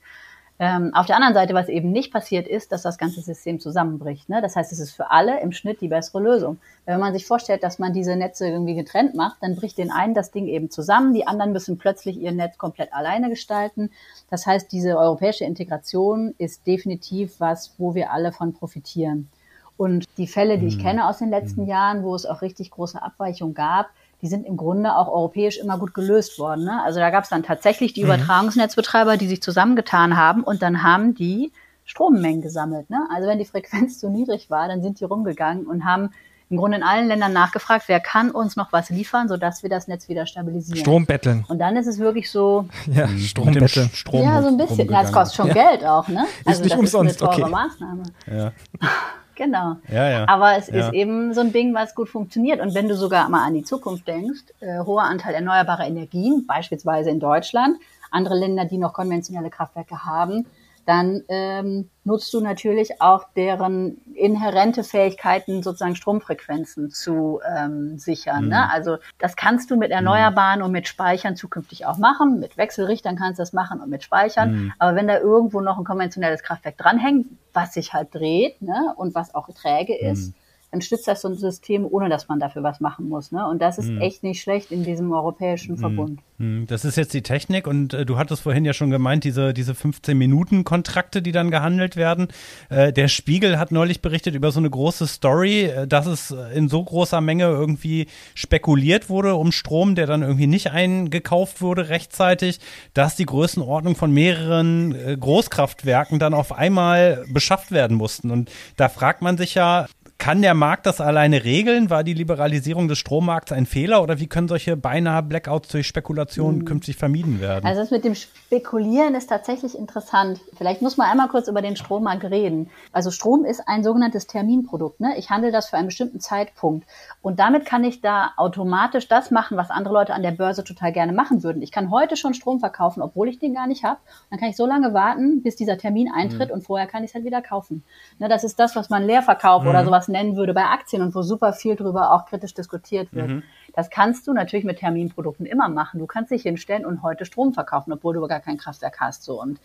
Ähm, 0.60 0.92
auf 0.96 1.06
der 1.06 1.18
anderen 1.18 1.36
Seite, 1.36 1.54
was 1.54 1.70
eben 1.70 1.92
nicht 1.92 2.12
passiert 2.12 2.48
ist, 2.48 2.72
dass 2.72 2.82
das 2.82 2.98
ganze 2.98 3.22
System 3.22 3.60
zusammenbricht. 3.60 4.28
Ne? 4.28 4.42
Das 4.42 4.56
heißt, 4.56 4.72
es 4.72 4.80
ist 4.80 4.92
für 4.92 5.12
alle 5.12 5.40
im 5.42 5.52
Schnitt 5.52 5.82
die 5.82 5.88
bessere 5.88 6.20
Lösung. 6.20 6.58
Wenn 6.86 7.00
man 7.00 7.14
sich 7.14 7.28
vorstellt, 7.28 7.62
dass 7.62 7.78
man 7.78 7.94
diese 7.94 8.16
Netze 8.16 8.48
irgendwie 8.48 8.74
getrennt 8.74 9.14
macht, 9.14 9.38
dann 9.42 9.56
bricht 9.56 9.78
den 9.78 9.92
einen 9.92 10.16
das 10.16 10.32
Ding 10.32 10.48
eben 10.48 10.72
zusammen, 10.72 11.14
die 11.14 11.28
anderen 11.28 11.52
müssen 11.52 11.78
plötzlich 11.78 12.18
ihr 12.18 12.32
Netz 12.32 12.58
komplett 12.58 12.92
alleine 12.92 13.30
gestalten. 13.30 13.92
Das 14.32 14.48
heißt, 14.48 14.72
diese 14.72 14.98
europäische 14.98 15.46
Integration 15.46 16.34
ist 16.40 16.66
definitiv 16.66 17.40
was, 17.40 17.76
wo 17.78 17.94
wir 17.94 18.12
alle 18.12 18.32
von 18.32 18.54
profitieren. 18.54 19.30
Und 19.78 20.06
die 20.18 20.26
Fälle, 20.26 20.58
die 20.58 20.66
ich 20.66 20.78
mhm. 20.78 20.82
kenne 20.82 21.08
aus 21.08 21.20
den 21.20 21.30
letzten 21.30 21.64
mhm. 21.64 21.70
Jahren, 21.70 22.04
wo 22.04 22.16
es 22.16 22.26
auch 22.26 22.42
richtig 22.42 22.72
große 22.72 23.00
Abweichungen 23.00 23.54
gab, 23.54 23.90
die 24.22 24.28
sind 24.28 24.46
im 24.46 24.58
Grunde 24.58 24.96
auch 24.96 25.08
europäisch 25.08 25.58
immer 25.58 25.78
gut 25.78 25.94
gelöst 25.94 26.40
worden. 26.40 26.66
Ne? 26.66 26.82
Also 26.84 27.00
da 27.00 27.10
gab 27.10 27.24
es 27.24 27.30
dann 27.30 27.44
tatsächlich 27.44 27.94
die 27.94 28.04
mhm. 28.04 28.08
Übertragungsnetzbetreiber, 28.08 29.18
die 29.18 29.28
sich 29.28 29.42
zusammengetan 29.42 30.18
haben 30.18 30.44
und 30.44 30.62
dann 30.62 30.84
haben 30.84 31.14
die 31.14 31.52
Strommengen 31.86 32.42
gesammelt. 32.42 32.90
Ne? 32.90 33.08
Also 33.14 33.28
wenn 33.28 33.40
die 33.40 33.46
Frequenz 33.46 34.00
zu 34.00 34.10
niedrig 34.10 34.50
war, 34.50 34.68
dann 34.68 34.82
sind 34.82 35.00
die 35.00 35.06
rumgegangen 35.06 35.66
und 35.68 35.86
haben 35.86 36.10
im 36.50 36.58
Grunde 36.58 36.78
in 36.78 36.84
allen 36.84 37.08
Ländern 37.08 37.34
nachgefragt, 37.34 37.86
wer 37.88 38.00
kann 38.00 38.32
uns 38.32 38.56
noch 38.56 38.72
was 38.72 38.90
liefern, 38.90 39.28
sodass 39.28 39.64
wir 39.64 39.70
das 39.70 39.88
Netz 39.88 40.08
wieder 40.08 40.26
stabilisieren. 40.26 40.80
Strom 40.80 41.06
betteln. 41.06 41.44
Und 41.50 41.60
dann 41.60 41.76
ist 41.76 41.88
es 41.88 42.00
wirklich 42.00 42.32
so. 42.32 42.66
Ja, 42.88 43.08
Strom 43.18 43.54
betteln. 43.54 43.90
Strom 43.94 44.24
ja, 44.24 44.42
so 44.42 44.48
ein 44.48 44.58
bisschen. 44.58 44.90
Ja, 44.90 45.02
es 45.02 45.12
kostet 45.12 45.36
schon 45.36 45.48
ja. 45.48 45.54
Geld 45.54 45.86
auch, 45.86 46.08
ne? 46.08 46.26
Also 46.46 46.62
ist 46.62 46.64
nicht 46.64 46.74
das 46.74 46.80
umsonst. 46.80 47.16
ist 47.16 47.22
eine 47.22 47.32
teure 47.32 47.44
okay. 47.44 47.52
Maßnahme. 47.52 48.04
Ja. 48.28 48.52
Genau. 49.38 49.76
Ja, 49.88 50.10
ja. 50.10 50.26
Aber 50.28 50.58
es 50.58 50.68
ja. 50.68 50.88
ist 50.88 50.94
eben 50.94 51.34
so 51.34 51.42
ein 51.42 51.54
Ding, 51.54 51.74
was 51.74 51.94
gut 51.94 52.10
funktioniert. 52.10 52.60
Und 52.60 52.74
wenn 52.74 52.88
du 52.88 52.96
sogar 52.96 53.30
mal 53.30 53.46
an 53.46 53.54
die 53.54 53.64
Zukunft 53.64 54.08
denkst, 54.08 54.42
äh, 54.60 54.80
hoher 54.84 55.04
Anteil 55.04 55.36
erneuerbarer 55.36 55.86
Energien, 55.86 56.46
beispielsweise 56.48 57.12
in 57.12 57.20
Deutschland, 57.20 57.78
andere 58.10 58.36
Länder, 58.36 58.66
die 58.66 58.80
noch 58.80 58.94
konventionelle 58.94 59.52
Kraftwerke 59.52 60.06
haben, 60.06 60.48
dann 60.88 61.24
ähm, 61.28 61.90
nutzt 62.06 62.34
du 62.34 62.40
natürlich 62.40 63.02
auch 63.02 63.26
deren 63.36 63.98
inhärente 64.16 64.86
Fähigkeiten, 64.86 65.62
sozusagen 65.62 65.98
Stromfrequenzen 65.98 66.92
zu 66.92 67.42
ähm, 67.46 68.00
sichern. 68.00 68.46
Mhm. 68.46 68.50
Ne? 68.52 68.72
Also 68.72 68.96
das 69.18 69.36
kannst 69.36 69.70
du 69.70 69.76
mit 69.76 69.92
Erneuerbaren 69.92 70.60
mhm. 70.60 70.66
und 70.66 70.72
mit 70.72 70.88
Speichern 70.88 71.36
zukünftig 71.36 71.86
auch 71.86 71.98
machen. 71.98 72.40
Mit 72.40 72.56
Wechselrichtern 72.56 73.18
kannst 73.18 73.38
du 73.38 73.42
das 73.42 73.52
machen 73.52 73.82
und 73.82 73.90
mit 73.90 74.02
Speichern. 74.02 74.52
Mhm. 74.52 74.74
Aber 74.80 74.96
wenn 74.96 75.10
da 75.10 75.20
irgendwo 75.20 75.60
noch 75.60 75.78
ein 75.78 75.84
konventionelles 75.84 76.42
Kraftwerk 76.42 76.78
dranhängt, 76.78 77.28
was 77.52 77.74
sich 77.74 77.92
halt 77.92 78.16
dreht 78.16 78.62
ne? 78.62 78.94
und 78.96 79.14
was 79.14 79.36
auch 79.36 79.50
träge 79.50 79.94
ist, 79.94 80.30
mhm 80.30 80.34
dann 80.72 80.82
stützt 80.82 81.08
das 81.08 81.22
so 81.22 81.30
ein 81.30 81.36
System, 81.36 81.86
ohne 81.90 82.10
dass 82.10 82.28
man 82.28 82.40
dafür 82.40 82.62
was 82.62 82.82
machen 82.82 83.08
muss. 83.08 83.32
Ne? 83.32 83.48
Und 83.48 83.62
das 83.62 83.78
ist 83.78 83.90
mhm. 83.90 84.02
echt 84.02 84.24
nicht 84.24 84.42
schlecht 84.42 84.72
in 84.72 84.84
diesem 84.84 85.12
europäischen 85.14 85.76
mhm. 85.76 85.80
Verbund. 85.80 86.20
Mhm. 86.38 86.68
Das 86.68 86.84
ist 86.84 86.98
jetzt 86.98 87.14
die 87.14 87.22
Technik 87.22 87.68
und 87.68 87.94
äh, 87.94 88.06
du 88.06 88.18
hattest 88.18 88.44
vorhin 88.44 88.66
ja 88.66 88.74
schon 88.74 88.90
gemeint, 88.90 89.24
diese, 89.24 89.54
diese 89.54 89.72
15-Minuten-Kontrakte, 89.72 91.22
die 91.22 91.32
dann 91.32 91.52
gehandelt 91.52 91.96
werden. 91.96 92.28
Äh, 92.70 92.92
der 92.92 93.08
Spiegel 93.08 93.58
hat 93.58 93.72
neulich 93.72 94.02
berichtet 94.02 94.36
über 94.36 94.52
so 94.52 94.60
eine 94.60 94.70
große 94.70 95.08
Story, 95.08 95.64
äh, 95.64 95.88
dass 95.88 96.06
es 96.06 96.36
in 96.54 96.68
so 96.68 96.84
großer 96.84 97.22
Menge 97.22 97.46
irgendwie 97.46 98.08
spekuliert 98.36 99.10
wurde 99.10 99.36
um 99.36 99.54
Strom, 99.54 99.96
der 99.96 100.06
dann 100.06 100.22
irgendwie 100.22 100.48
nicht 100.48 100.72
eingekauft 100.72 101.62
wurde 101.62 101.88
rechtzeitig, 101.90 102.60
dass 102.94 103.16
die 103.16 103.26
Größenordnung 103.26 103.96
von 103.96 104.12
mehreren 104.12 104.94
äh, 104.94 105.18
Großkraftwerken 105.18 106.20
dann 106.20 106.34
auf 106.34 106.52
einmal 106.52 107.24
beschafft 107.32 107.72
werden 107.72 107.96
mussten. 107.96 108.32
Und 108.32 108.52
da 108.76 108.90
fragt 108.90 109.22
man 109.22 109.38
sich 109.38 109.56
ja, 109.56 109.88
kann 110.18 110.42
der 110.42 110.54
Markt 110.54 110.86
das 110.86 111.00
alleine 111.00 111.44
regeln? 111.44 111.90
War 111.90 112.04
die 112.04 112.14
Liberalisierung 112.14 112.88
des 112.88 112.98
Strommarkts 112.98 113.52
ein 113.52 113.66
Fehler 113.66 114.02
oder 114.02 114.20
wie 114.20 114.28
können 114.28 114.48
solche 114.48 114.76
beinahe 114.76 115.22
Blackouts 115.22 115.70
durch 115.70 115.88
Spekulation 115.88 116.60
mhm. 116.60 116.66
künftig 116.66 116.96
vermieden 116.96 117.40
werden? 117.40 117.66
Also 117.66 117.82
das 117.82 117.92
mit 117.92 118.04
dem 118.04 118.16
Spekulieren 118.16 119.16
ist 119.16 119.28
tatsächlich 119.28 119.78
interessant. 119.78 120.40
Vielleicht 120.58 120.82
muss 120.82 120.98
man 120.98 121.10
einmal 121.10 121.28
kurz 121.28 121.48
über 121.48 121.62
den 121.62 121.76
Strommarkt 121.76 122.24
reden. 122.26 122.70
Also 122.92 123.12
Strom 123.12 123.46
ist 123.46 123.68
ein 123.68 123.84
sogenanntes 123.84 124.28
Terminprodukt. 124.28 125.00
Ne? 125.00 125.16
Ich 125.18 125.30
handle 125.30 125.52
das 125.52 125.70
für 125.70 125.78
einen 125.78 125.88
bestimmten 125.88 126.20
Zeitpunkt 126.20 126.88
und 127.22 127.40
damit 127.40 127.66
kann 127.66 127.84
ich 127.84 128.02
da 128.02 128.32
automatisch 128.38 129.08
das 129.08 129.32
machen, 129.32 129.56
was 129.56 129.70
andere 129.70 129.94
Leute 129.94 130.14
an 130.14 130.24
der 130.24 130.32
Börse 130.32 130.64
total 130.64 130.92
gerne 130.92 131.14
machen 131.14 131.44
würden. 131.44 131.62
Ich 131.62 131.72
kann 131.72 131.92
heute 131.92 132.18
schon 132.18 132.34
Strom 132.34 132.60
verkaufen, 132.60 133.02
obwohl 133.02 133.30
ich 133.30 133.40
den 133.40 133.54
gar 133.54 133.68
nicht 133.68 133.84
habe. 133.84 134.00
Dann 134.30 134.40
kann 134.40 134.50
ich 134.50 134.58
so 134.58 134.66
lange 134.66 134.94
warten, 134.94 135.44
bis 135.44 135.56
dieser 135.56 135.78
Termin 135.78 136.12
eintritt 136.12 136.50
mhm. 136.50 136.56
und 136.56 136.62
vorher 136.64 136.88
kann 136.88 137.04
ich 137.04 137.12
es 137.12 137.16
halt 137.16 137.26
wieder 137.26 137.42
kaufen. 137.42 137.84
Ne, 138.20 138.28
das 138.30 138.44
ist 138.44 138.60
das, 138.60 138.76
was 138.76 138.90
man 138.90 139.04
Leerverkauf 139.04 139.64
mhm. 139.64 139.70
oder 139.70 139.86
sowas 139.86 140.07
nennen 140.08 140.36
würde 140.36 140.54
bei 140.54 140.66
Aktien 140.66 141.02
und 141.02 141.16
wo 141.16 141.22
super 141.22 141.54
viel 141.54 141.76
drüber 141.76 142.12
auch 142.12 142.26
kritisch 142.26 142.54
diskutiert 142.54 143.14
wird. 143.14 143.30
Mhm. 143.30 143.44
Das 143.74 143.90
kannst 143.90 144.28
du 144.28 144.34
natürlich 144.34 144.66
mit 144.66 144.80
Terminprodukten 144.80 145.46
immer 145.46 145.70
machen. 145.70 146.00
Du 146.00 146.08
kannst 146.08 146.32
dich 146.32 146.44
hinstellen 146.44 146.86
und 146.86 147.04
heute 147.04 147.26
Strom 147.26 147.54
verkaufen, 147.54 147.94
obwohl 147.94 148.16
du 148.16 148.28
gar 148.28 148.40
kein 148.40 148.58
Kraftwerk 148.58 149.00
hast. 149.00 149.24
So 149.24 149.42
und 149.42 149.60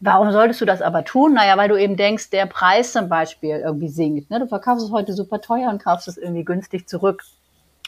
Warum 0.00 0.30
solltest 0.30 0.60
du 0.60 0.64
das 0.64 0.80
aber 0.80 1.04
tun? 1.04 1.34
Naja, 1.34 1.56
weil 1.56 1.68
du 1.68 1.76
eben 1.76 1.96
denkst, 1.96 2.30
der 2.30 2.46
Preis 2.46 2.92
zum 2.92 3.08
Beispiel 3.08 3.56
irgendwie 3.56 3.88
sinkt. 3.88 4.30
Ne? 4.30 4.38
Du 4.38 4.46
verkaufst 4.46 4.86
es 4.86 4.92
heute 4.92 5.12
super 5.12 5.40
teuer 5.40 5.70
und 5.70 5.82
kaufst 5.82 6.06
es 6.06 6.16
irgendwie 6.16 6.44
günstig 6.44 6.86
zurück. 6.88 7.24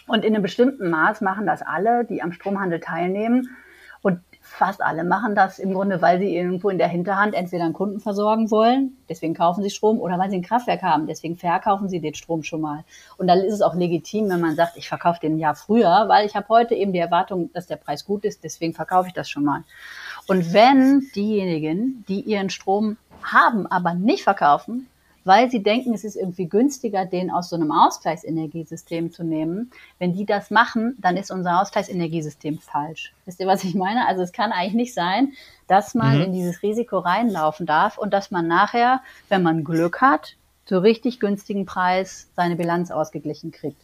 Und 0.09 0.25
in 0.25 0.35
einem 0.35 0.43
bestimmten 0.43 0.91
Maß 0.91 1.21
machen 1.21 1.47
das 1.47 1.63
alle, 1.63 2.05
die 2.05 2.21
am 2.21 2.33
Stromhandel 2.33 2.81
teilnehmen. 2.81 3.57
Und 4.03 4.19
fast 4.51 4.83
alle 4.83 5.05
machen 5.05 5.35
das 5.35 5.59
im 5.59 5.73
Grunde, 5.73 6.03
weil 6.03 6.19
sie 6.19 6.35
irgendwo 6.35 6.69
in 6.71 6.79
der 6.79 6.89
Hinterhand 6.89 7.35
entweder 7.35 7.65
einen 7.65 7.73
Kunden 7.73 8.01
versorgen 8.01 8.51
wollen, 8.51 8.97
deswegen 9.09 9.33
kaufen 9.33 9.63
sie 9.63 9.71
Strom, 9.71 10.01
oder 10.01 10.19
weil 10.19 10.29
sie 10.29 10.37
ein 10.37 10.43
Kraftwerk 10.43 10.83
haben, 10.83 11.07
deswegen 11.07 11.37
verkaufen 11.37 11.89
sie 11.89 12.01
den 12.01 12.15
Strom 12.15 12.43
schon 12.43 12.61
mal. 12.61 12.85
Und 13.17 13.29
dann 13.29 13.39
ist 13.39 13.55
es 13.55 13.63
auch 13.63 13.75
legitim, 13.75 14.29
wenn 14.29 14.41
man 14.41 14.57
sagt, 14.57 14.77
ich 14.77 14.89
verkaufe 14.89 15.21
den 15.21 15.39
Jahr 15.39 15.55
früher, 15.55 16.07
weil 16.09 16.27
ich 16.27 16.35
habe 16.35 16.49
heute 16.49 16.75
eben 16.75 16.93
die 16.93 16.99
Erwartung, 16.99 17.51
dass 17.53 17.69
der 17.69 17.77
Preis 17.77 18.05
gut 18.05 18.25
ist, 18.25 18.43
deswegen 18.43 18.75
verkaufe 18.75 19.09
ich 19.09 19.15
das 19.15 19.31
schon 19.31 19.45
mal. 19.45 19.63
Und 20.27 20.53
wenn 20.53 21.09
diejenigen, 21.15 22.05
die 22.09 22.21
ihren 22.21 22.51
Strom 22.51 22.97
haben, 23.23 23.67
aber 23.67 23.95
nicht 23.95 24.25
verkaufen, 24.25 24.89
weil 25.31 25.49
sie 25.49 25.63
denken, 25.63 25.95
es 25.95 26.03
ist 26.03 26.17
irgendwie 26.17 26.49
günstiger, 26.49 27.07
den 27.07 27.31
aus 27.31 27.51
so 27.51 27.55
einem 27.55 27.71
Ausgleichsenergiesystem 27.71 29.13
zu 29.13 29.23
nehmen. 29.23 29.71
Wenn 30.01 30.13
die 30.13 30.27
das 30.27 30.51
machen, 30.51 30.97
dann 30.99 31.17
ist 31.17 31.31
unser 31.31 31.61
Ausgleichsenergiesystem 31.61 32.59
falsch. 32.59 33.15
Wisst 33.27 33.39
ihr, 33.39 33.47
was 33.47 33.63
ich 33.63 33.77
meine? 33.77 34.09
Also 34.09 34.23
es 34.23 34.33
kann 34.33 34.51
eigentlich 34.51 34.75
nicht 34.75 34.93
sein, 34.93 35.35
dass 35.69 35.95
man 35.95 36.17
mhm. 36.17 36.25
in 36.25 36.33
dieses 36.33 36.65
Risiko 36.65 36.99
reinlaufen 36.99 37.65
darf 37.65 37.97
und 37.97 38.13
dass 38.13 38.33
man 38.33 38.49
nachher, 38.49 39.03
wenn 39.29 39.45
man 39.45 39.63
Glück 39.63 40.01
hat, 40.01 40.35
zu 40.67 40.83
richtig 40.83 41.21
günstigen 41.21 41.65
Preis 41.65 42.29
seine 42.35 42.57
Bilanz 42.57 42.91
ausgeglichen 42.91 43.53
kriegt. 43.53 43.81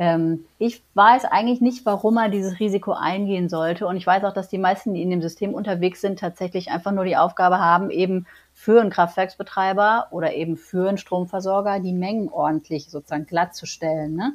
Ähm, 0.00 0.46
ich 0.56 0.82
weiß 0.94 1.26
eigentlich 1.26 1.60
nicht, 1.60 1.84
warum 1.84 2.14
man 2.14 2.32
dieses 2.32 2.58
Risiko 2.58 2.92
eingehen 2.92 3.50
sollte. 3.50 3.86
Und 3.86 3.98
ich 3.98 4.06
weiß 4.06 4.24
auch, 4.24 4.32
dass 4.32 4.48
die 4.48 4.56
meisten, 4.56 4.94
die 4.94 5.02
in 5.02 5.10
dem 5.10 5.20
System 5.20 5.52
unterwegs 5.52 6.00
sind, 6.00 6.18
tatsächlich 6.18 6.70
einfach 6.70 6.92
nur 6.92 7.04
die 7.04 7.18
Aufgabe 7.18 7.58
haben, 7.58 7.90
eben 7.90 8.26
für 8.54 8.80
einen 8.80 8.88
Kraftwerksbetreiber 8.88 10.06
oder 10.10 10.32
eben 10.32 10.56
für 10.56 10.88
einen 10.88 10.96
Stromversorger 10.96 11.80
die 11.80 11.92
Mengen 11.92 12.30
ordentlich 12.30 12.88
sozusagen 12.88 13.26
glatt 13.26 13.54
zu 13.54 13.66
stellen. 13.66 14.16
Ne? 14.16 14.32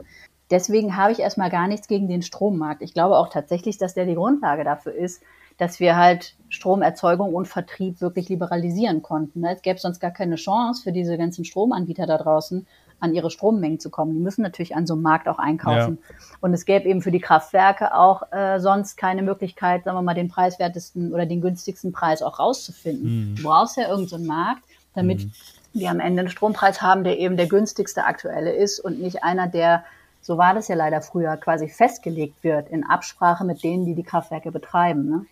Deswegen 0.51 0.95
habe 0.97 1.11
ich 1.11 1.19
erstmal 1.19 1.49
gar 1.49 1.67
nichts 1.67 1.87
gegen 1.87 2.07
den 2.07 2.21
Strommarkt. 2.21 2.83
Ich 2.83 2.93
glaube 2.93 3.17
auch 3.17 3.29
tatsächlich, 3.29 3.79
dass 3.79 3.95
der 3.95 4.05
die 4.05 4.13
Grundlage 4.13 4.63
dafür 4.63 4.93
ist, 4.93 5.23
dass 5.57 5.79
wir 5.79 5.97
halt 5.97 6.35
Stromerzeugung 6.49 7.33
und 7.33 7.47
Vertrieb 7.47 8.01
wirklich 8.01 8.29
liberalisieren 8.29 9.01
konnten. 9.01 9.39
Ne? 9.39 9.55
Es 9.55 9.63
gäbe 9.63 9.79
sonst 9.79 9.99
gar 9.99 10.11
keine 10.11 10.35
Chance 10.35 10.83
für 10.83 10.91
diese 10.91 11.17
ganzen 11.17 11.43
Stromanbieter 11.43 12.05
da 12.05 12.19
draußen, 12.19 12.67
an 12.99 13.13
ihre 13.13 13.29
Strommengen 13.29 13.79
zu 13.79 13.89
kommen. 13.89 14.13
Die 14.13 14.19
müssen 14.19 14.41
natürlich 14.41 14.75
an 14.75 14.87
so 14.87 14.93
einem 14.93 15.03
Markt 15.03 15.27
auch 15.27 15.39
einkaufen. 15.39 15.97
Ja. 16.01 16.15
Und 16.41 16.53
es 16.53 16.65
gäbe 16.65 16.87
eben 16.87 17.01
für 17.01 17.11
die 17.11 17.19
Kraftwerke 17.19 17.95
auch 17.95 18.31
äh, 18.31 18.59
sonst 18.59 18.97
keine 18.97 19.21
Möglichkeit, 19.21 19.83
sagen 19.83 19.97
wir 19.97 20.01
mal, 20.01 20.13
den 20.13 20.29
preiswertesten 20.29 21.13
oder 21.13 21.25
den 21.25 21.41
günstigsten 21.41 21.91
Preis 21.91 22.21
auch 22.21 22.39
rauszufinden. 22.39 23.31
Mhm. 23.31 23.35
Du 23.35 23.43
brauchst 23.43 23.77
ja 23.77 23.89
irgendeinen 23.89 24.23
so 24.23 24.27
Markt, 24.27 24.63
damit 24.93 25.25
mhm. 25.25 25.31
wir 25.73 25.91
am 25.91 25.99
Ende 25.99 26.21
einen 26.21 26.29
Strompreis 26.29 26.81
haben, 26.81 27.03
der 27.03 27.19
eben 27.19 27.37
der 27.37 27.47
günstigste 27.47 28.05
aktuelle 28.05 28.53
ist 28.53 28.79
und 28.79 28.99
nicht 28.99 29.23
einer, 29.23 29.47
der 29.47 29.83
so 30.25 30.39
war 30.39 30.55
das 30.55 30.67
ja 30.69 30.75
leider 30.75 31.01
früher, 31.01 31.37
quasi 31.37 31.67
festgelegt 31.67 32.43
wird 32.43 32.69
in 32.69 32.83
Absprache 32.83 33.43
mit 33.43 33.63
denen, 33.63 33.85
die 33.85 33.93
die 33.93 34.01
Kraftwerke 34.01 34.51
betreiben. 34.51 35.07
Ne? 35.07 35.25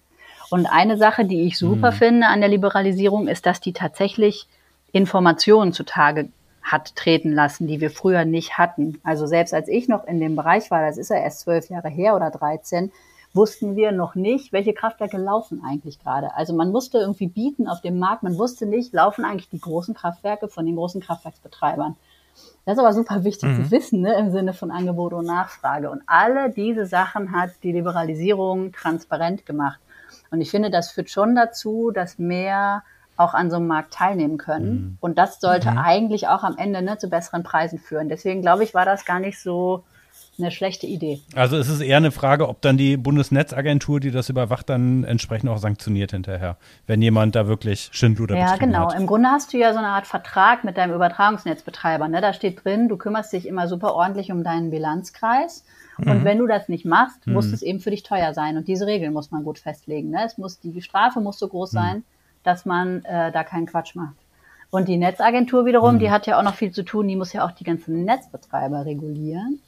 Und 0.52 0.68
eine 0.68 0.98
Sache, 0.98 1.26
die 1.26 1.48
ich 1.48 1.58
super 1.58 1.90
mhm. 1.90 1.96
finde 1.96 2.28
an 2.28 2.42
der 2.42 2.50
Liberalisierung, 2.50 3.28
ist, 3.28 3.48
dass 3.48 3.60
die 3.60 3.74
tatsächlich 3.74 4.48
Informationen 4.92 5.74
zutage 5.74 6.30
hat 6.64 6.95
treten 6.95 7.32
lassen, 7.32 7.68
die 7.68 7.82
wir 7.82 7.91
früher 7.91 8.26
nicht 8.26 8.57
hatten. 8.57 8.99
Also 9.03 9.28
selbst 9.28 9.53
als 9.53 9.68
ich 9.68 9.88
noch 9.88 10.05
in 10.05 10.20
dem 10.20 10.36
Bereich 10.36 10.72
war, 10.72 10.82
das 10.86 10.97
ist 10.97 11.09
ja 11.09 11.18
erst 11.18 11.41
zwölf 11.41 11.70
Jahre 11.70 11.89
her 11.89 12.16
oder 12.16 12.32
13, 12.32 12.91
wussten 13.34 13.76
wir 13.76 13.91
noch 13.91 14.16
nicht, 14.16 14.53
welche 14.53 14.74
Kraftwerke 14.74 15.18
laufen 15.18 15.61
eigentlich 15.66 15.99
gerade. 15.99 16.36
Also 16.36 16.53
man 16.53 16.72
musste 16.72 16.99
irgendwie 16.99 17.28
bieten 17.28 17.68
auf 17.68 17.82
dem 17.82 17.99
Markt, 17.99 18.24
man 18.24 18.38
wusste 18.38 18.66
nicht, 18.66 18.93
laufen 18.93 19.26
eigentlich 19.26 19.49
die 19.49 19.59
großen 19.59 19.93
Kraftwerke 19.93 20.47
von 20.47 20.66
den 20.66 20.76
großen 20.76 21.01
Kraftwerksbetreibern. 21.01 21.95
Das 22.66 22.78
ist 22.78 22.80
aber 22.80 22.93
super 22.93 23.24
wichtig 23.24 23.49
mhm. 23.49 23.66
zu 23.66 23.72
wissen, 23.72 24.01
ne, 24.01 24.16
im 24.18 24.32
Sinne 24.32 24.53
von 24.53 24.72
Angebot 24.72 25.14
und 25.14 25.26
Nachfrage. 25.26 25.89
Und 25.89 26.01
alle 26.07 26.49
diese 26.49 26.86
Sachen 26.86 27.32
hat 27.32 27.51
die 27.64 27.72
Liberalisierung 27.72 28.72
transparent 28.72 29.45
gemacht. 29.45 29.80
Und 30.32 30.41
ich 30.41 30.49
finde, 30.49 30.70
das 30.70 30.91
führt 30.91 31.09
schon 31.09 31.36
dazu, 31.36 31.91
dass 31.91 32.18
mehr 32.18 32.84
auch 33.18 33.34
an 33.34 33.49
so 33.49 33.57
einem 33.57 33.68
Markt 33.68 33.93
teilnehmen 33.93 34.38
können. 34.38 34.72
Mhm. 34.72 34.97
Und 34.99 35.18
das 35.18 35.39
sollte 35.39 35.72
mhm. 35.72 35.78
eigentlich 35.78 36.28
auch 36.28 36.43
am 36.43 36.57
Ende 36.57 36.82
ne, 36.82 36.97
zu 36.97 37.09
besseren 37.09 37.43
Preisen 37.43 37.80
führen. 37.80 38.09
Deswegen 38.09 38.41
glaube 38.41 38.64
ich, 38.64 38.74
war 38.74 38.86
das 38.86 39.05
gar 39.05 39.20
nicht 39.20 39.39
so 39.39 39.84
eine 40.39 40.49
schlechte 40.49 40.88
Idee. 40.88 41.22
Also 41.36 41.57
es 41.57 41.70
ist 41.70 41.82
eher 41.82 41.97
eine 41.97 42.11
Frage, 42.11 42.49
ob 42.49 42.61
dann 42.61 42.76
die 42.76 42.97
Bundesnetzagentur, 42.97 43.99
die 43.99 44.09
das 44.09 44.30
überwacht, 44.30 44.68
dann 44.68 45.03
entsprechend 45.03 45.49
auch 45.49 45.59
sanktioniert 45.59 46.11
hinterher, 46.11 46.57
wenn 46.88 47.01
jemand 47.01 47.36
da 47.36 47.47
wirklich 47.47 47.89
Schindluder 47.91 48.36
Ja, 48.36 48.55
genau. 48.55 48.91
Hat. 48.91 48.99
Im 48.99 49.05
Grunde 49.05 49.30
hast 49.30 49.53
du 49.53 49.57
ja 49.57 49.74
so 49.74 49.80
eine 49.80 49.89
Art 49.89 50.07
Vertrag 50.07 50.64
mit 50.64 50.78
deinem 50.78 50.95
Übertragungsnetzbetreiber. 50.95 52.07
Ne? 52.07 52.20
Da 52.22 52.34
steht 52.34 52.64
drin, 52.64 52.89
du 52.89 52.97
kümmerst 52.97 53.32
dich 53.32 53.47
immer 53.47 53.68
super 53.68 53.93
ordentlich 53.93 54.32
um 54.32 54.43
deinen 54.43 54.72
Bilanzkreis. 54.72 55.66
Mhm. 55.99 56.11
Und 56.11 56.24
wenn 56.24 56.39
du 56.39 56.47
das 56.47 56.68
nicht 56.68 56.86
machst, 56.86 57.28
muss 57.28 57.47
mhm. 57.47 57.53
es 57.53 57.61
eben 57.61 57.80
für 57.80 57.91
dich 57.91 58.01
teuer 58.01 58.34
sein. 58.34 58.57
Und 58.57 58.68
diese 58.68 58.88
Regeln 58.88 59.14
muss 59.14 59.30
man 59.30 59.43
gut 59.43 59.59
festlegen. 59.59 60.09
Ne? 60.09 60.24
Es 60.26 60.39
muss, 60.39 60.59
die 60.59 60.82
Strafe 60.82 61.22
muss 61.22 61.38
so 61.38 61.47
groß 61.47 61.74
mhm. 61.74 61.78
sein, 61.78 62.03
dass 62.44 62.66
man 62.66 63.04
äh, 63.06 63.32
da 63.32 63.44
keinen 63.44 63.66
Quatsch 63.66 63.96
macht. 63.96 64.16
Und 64.70 64.88
die 64.88 64.98
Netzagentur 64.98 65.66
wiederum, 65.66 66.00
die 66.00 66.08
mhm. 66.08 66.12
hat 66.12 66.26
ja 66.26 66.39
auch 66.39 66.44
noch 66.44 66.56
viel 66.56 66.72
zu 66.72 66.84
tun. 66.84 67.08
Die 67.08 67.16
muss 67.16 67.32
ja 67.32 67.46
auch 67.46 67.52
die 67.52 67.64
ganzen 67.64 68.06
Netzbetreiber 68.06 68.86
regulieren. 68.86 69.60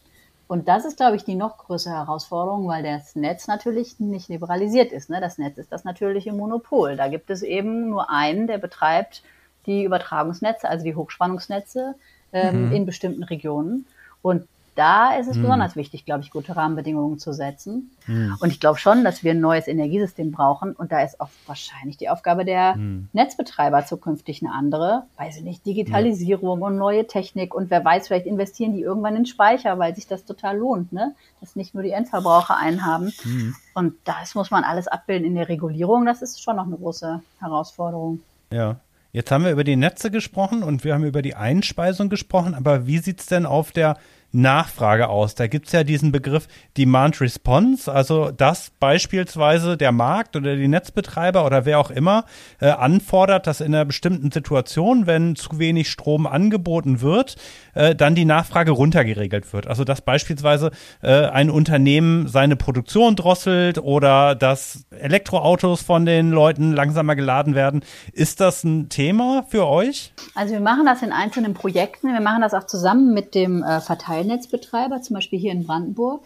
Und 0.48 0.68
das 0.68 0.86
ist, 0.86 0.98
glaube 0.98 1.16
ich, 1.16 1.24
die 1.24 1.36
noch 1.36 1.58
größere 1.58 1.94
Herausforderung, 1.94 2.68
weil 2.68 2.84
das 2.84 3.16
Netz 3.16 3.48
natürlich 3.48 4.00
nicht 4.00 4.30
liberalisiert 4.30 4.92
ist. 4.92 5.10
Ne? 5.10 5.20
Das 5.20 5.38
Netz 5.38 5.58
ist 5.58 5.72
das 5.72 5.84
natürliche 5.84 6.34
Monopol. 6.34 6.96
Da 6.96 7.08
gibt 7.08 7.30
es 7.30 7.42
eben 7.42 7.90
nur 7.90 8.10
einen, 8.10 8.48
der 8.48 8.60
betreibt 8.60 9.24
die 9.66 9.84
Übertragungsnetze, 9.84 10.70
also 10.70 10.84
die 10.84 10.96
Hochspannungsnetze 10.96 11.96
ähm, 12.32 12.68
mhm. 12.68 12.76
in 12.76 12.86
bestimmten 12.86 13.24
Regionen. 13.24 13.88
Und 14.22 14.48
da 14.76 15.16
ist 15.16 15.28
es 15.28 15.38
mhm. 15.38 15.44
besonders 15.44 15.76
wichtig, 15.76 16.06
glaube 16.06 16.22
ich, 16.22 16.32
gute 16.32 16.56
Rahmenbedingungen 16.56 17.18
zu 17.18 17.34
setzen. 17.34 17.92
Mhm. 18.08 18.36
Und 18.40 18.52
ich 18.52 18.60
glaube 18.60 18.78
schon, 18.78 19.04
dass 19.04 19.24
wir 19.24 19.32
ein 19.32 19.40
neues 19.40 19.68
Energiesystem 19.68 20.32
brauchen. 20.32 20.74
Und 20.74 20.92
da 20.92 21.02
ist 21.02 21.20
auch 21.22 21.30
wahrscheinlich 21.48 21.98
die 21.98 22.10
Aufgabe 22.10 22.46
der 22.46 22.76
mhm. 22.76 23.08
Netzbetreiber 23.14 23.86
zukünftig 23.86 24.42
eine 24.42 24.54
andere. 24.54 25.04
Weiß 25.18 25.38
ich 25.38 25.44
nicht, 25.44 25.66
Digitalisierung 25.66 26.62
und 26.62 26.78
neue 26.78 27.08
Technik. 27.08 27.56
Und 27.56 27.70
wer 27.70 27.84
weiß, 27.84 28.08
vielleicht 28.08 28.26
investieren 28.26 28.74
die 28.74 28.82
irgendwann 28.82 29.16
in 29.16 29.26
Speicher, 29.26 29.80
weil 29.80 29.96
sich 29.96 30.08
das 30.08 30.26
total 30.26 30.58
lohnt, 30.58 30.92
ne? 30.92 31.16
Dass 31.40 31.56
nicht 31.56 31.74
nur 31.74 31.84
die 31.84 31.92
Endverbraucher 31.92 32.58
einhaben. 32.58 33.14
Mhm. 33.24 33.56
Und 33.74 33.96
das 34.04 34.36
muss 34.36 34.52
man 34.52 34.64
alles 34.64 34.88
abbilden 34.88 35.26
in 35.26 35.36
der 35.36 35.50
Regulierung. 35.50 36.06
Das 36.06 36.22
ist 36.22 36.44
schon 36.44 36.58
noch 36.58 36.66
eine 36.66 36.78
große 36.78 37.22
Herausforderung. 37.40 38.20
Ja. 38.52 38.78
Jetzt 39.16 39.32
haben 39.32 39.46
wir 39.46 39.52
über 39.52 39.64
die 39.64 39.78
Netze 39.78 40.12
gesprochen 40.12 40.62
und 40.62 40.84
wir 40.84 40.94
haben 40.94 41.06
über 41.06 41.22
die 41.22 41.36
Einspeisung 41.36 42.10
gesprochen, 42.10 42.54
aber 42.54 42.86
wie 42.86 42.98
sieht 42.98 43.22
es 43.22 43.28
denn 43.28 43.46
auf 43.46 43.72
der 43.72 43.96
Nachfrage 44.36 45.10
aus. 45.10 45.36
Da 45.36 45.48
gibt 45.48 45.68
es 45.68 45.72
ja 45.72 45.84
diesen 45.84 46.12
Begriff 46.12 46.48
Demand 46.78 47.22
Response, 47.22 47.92
also 47.92 48.32
dass 48.32 48.72
beispielsweise 48.80 49.78
der 49.78 49.92
Markt 49.92 50.36
oder 50.36 50.56
die 50.56 50.68
Netzbetreiber 50.68 51.46
oder 51.46 51.66
wer 51.66 51.80
auch 51.80 51.90
immer 51.90 52.26
äh, 52.60 52.68
anfordert, 52.68 53.48
dass 53.48 53.62
in 53.62 53.74
einer 53.74 53.86
bestimmten 53.86 54.32
Situation, 54.32 55.08
wenn 55.08 55.36
zu 55.36 55.58
wenig 55.58 55.90
Strom 55.90 56.28
angeboten 56.28 57.02
wird, 57.02 57.38
äh, 57.74 57.96
dann 57.96 58.16
die 58.16 58.26
Nachfrage 58.26 58.72
runtergeregelt 58.72 59.54
wird. 59.54 59.68
Also 59.68 59.84
dass 59.84 60.02
beispielsweise 60.02 60.72
äh, 61.02 61.28
ein 61.28 61.50
Unternehmen 61.50 62.28
seine 62.28 62.58
Produktion 62.58 63.16
drosselt 63.16 63.78
oder 63.78 64.36
dass 64.36 64.86
Elektroautos 64.92 65.82
von 65.82 66.06
den 66.06 66.32
Leuten 66.32 66.74
langsamer 66.74 67.16
geladen 67.16 67.56
werden. 67.56 67.84
Ist 68.12 68.42
das 68.42 68.64
ein 68.64 68.90
Thema 68.90 69.46
für 69.48 69.66
euch? 69.68 70.14
Also 70.34 70.54
wir 70.54 70.60
machen 70.60 70.86
das 70.86 71.02
in 71.02 71.14
einzelnen 71.14 71.54
Projekten. 71.54 72.12
Wir 72.12 72.22
machen 72.22 72.42
das 72.42 72.54
auch 72.54 72.66
zusammen 72.66 73.14
mit 73.14 73.34
dem 73.34 73.64
äh, 73.64 73.80
Verteiler 73.80 74.25
Netzbetreiber, 74.26 75.02
zum 75.02 75.16
Beispiel 75.16 75.40
hier 75.40 75.52
in 75.52 75.66
Brandenburg. 75.66 76.22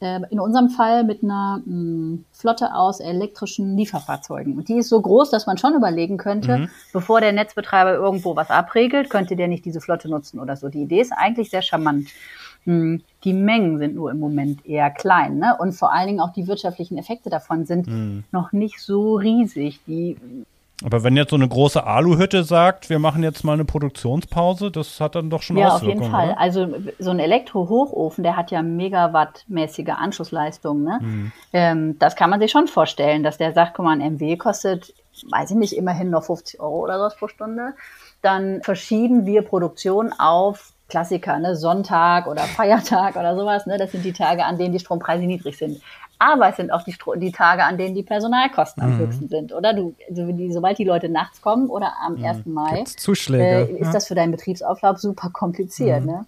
Äh, 0.00 0.20
in 0.30 0.38
unserem 0.38 0.70
Fall 0.70 1.02
mit 1.02 1.24
einer 1.24 1.60
mh, 1.64 1.74
mm, 1.74 2.24
Flotte 2.32 2.72
aus 2.72 3.00
elektrischen 3.00 3.76
Lieferfahrzeugen. 3.76 4.56
Und 4.56 4.68
die 4.68 4.78
ist 4.78 4.90
so 4.90 5.00
groß, 5.00 5.30
dass 5.30 5.46
man 5.46 5.58
schon 5.58 5.74
überlegen 5.74 6.18
könnte, 6.18 6.58
mhm. 6.58 6.70
bevor 6.92 7.20
der 7.20 7.32
Netzbetreiber 7.32 7.94
irgendwo 7.94 8.36
was 8.36 8.48
abregelt, 8.48 9.10
könnte 9.10 9.34
der 9.34 9.48
nicht 9.48 9.64
diese 9.64 9.80
Flotte 9.80 10.08
nutzen 10.08 10.38
oder 10.38 10.54
so. 10.54 10.68
Die 10.68 10.82
Idee 10.82 11.00
ist 11.00 11.12
eigentlich 11.12 11.50
sehr 11.50 11.62
charmant. 11.62 12.10
Hm, 12.62 13.02
die 13.24 13.32
Mengen 13.32 13.78
sind 13.78 13.96
nur 13.96 14.12
im 14.12 14.20
Moment 14.20 14.64
eher 14.64 14.90
klein. 14.90 15.38
Ne? 15.38 15.56
Und 15.58 15.72
vor 15.72 15.92
allen 15.92 16.06
Dingen 16.06 16.20
auch 16.20 16.32
die 16.32 16.46
wirtschaftlichen 16.46 16.96
Effekte 16.96 17.28
davon 17.28 17.66
sind 17.66 17.88
mhm. 17.88 18.22
noch 18.30 18.52
nicht 18.52 18.78
so 18.78 19.16
riesig. 19.16 19.80
Die 19.88 20.16
aber 20.84 21.02
wenn 21.02 21.16
jetzt 21.16 21.30
so 21.30 21.36
eine 21.36 21.48
große 21.48 21.82
Aluhütte 21.84 22.44
sagt, 22.44 22.88
wir 22.88 23.00
machen 23.00 23.24
jetzt 23.24 23.42
mal 23.42 23.54
eine 23.54 23.64
Produktionspause, 23.64 24.70
das 24.70 25.00
hat 25.00 25.16
dann 25.16 25.28
doch 25.28 25.42
schon 25.42 25.56
ja, 25.56 25.74
Auswirkungen. 25.74 26.12
Ja, 26.12 26.18
auf 26.18 26.24
jeden 26.24 26.36
Fall. 26.36 26.36
Also 26.38 26.68
so 27.00 27.10
ein 27.10 27.18
Elektrohochofen, 27.18 28.22
der 28.22 28.36
hat 28.36 28.52
ja 28.52 28.62
megawattmäßige 28.62 29.88
Anschlussleistungen. 29.88 30.84
Ne? 30.84 30.98
Mhm. 31.00 31.32
Ähm, 31.52 31.98
das 31.98 32.14
kann 32.14 32.30
man 32.30 32.38
sich 32.38 32.52
schon 32.52 32.68
vorstellen, 32.68 33.24
dass 33.24 33.38
der 33.38 33.52
sagt, 33.54 33.74
guck 33.74 33.86
mal, 33.86 34.00
ein 34.00 34.14
MW 34.14 34.36
kostet, 34.36 34.94
weiß 35.30 35.50
ich 35.50 35.56
nicht, 35.56 35.72
immerhin 35.72 36.10
noch 36.10 36.22
50 36.22 36.60
Euro 36.60 36.84
oder 36.84 37.00
was 37.00 37.16
pro 37.16 37.26
Stunde. 37.26 37.74
Dann 38.22 38.62
verschieben 38.62 39.26
wir 39.26 39.42
Produktion 39.42 40.12
auf 40.16 40.72
Klassiker, 40.88 41.38
ne? 41.38 41.56
Sonntag 41.56 42.26
oder 42.28 42.42
Feiertag 42.42 43.16
oder 43.16 43.36
sowas. 43.36 43.66
Ne? 43.66 43.78
Das 43.78 43.92
sind 43.92 44.04
die 44.04 44.12
Tage, 44.12 44.44
an 44.44 44.58
denen 44.58 44.72
die 44.72 44.78
Strompreise 44.78 45.24
niedrig 45.24 45.58
sind. 45.58 45.82
Aber 46.18 46.48
es 46.48 46.56
sind 46.56 46.72
auch 46.72 46.82
die, 46.82 46.96
die 47.16 47.32
Tage, 47.32 47.64
an 47.64 47.78
denen 47.78 47.94
die 47.94 48.02
Personalkosten 48.02 48.82
am 48.82 48.94
mhm. 48.94 48.98
höchsten 48.98 49.28
sind, 49.28 49.52
oder? 49.52 49.72
Du, 49.72 49.94
also 50.08 50.32
die, 50.32 50.52
sobald 50.52 50.78
die 50.78 50.84
Leute 50.84 51.08
nachts 51.08 51.40
kommen 51.40 51.68
oder 51.68 51.92
am 52.04 52.16
mhm. 52.16 52.24
1. 52.24 52.46
Mai, 52.46 52.84
Zuschläge, 52.84 53.70
äh, 53.70 53.78
ist 53.78 53.86
ja. 53.86 53.92
das 53.92 54.08
für 54.08 54.14
deinen 54.14 54.32
Betriebsauflauf 54.32 54.98
super 54.98 55.30
kompliziert. 55.30 56.00
Mhm. 56.00 56.06
Ne? 56.06 56.26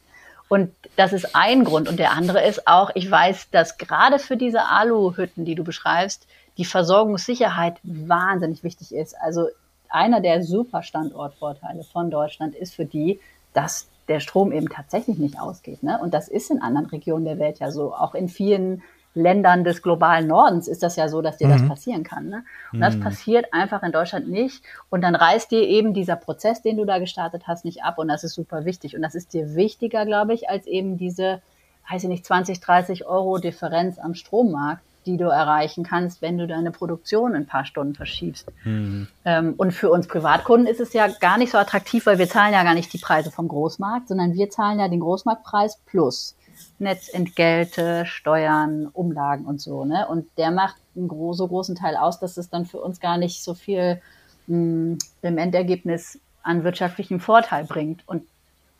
Und 0.48 0.72
das 0.96 1.12
ist 1.12 1.34
ein 1.34 1.64
Grund. 1.64 1.88
Und 1.88 1.98
der 1.98 2.12
andere 2.12 2.44
ist 2.44 2.66
auch, 2.66 2.90
ich 2.94 3.10
weiß, 3.10 3.50
dass 3.50 3.78
gerade 3.78 4.18
für 4.18 4.36
diese 4.36 4.64
Aluhütten, 4.66 5.44
die 5.44 5.54
du 5.54 5.64
beschreibst, 5.64 6.26
die 6.56 6.64
Versorgungssicherheit 6.64 7.78
wahnsinnig 7.82 8.62
wichtig 8.62 8.94
ist. 8.94 9.14
Also 9.20 9.46
einer 9.88 10.20
der 10.20 10.42
super 10.42 10.82
Standortvorteile 10.82 11.84
von 11.84 12.10
Deutschland 12.10 12.54
ist 12.54 12.74
für 12.74 12.84
die, 12.84 13.20
dass 13.54 13.88
der 14.08 14.20
Strom 14.20 14.52
eben 14.52 14.68
tatsächlich 14.68 15.18
nicht 15.18 15.40
ausgeht. 15.40 15.82
Ne? 15.82 15.98
Und 16.00 16.14
das 16.14 16.28
ist 16.28 16.50
in 16.50 16.60
anderen 16.60 16.86
Regionen 16.86 17.24
der 17.24 17.38
Welt 17.38 17.60
ja 17.60 17.70
so. 17.70 17.94
Auch 17.94 18.14
in 18.14 18.28
vielen 18.28 18.82
Ländern 19.14 19.64
des 19.64 19.82
globalen 19.82 20.28
Nordens 20.28 20.68
ist 20.68 20.82
das 20.82 20.96
ja 20.96 21.08
so, 21.08 21.20
dass 21.20 21.36
dir 21.36 21.48
mhm. 21.48 21.52
das 21.52 21.68
passieren 21.68 22.04
kann. 22.04 22.28
Ne? 22.28 22.44
Und 22.72 22.78
mhm. 22.78 22.82
das 22.82 23.00
passiert 23.00 23.52
einfach 23.52 23.82
in 23.82 23.92
Deutschland 23.92 24.28
nicht. 24.28 24.62
Und 24.88 25.02
dann 25.02 25.14
reißt 25.14 25.50
dir 25.50 25.62
eben 25.62 25.94
dieser 25.94 26.16
Prozess, 26.16 26.62
den 26.62 26.76
du 26.76 26.84
da 26.84 26.98
gestartet 26.98 27.44
hast, 27.46 27.64
nicht 27.64 27.82
ab. 27.82 27.98
Und 27.98 28.08
das 28.08 28.22
ist 28.22 28.34
super 28.34 28.64
wichtig. 28.64 28.94
Und 28.94 29.02
das 29.02 29.14
ist 29.14 29.34
dir 29.34 29.54
wichtiger, 29.54 30.06
glaube 30.06 30.34
ich, 30.34 30.48
als 30.48 30.66
eben 30.66 30.96
diese, 30.96 31.42
weiß 31.90 32.04
ich 32.04 32.08
nicht, 32.08 32.24
20, 32.24 32.60
30 32.60 33.06
Euro 33.06 33.38
Differenz 33.38 33.98
am 33.98 34.14
Strommarkt, 34.14 34.82
die 35.06 35.16
du 35.16 35.24
erreichen 35.24 35.82
kannst, 35.82 36.22
wenn 36.22 36.38
du 36.38 36.46
deine 36.46 36.70
Produktion 36.70 37.34
ein 37.34 37.46
paar 37.46 37.64
Stunden 37.64 37.94
verschiebst. 37.94 38.46
Mhm. 38.64 39.08
Ähm, 39.24 39.54
und 39.56 39.72
für 39.72 39.90
uns 39.90 40.06
Privatkunden 40.06 40.68
ist 40.68 40.80
es 40.80 40.92
ja 40.92 41.08
gar 41.08 41.38
nicht 41.38 41.50
so 41.50 41.58
attraktiv, 41.58 42.06
weil 42.06 42.18
wir 42.18 42.28
zahlen 42.28 42.52
ja 42.52 42.62
gar 42.62 42.74
nicht 42.74 42.92
die 42.92 42.98
Preise 42.98 43.30
vom 43.30 43.48
Großmarkt, 43.48 44.08
sondern 44.08 44.34
wir 44.34 44.50
zahlen 44.50 44.78
ja 44.78 44.88
den 44.88 45.00
Großmarktpreis 45.00 45.78
plus. 45.86 46.36
Netzentgelte, 46.78 48.06
Steuern, 48.06 48.86
Umlagen 48.92 49.44
und 49.44 49.60
so. 49.60 49.84
Ne? 49.84 50.06
Und 50.06 50.26
der 50.38 50.50
macht 50.50 50.76
einen 50.96 51.08
gro 51.08 51.32
so 51.32 51.46
großen 51.46 51.76
Teil 51.76 51.96
aus, 51.96 52.18
dass 52.20 52.36
es 52.36 52.48
dann 52.48 52.66
für 52.66 52.78
uns 52.78 53.00
gar 53.00 53.18
nicht 53.18 53.42
so 53.42 53.54
viel 53.54 54.00
mh, 54.46 54.56
hm, 54.56 54.98
im 55.22 55.38
Endergebnis 55.38 56.18
an 56.42 56.64
wirtschaftlichem 56.64 57.20
Vorteil 57.20 57.64
bringt. 57.64 58.06
Und 58.06 58.24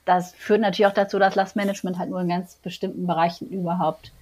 das 0.05 0.33
führt 0.33 0.61
natürlich 0.61 0.87
auch 0.87 0.95
dazu, 0.95 1.19
dass 1.19 1.35
Lastmanagement 1.35 1.99
halt 1.99 2.11
nur 2.11 2.21
in 2.21 2.29
ganz 2.29 2.57
bestimmten 2.57 3.07
Bereichen 3.07 3.49
überhaupt 3.49 4.13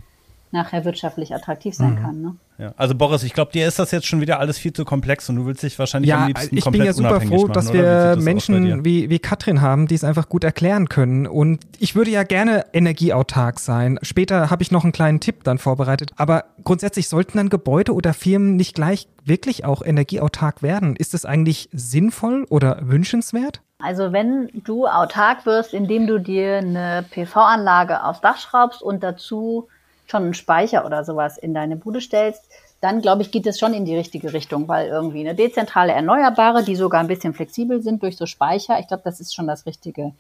nachher 0.51 0.85
wirtschaftlich 0.85 1.35
attraktiv 1.35 1.75
sein 1.75 1.95
mhm. 1.95 2.03
kann. 2.03 2.23
Ne? 2.23 2.37
Ja. 2.59 2.73
Also 2.77 2.97
Boris, 2.97 3.23
ich 3.23 3.35
glaube, 3.35 3.53
dir 3.53 3.69
ist 3.69 3.79
das 3.79 3.93
jetzt 3.93 4.07
schon 4.07 4.21
wieder 4.21 4.41
alles 4.41 4.59
viel 4.59 4.73
zu 4.73 4.85
komplex 4.85 5.29
und 5.29 5.37
du 5.37 5.47
willst 5.47 5.63
dich 5.63 5.79
wahrscheinlich 5.79 6.09
ja, 6.09 6.23
am 6.23 6.27
liebsten 6.27 6.57
ich 6.57 6.65
komplett 6.65 6.81
bin 6.81 6.87
ja 6.87 6.93
super 6.93 7.21
froh, 7.21 7.43
machen, 7.43 7.53
dass 7.53 7.73
wir 7.73 7.83
das 8.17 8.25
Menschen 8.25 8.85
wie, 8.85 9.09
wie 9.09 9.19
Katrin 9.21 9.61
haben, 9.61 9.87
die 9.87 9.95
es 9.95 10.03
einfach 10.03 10.29
gut 10.29 10.43
erklären 10.43 10.89
können. 10.89 11.29
Und 11.29 11.61
ich 11.79 11.95
würde 11.95 12.11
ja 12.11 12.25
gerne 12.25 12.67
energieautark 12.73 13.61
sein. 13.61 14.01
Später 14.03 14.51
habe 14.51 14.63
ich 14.63 14.73
noch 14.73 14.83
einen 14.83 14.93
kleinen 14.93 15.21
Tipp 15.21 15.45
dann 15.45 15.59
vorbereitet. 15.59 16.11
Aber 16.17 16.47
grundsätzlich 16.65 17.09
sollten 17.09 17.39
dann 17.39 17.49
Gebäude 17.49 17.95
oder 17.95 18.13
Firmen 18.13 18.57
nicht 18.57 18.75
gleich 18.75 19.07
wirklich 19.25 19.65
auch 19.65 19.83
energieautark 19.83 20.61
werden. 20.61 20.97
Ist 20.97 21.15
das 21.15 21.25
eigentlich 21.25 21.69
sinnvoll 21.73 22.45
oder 22.51 22.81
wünschenswert? 22.83 23.63
Also 23.81 24.13
wenn 24.13 24.49
du 24.65 24.89
autark 24.89 25.47
wirst, 25.47 25.73
indem 25.75 26.09
du 26.09 26.19
dir 26.19 26.57
eine 26.57 27.05
PV-Anlage 27.09 28.03
aufs 28.03 28.21
Dach 28.21 28.39
schraubst 28.39 28.83
und 28.83 29.05
dazu 29.05 29.69
schon 30.11 30.25
einen 30.25 30.35
Speicher 30.35 30.85
oder 30.85 31.05
sowas 31.05 31.39
in 31.39 31.55
deine 31.55 31.77
Bude 31.77 32.01
stellst, 32.01 32.43
dann 32.81 33.01
glaube 33.01 33.23
ich, 33.23 33.31
geht 33.31 33.47
es 33.47 33.59
schon 33.59 33.75
in 33.75 33.85
die 33.85 33.97
richtige 33.97 34.33
Richtung, 34.33 34.69
weil 34.69 34.89
irgendwie 34.89 35.21
eine 35.21 35.35
dezentrale 35.35 35.93
Erneuerbare, 35.93 36.63
die 36.63 36.77
sogar 36.77 37.01
ein 37.01 37.09
bisschen 37.09 37.35
flexibel 37.35 37.83
sind 37.83 38.03
durch 38.03 38.17
so 38.17 38.27
Speicher, 38.27 38.79
ich 38.79 38.87
glaube, 38.87 39.03
das 39.05 39.21
ist 39.21 39.35
schon 39.35 39.47
das 39.47 39.67
Richtige. 39.67 40.13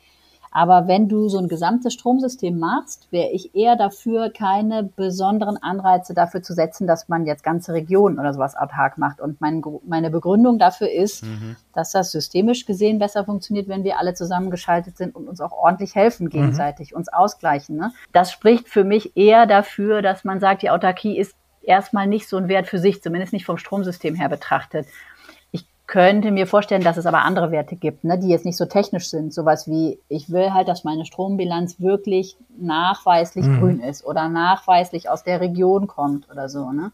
Aber 0.51 0.88
wenn 0.88 1.09
du 1.09 1.28
so 1.28 1.38
ein 1.38 1.49
gesamtes 1.49 1.94
Stromsystem 1.94 2.59
machst, 2.59 3.09
wäre 3.11 3.30
ich 3.30 3.55
eher 3.55 3.76
dafür, 3.76 4.30
keine 4.30 4.82
besonderen 4.82 5.57
Anreize 5.57 6.14
dafür 6.14 6.42
zu 6.42 6.55
setzen, 6.55 6.86
dass 6.86 7.09
man 7.09 7.26
jetzt 7.26 7.42
ganze 7.42 7.72
Regionen 7.72 8.18
oder 8.18 8.32
sowas 8.32 8.57
autark 8.57 8.99
macht. 8.99 9.20
Und 9.20 9.40
mein, 9.40 9.62
meine 9.86 10.11
Begründung 10.11 10.59
dafür 10.59 10.90
ist, 10.90 11.24
mhm. 11.24 11.57
dass 11.74 11.92
das 11.92 12.11
systemisch 12.11 12.66
gesehen 12.66 12.99
besser 12.99 13.24
funktioniert, 13.24 13.68
wenn 13.68 13.84
wir 13.84 13.99
alle 13.99 14.14
zusammengeschaltet 14.14 14.96
sind 14.96 15.14
und 15.14 15.28
uns 15.28 15.40
auch 15.40 15.53
ordentlich 15.53 15.94
helfen 15.94 16.24
mhm. 16.24 16.30
gegenseitig, 16.30 16.92
mhm. 16.92 16.99
uns 16.99 17.09
ausgleichen. 17.09 17.76
Ne? 17.76 17.92
Das 18.12 18.32
spricht 18.32 18.68
für 18.68 18.84
mich 18.84 19.16
eher 19.16 19.46
dafür, 19.46 20.03
dass 20.03 20.24
man 20.24 20.40
sagt, 20.40 20.62
die 20.62 20.70
Autarkie 20.70 21.18
ist 21.18 21.34
erstmal 21.62 22.07
nicht 22.07 22.28
so 22.28 22.36
ein 22.38 22.49
Wert 22.49 22.66
für 22.66 22.78
sich, 22.78 23.03
zumindest 23.03 23.32
nicht 23.32 23.44
vom 23.44 23.59
Stromsystem 23.59 24.14
her 24.14 24.28
betrachtet 24.28 24.86
könnte 25.89 26.30
mir 26.30 26.47
vorstellen, 26.47 26.84
dass 26.84 26.99
es 26.99 27.07
aber 27.07 27.22
andere 27.22 27.51
Werte 27.51 27.74
gibt, 27.74 28.05
ne, 28.05 28.18
die 28.18 28.28
jetzt 28.28 28.45
nicht 28.45 28.59
so 28.59 28.66
technisch 28.66 29.09
sind. 29.09 29.32
Sowas 29.32 29.66
wie, 29.66 29.99
ich 30.09 30.30
will 30.30 30.53
halt, 30.53 30.68
dass 30.68 30.84
meine 30.84 31.07
Strombilanz 31.07 31.80
wirklich 31.80 32.36
nachweislich 32.61 33.47
mhm. 33.47 33.59
grün 33.59 33.80
ist 33.80 34.05
oder 34.05 34.28
nachweislich 34.28 35.09
aus 35.09 35.24
der 35.24 35.41
Region 35.41 35.86
kommt 35.86 36.30
oder 36.30 36.51
so. 36.51 36.72
Ne? 36.72 36.93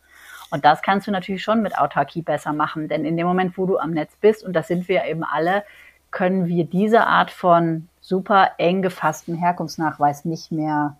Und 0.50 0.64
das 0.64 0.80
kannst 0.80 1.08
du 1.08 1.10
natürlich 1.10 1.42
schon 1.42 1.60
mit 1.60 1.76
Autarkie 1.76 2.22
besser 2.22 2.52
machen, 2.52 2.86
denn 2.88 3.04
in 3.04 3.16
dem 3.16 3.26
Moment, 3.26 3.58
wo 3.58 3.66
du 3.66 3.78
am 3.78 3.90
Netz 3.90 4.12
bist, 4.20 4.44
und 4.44 4.52
das 4.52 4.68
sind 4.68 4.88
wir 4.88 5.04
eben 5.04 5.24
alle, 5.24 5.64
können 6.12 6.46
wir 6.46 6.64
diese 6.64 7.04
Art 7.04 7.32
von 7.32 7.88
super 8.00 8.52
eng 8.58 8.80
gefassten 8.80 9.34
Herkunftsnachweis 9.34 10.24
nicht 10.24 10.52
mehr 10.52 10.96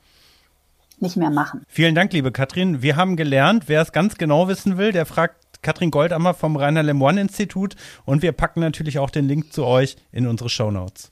nicht 1.01 1.17
mehr 1.17 1.31
machen. 1.31 1.65
Vielen 1.69 1.95
Dank, 1.95 2.13
liebe 2.13 2.33
Katrin. 2.33 2.81
Wir 2.81 2.97
haben 2.97 3.17
gelernt, 3.17 3.65
wer 3.67 3.83
es 3.83 3.93
ganz 3.93 4.17
genau 4.17 4.49
wissen 4.49 4.79
will, 4.79 4.93
der 4.93 5.07
fragt 5.07 5.44
Katrin 5.65 5.91
Goldammer 5.91 6.35
vom 6.35 6.57
Rainer 6.57 6.85
Lemoine 6.85 7.23
Institut 7.23 7.75
und 8.05 8.23
wir 8.23 8.31
packen 8.31 8.61
natürlich 8.61 9.01
auch 9.01 9.11
den 9.11 9.27
Link 9.27 9.53
zu 9.53 9.65
euch 9.65 9.97
in 10.13 10.29
unsere 10.29 10.49
Show 10.49 10.71
Notes. 10.71 11.11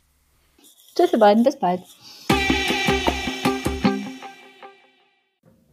Tschüss, 0.94 1.12
ihr 1.12 1.18
beiden, 1.18 1.42
bis 1.42 1.59
bald. 1.59 1.80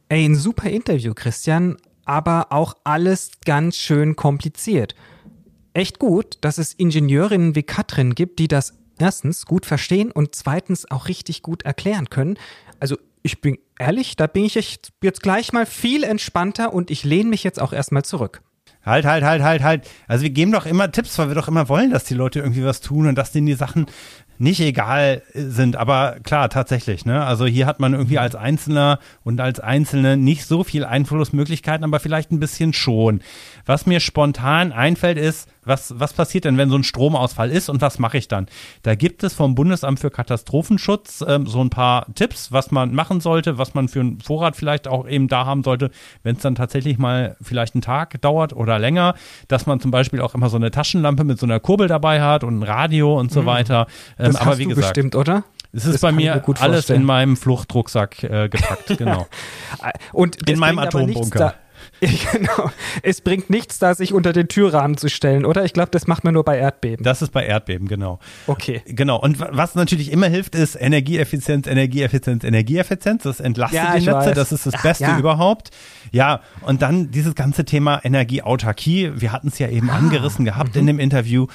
Ey, 0.07 0.25
ein 0.25 0.35
super 0.35 0.69
Interview, 0.69 1.13
Christian, 1.13 1.77
aber 2.05 2.47
auch 2.51 2.75
alles 2.83 3.31
ganz 3.45 3.75
schön 3.75 4.15
kompliziert. 4.15 4.95
Echt 5.73 5.99
gut, 5.99 6.39
dass 6.41 6.57
es 6.57 6.73
Ingenieurinnen 6.73 7.53
wie 7.53 7.63
Katrin 7.63 8.15
gibt, 8.15 8.39
die 8.39 8.47
das 8.47 8.73
erstens 8.97 9.45
gut 9.45 9.65
verstehen 9.65 10.11
und 10.11 10.33
zweitens 10.33 10.89
auch 10.89 11.07
richtig 11.07 11.43
gut 11.43 11.63
erklären 11.63 12.09
können. 12.09 12.39
Also 12.79 12.97
ich 13.21 13.41
bin 13.41 13.59
ehrlich, 13.77 14.15
da 14.15 14.25
bin 14.25 14.45
ich 14.45 14.55
jetzt 14.55 15.21
gleich 15.21 15.53
mal 15.53 15.65
viel 15.65 16.03
entspannter 16.03 16.73
und 16.73 16.89
ich 16.89 17.03
lehne 17.03 17.29
mich 17.29 17.43
jetzt 17.43 17.61
auch 17.61 17.73
erstmal 17.73 18.03
zurück. 18.03 18.41
Halt, 18.85 19.05
halt, 19.05 19.23
halt, 19.23 19.43
halt, 19.43 19.61
halt. 19.63 19.89
Also 20.07 20.23
wir 20.23 20.29
geben 20.29 20.51
doch 20.51 20.65
immer 20.65 20.91
Tipps, 20.91 21.17
weil 21.19 21.27
wir 21.27 21.35
doch 21.35 21.47
immer 21.47 21.69
wollen, 21.69 21.91
dass 21.91 22.05
die 22.05 22.13
Leute 22.13 22.39
irgendwie 22.39 22.63
was 22.63 22.81
tun 22.81 23.07
und 23.07 23.15
dass 23.15 23.31
denen 23.31 23.47
die 23.47 23.53
Sachen 23.53 23.87
nicht 24.39 24.61
egal 24.61 25.21
sind. 25.33 25.75
Aber 25.75 26.17
klar, 26.23 26.49
tatsächlich. 26.49 27.05
Ne? 27.05 27.23
Also 27.23 27.45
hier 27.45 27.65
hat 27.65 27.79
man 27.79 27.93
irgendwie 27.93 28.19
als 28.19 28.35
Einzelner 28.35 28.99
und 29.23 29.41
als 29.41 29.59
Einzelne 29.59 30.15
nicht 30.15 30.45
so 30.45 30.63
viel 30.63 30.85
Einflussmöglichkeiten, 30.85 31.83
aber 31.83 31.99
vielleicht 31.99 32.31
ein 32.31 32.39
bisschen 32.39 32.73
schon. 32.73 33.21
Was 33.65 33.85
mir 33.85 33.99
spontan 33.99 34.71
einfällt, 34.71 35.17
ist, 35.17 35.49
was, 35.63 35.99
was 35.99 36.13
passiert 36.13 36.45
denn, 36.45 36.57
wenn 36.57 36.69
so 36.69 36.77
ein 36.77 36.83
Stromausfall 36.83 37.51
ist 37.51 37.69
und 37.69 37.81
was 37.81 37.99
mache 37.99 38.17
ich 38.17 38.27
dann? 38.27 38.47
Da 38.83 38.95
gibt 38.95 39.23
es 39.23 39.33
vom 39.33 39.55
Bundesamt 39.55 39.99
für 39.99 40.09
Katastrophenschutz 40.09 41.23
ähm, 41.27 41.45
so 41.47 41.61
ein 41.61 41.69
paar 41.69 42.05
Tipps, 42.15 42.51
was 42.51 42.71
man 42.71 42.93
machen 42.93 43.21
sollte, 43.21 43.57
was 43.57 43.73
man 43.73 43.87
für 43.87 43.99
einen 43.99 44.19
Vorrat 44.19 44.55
vielleicht 44.55 44.87
auch 44.87 45.07
eben 45.07 45.27
da 45.27 45.45
haben 45.45 45.63
sollte, 45.63 45.91
wenn 46.23 46.35
es 46.35 46.41
dann 46.41 46.55
tatsächlich 46.55 46.97
mal 46.97 47.35
vielleicht 47.41 47.75
einen 47.75 47.81
Tag 47.81 48.21
dauert 48.21 48.53
oder 48.53 48.79
länger, 48.79 49.15
dass 49.47 49.65
man 49.65 49.79
zum 49.79 49.91
Beispiel 49.91 50.21
auch 50.21 50.35
immer 50.35 50.49
so 50.49 50.57
eine 50.57 50.71
Taschenlampe 50.71 51.23
mit 51.23 51.39
so 51.39 51.45
einer 51.45 51.59
Kurbel 51.59 51.87
dabei 51.87 52.21
hat 52.21 52.43
und 52.43 52.59
ein 52.59 52.63
Radio 52.63 53.19
und 53.19 53.31
so 53.31 53.41
mhm. 53.41 53.45
weiter. 53.45 53.87
Ähm, 54.17 54.33
das 54.33 54.35
aber 54.37 54.57
wie 54.57 54.63
du 54.63 54.69
gesagt, 54.69 54.95
bestimmt, 54.95 55.15
oder? 55.15 55.43
Es 55.71 55.85
ist 55.85 55.93
das 55.93 56.01
bei 56.01 56.11
mir 56.11 56.43
alles 56.59 56.89
in 56.89 57.03
meinem 57.03 57.37
Fluchtrucksack 57.37 58.23
äh, 58.23 58.49
gepackt, 58.49 58.87
genau. 58.97 59.27
und 60.13 60.49
in 60.49 60.57
meinem 60.57 60.79
Atombunker. 60.79 61.55
genau. 62.31 62.71
Es 63.03 63.21
bringt 63.21 63.49
nichts, 63.49 63.79
da 63.79 63.93
sich 63.93 64.13
unter 64.13 64.33
den 64.33 64.47
Türrahmen 64.47 64.97
zu 64.97 65.09
stellen, 65.09 65.45
oder? 65.45 65.65
Ich 65.65 65.73
glaube, 65.73 65.91
das 65.91 66.07
macht 66.07 66.23
man 66.23 66.33
nur 66.33 66.43
bei 66.43 66.57
Erdbeben. 66.57 67.03
Das 67.03 67.21
ist 67.21 67.31
bei 67.31 67.45
Erdbeben, 67.45 67.87
genau. 67.87 68.19
Okay. 68.47 68.81
Genau. 68.85 69.19
Und 69.19 69.39
was 69.39 69.75
natürlich 69.75 70.11
immer 70.11 70.27
hilft, 70.27 70.55
ist 70.55 70.75
Energieeffizienz, 70.75 71.67
Energieeffizienz, 71.67 72.43
Energieeffizienz. 72.43 73.23
Das 73.23 73.39
entlastet 73.39 73.79
ja, 73.79 73.93
die 73.97 74.05
Netze. 74.05 74.13
Weiß. 74.13 74.35
Das 74.35 74.51
ist 74.51 74.65
das 74.65 74.73
ja, 74.73 74.81
Beste 74.81 75.03
ja. 75.03 75.19
überhaupt. 75.19 75.71
Ja. 76.11 76.41
Und 76.61 76.81
dann 76.81 77.11
dieses 77.11 77.35
ganze 77.35 77.65
Thema 77.65 77.99
Energieautarkie. 78.03 79.11
Wir 79.15 79.31
hatten 79.31 79.49
es 79.49 79.59
ja 79.59 79.69
eben 79.69 79.89
ah. 79.89 79.97
angerissen 79.97 80.45
gehabt 80.45 80.75
mhm. 80.75 80.81
in 80.81 80.87
dem 80.87 80.99
Interview. 80.99 81.47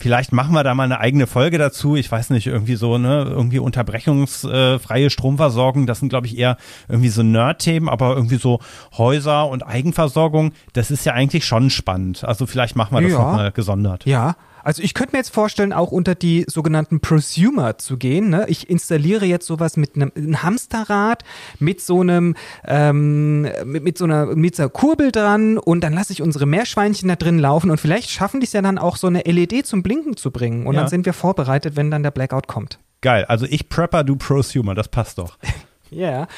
Vielleicht 0.00 0.32
machen 0.32 0.54
wir 0.54 0.64
da 0.64 0.74
mal 0.74 0.84
eine 0.84 0.98
eigene 0.98 1.26
Folge 1.26 1.58
dazu. 1.58 1.94
Ich 1.94 2.10
weiß 2.10 2.30
nicht, 2.30 2.46
irgendwie 2.46 2.76
so, 2.76 2.96
ne, 2.96 3.26
irgendwie 3.28 3.58
unterbrechungsfreie 3.58 5.10
Stromversorgung. 5.10 5.86
Das 5.86 5.98
sind, 5.98 6.08
glaube 6.08 6.26
ich, 6.26 6.38
eher 6.38 6.56
irgendwie 6.88 7.10
so 7.10 7.22
Nerd-Themen, 7.22 7.86
aber 7.86 8.14
irgendwie 8.16 8.36
so 8.36 8.60
Häuser 8.96 9.46
und 9.46 9.62
Eigenversorgung, 9.62 10.52
das 10.72 10.90
ist 10.90 11.04
ja 11.04 11.12
eigentlich 11.12 11.44
schon 11.44 11.68
spannend. 11.68 12.24
Also 12.24 12.46
vielleicht 12.46 12.76
machen 12.76 12.96
wir 12.96 13.02
das 13.02 13.12
ja. 13.12 13.18
nochmal 13.18 13.52
gesondert. 13.52 14.06
Ja, 14.06 14.36
also 14.64 14.82
ich 14.82 14.94
könnte 14.94 15.12
mir 15.12 15.18
jetzt 15.18 15.34
vorstellen, 15.34 15.72
auch 15.72 15.92
unter 15.92 16.14
die 16.14 16.44
sogenannten 16.48 17.00
Prosumer 17.00 17.78
zu 17.78 17.96
gehen. 17.96 18.30
Ne? 18.30 18.46
Ich 18.48 18.68
installiere 18.68 19.24
jetzt 19.24 19.46
sowas 19.46 19.76
mit 19.76 19.96
einem, 19.96 20.12
einem 20.14 20.42
Hamsterrad, 20.42 21.24
mit 21.58 21.80
so 21.80 22.00
einem, 22.00 22.34
ähm, 22.64 23.42
mit, 23.64 23.84
mit, 23.84 23.98
so 23.98 24.04
einer, 24.04 24.26
mit 24.26 24.56
so 24.56 24.62
einer 24.62 24.70
Kurbel 24.70 25.12
dran 25.12 25.58
und 25.58 25.82
dann 25.82 25.92
lasse 25.92 26.12
ich 26.12 26.22
unsere 26.22 26.46
Meerschweinchen 26.46 27.08
da 27.08 27.16
drin 27.16 27.38
laufen 27.38 27.70
und 27.70 27.80
vielleicht 27.80 28.10
schaffen 28.10 28.40
die 28.40 28.46
es 28.46 28.52
ja 28.52 28.62
dann 28.62 28.78
auch 28.78 28.96
so 28.96 29.06
eine 29.06 29.22
LED 29.22 29.66
zum 29.66 29.82
Blinken 29.82 30.16
zu 30.16 30.30
bringen 30.30 30.66
und 30.66 30.74
ja. 30.74 30.80
dann 30.80 30.90
sind 30.90 31.06
wir 31.06 31.12
vorbereitet, 31.12 31.76
wenn 31.76 31.90
dann 31.90 32.02
der 32.02 32.10
Blackout 32.10 32.46
kommt. 32.46 32.78
Geil, 33.00 33.24
also 33.24 33.46
ich 33.48 33.68
Prepper, 33.68 34.04
du 34.04 34.16
Prosumer, 34.16 34.74
das 34.74 34.88
passt 34.88 35.18
doch. 35.18 35.38
Ja, 35.92 36.08
yeah. 36.08 36.28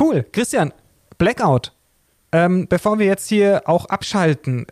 cool. 0.00 0.26
Christian, 0.32 0.72
Blackout. 1.16 1.70
Ähm, 2.32 2.66
bevor 2.68 2.98
wir 2.98 3.06
jetzt 3.06 3.28
hier 3.28 3.62
auch 3.66 3.84
abschalten, 3.86 4.66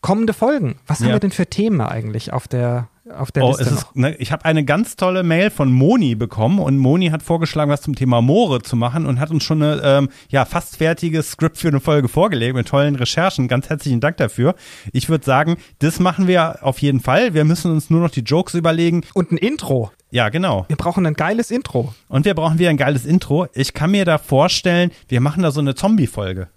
kommende 0.00 0.32
Folgen. 0.32 0.76
Was 0.86 1.00
ja. 1.00 1.06
haben 1.06 1.12
wir 1.12 1.20
denn 1.20 1.30
für 1.30 1.46
Themen 1.46 1.80
eigentlich 1.80 2.32
auf 2.32 2.48
der 2.48 2.88
auf 3.16 3.32
der 3.32 3.44
oh, 3.44 3.56
Liste 3.56 3.74
ist, 3.74 3.96
ne, 3.96 4.14
ich 4.16 4.32
habe 4.32 4.44
eine 4.44 4.64
ganz 4.64 4.96
tolle 4.96 5.22
Mail 5.22 5.50
von 5.50 5.72
Moni 5.72 6.14
bekommen 6.14 6.58
und 6.58 6.76
Moni 6.76 7.08
hat 7.08 7.22
vorgeschlagen, 7.22 7.70
was 7.70 7.80
zum 7.80 7.94
Thema 7.94 8.20
Moore 8.20 8.60
zu 8.60 8.76
machen 8.76 9.06
und 9.06 9.18
hat 9.18 9.30
uns 9.30 9.44
schon 9.44 9.62
eine 9.62 9.80
ähm, 9.82 10.08
ja 10.28 10.44
fast 10.44 10.76
fertiges 10.76 11.30
Skript 11.30 11.56
für 11.56 11.68
eine 11.68 11.80
Folge 11.80 12.08
vorgelegt 12.08 12.54
mit 12.54 12.68
tollen 12.68 12.96
Recherchen. 12.96 13.48
Ganz 13.48 13.68
herzlichen 13.68 14.00
Dank 14.00 14.18
dafür. 14.18 14.54
Ich 14.92 15.08
würde 15.08 15.24
sagen, 15.24 15.56
das 15.78 16.00
machen 16.00 16.26
wir 16.26 16.58
auf 16.62 16.80
jeden 16.80 17.00
Fall. 17.00 17.34
Wir 17.34 17.44
müssen 17.44 17.70
uns 17.70 17.88
nur 17.88 18.00
noch 18.00 18.10
die 18.10 18.20
Jokes 18.20 18.54
überlegen 18.54 19.04
und 19.14 19.32
ein 19.32 19.38
Intro. 19.38 19.90
Ja, 20.10 20.30
genau. 20.30 20.64
Wir 20.68 20.76
brauchen 20.76 21.04
ein 21.06 21.14
geiles 21.14 21.50
Intro. 21.50 21.94
Und 22.08 22.24
wir 22.24 22.34
brauchen 22.34 22.58
wieder 22.58 22.70
ein 22.70 22.78
geiles 22.78 23.04
Intro. 23.04 23.46
Ich 23.52 23.74
kann 23.74 23.90
mir 23.90 24.04
da 24.04 24.18
vorstellen, 24.18 24.90
wir 25.08 25.20
machen 25.20 25.42
da 25.42 25.50
so 25.50 25.60
eine 25.60 25.74
Zombie-Folge. 25.74 26.48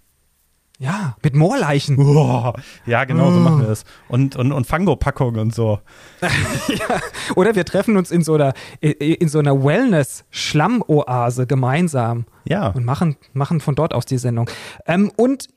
Ja, 0.82 1.16
mit 1.22 1.36
Moorleichen. 1.36 1.96
Oh, 1.96 2.52
ja, 2.86 3.04
genau, 3.04 3.30
so 3.30 3.38
machen 3.38 3.60
wir 3.60 3.68
es. 3.68 3.84
Und, 4.08 4.34
und, 4.34 4.50
und 4.50 4.66
Fango-Packung 4.66 5.36
und 5.36 5.54
so. 5.54 5.78
ja, 6.20 7.00
oder 7.36 7.54
wir 7.54 7.64
treffen 7.64 7.96
uns 7.96 8.10
in 8.10 8.22
so 8.22 8.34
einer, 8.34 8.52
in 8.80 9.28
so 9.28 9.38
einer 9.38 9.62
Wellness-Schlammoase 9.62 11.46
gemeinsam. 11.46 12.24
Ja. 12.44 12.70
Und 12.70 12.84
machen, 12.84 13.16
machen 13.32 13.60
von 13.60 13.76
dort 13.76 13.94
aus 13.94 14.06
die 14.06 14.18
Sendung. 14.18 14.50
Ähm, 14.84 15.12
und 15.14 15.48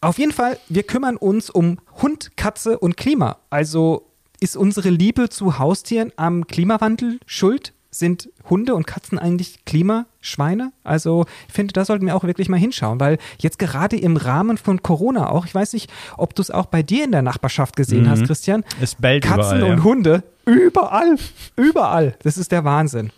auf 0.00 0.16
jeden 0.16 0.32
Fall, 0.32 0.56
wir 0.68 0.84
kümmern 0.84 1.16
uns 1.16 1.50
um 1.50 1.80
Hund, 2.00 2.36
Katze 2.36 2.78
und 2.78 2.96
Klima. 2.96 3.38
Also 3.50 4.12
ist 4.38 4.56
unsere 4.56 4.90
Liebe 4.90 5.28
zu 5.28 5.58
Haustieren 5.58 6.12
am 6.14 6.46
Klimawandel 6.46 7.18
schuld? 7.26 7.72
Sind 7.98 8.30
Hunde 8.48 8.74
und 8.74 8.86
Katzen 8.86 9.18
eigentlich 9.18 9.64
Klimaschweine? 9.64 10.72
Also 10.84 11.26
ich 11.48 11.54
finde, 11.54 11.72
da 11.72 11.84
sollten 11.84 12.06
wir 12.06 12.16
auch 12.16 12.24
wirklich 12.24 12.48
mal 12.48 12.58
hinschauen, 12.58 13.00
weil 13.00 13.18
jetzt 13.38 13.58
gerade 13.58 13.96
im 13.96 14.16
Rahmen 14.16 14.56
von 14.56 14.82
Corona 14.82 15.30
auch, 15.30 15.46
ich 15.46 15.54
weiß 15.54 15.72
nicht, 15.72 15.90
ob 16.16 16.34
du 16.34 16.42
es 16.42 16.50
auch 16.50 16.66
bei 16.66 16.82
dir 16.82 17.04
in 17.04 17.12
der 17.12 17.22
Nachbarschaft 17.22 17.76
gesehen 17.76 18.04
mhm. 18.04 18.10
hast, 18.10 18.24
Christian. 18.24 18.64
Es 18.80 18.94
bellt 18.94 19.24
Katzen 19.24 19.58
überall, 19.58 19.72
und 19.72 19.78
ja. 19.78 19.84
Hunde 19.84 20.22
überall, 20.46 21.16
überall. 21.56 22.16
Das 22.22 22.38
ist 22.38 22.52
der 22.52 22.64
Wahnsinn. 22.64 23.10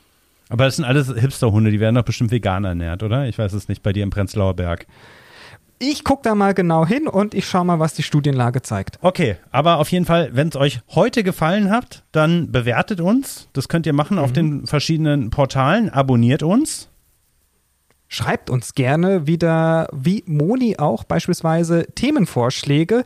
Aber 0.49 0.65
das 0.65 0.77
sind 0.77 0.85
alles 0.85 1.15
Hipsterhunde, 1.15 1.71
die 1.71 1.79
werden 1.79 1.95
doch 1.95 2.03
bestimmt 2.03 2.33
vegan 2.33 2.65
ernährt, 2.65 3.03
oder? 3.03 3.27
Ich 3.27 3.39
weiß 3.39 3.53
es 3.53 3.69
nicht, 3.69 3.83
bei 3.83 3.93
dir 3.93 4.03
im 4.03 4.11
Prenzlauer 4.11 4.55
Berg 4.55 4.87
ich 5.81 6.05
gucke 6.05 6.23
da 6.23 6.35
mal 6.35 6.53
genau 6.53 6.87
hin 6.87 7.09
und 7.09 7.35
ich 7.35 7.47
schaue 7.47 7.65
mal, 7.65 7.81
was 7.81 7.95
die 7.95 8.03
Studienlage 8.03 8.61
zeigt. 8.61 8.99
Okay, 9.01 9.37
aber 9.51 9.79
auf 9.79 9.91
jeden 9.91 10.05
Fall, 10.05 10.29
wenn 10.33 10.49
es 10.49 10.57
euch 10.57 10.81
heute 10.91 11.25
gefallen 11.25 11.71
hat, 11.71 12.05
dann 12.13 12.53
bewertet 12.53 13.01
uns. 13.01 13.49
Das 13.55 13.69
könnt 13.69 13.87
ihr 13.87 13.95
machen 13.95 14.19
mhm. 14.19 14.23
auf 14.23 14.33
den 14.33 14.67
verschiedenen 14.67 15.31
Portalen. 15.31 15.89
Abonniert 15.89 16.43
uns. 16.43 16.91
Schreibt 18.09 18.51
uns 18.51 18.75
gerne 18.75 19.27
wieder, 19.27 19.89
wie 19.93 20.23
Moni 20.27 20.77
auch 20.79 21.05
beispielsweise 21.05 21.87
Themenvorschläge. 21.95 23.05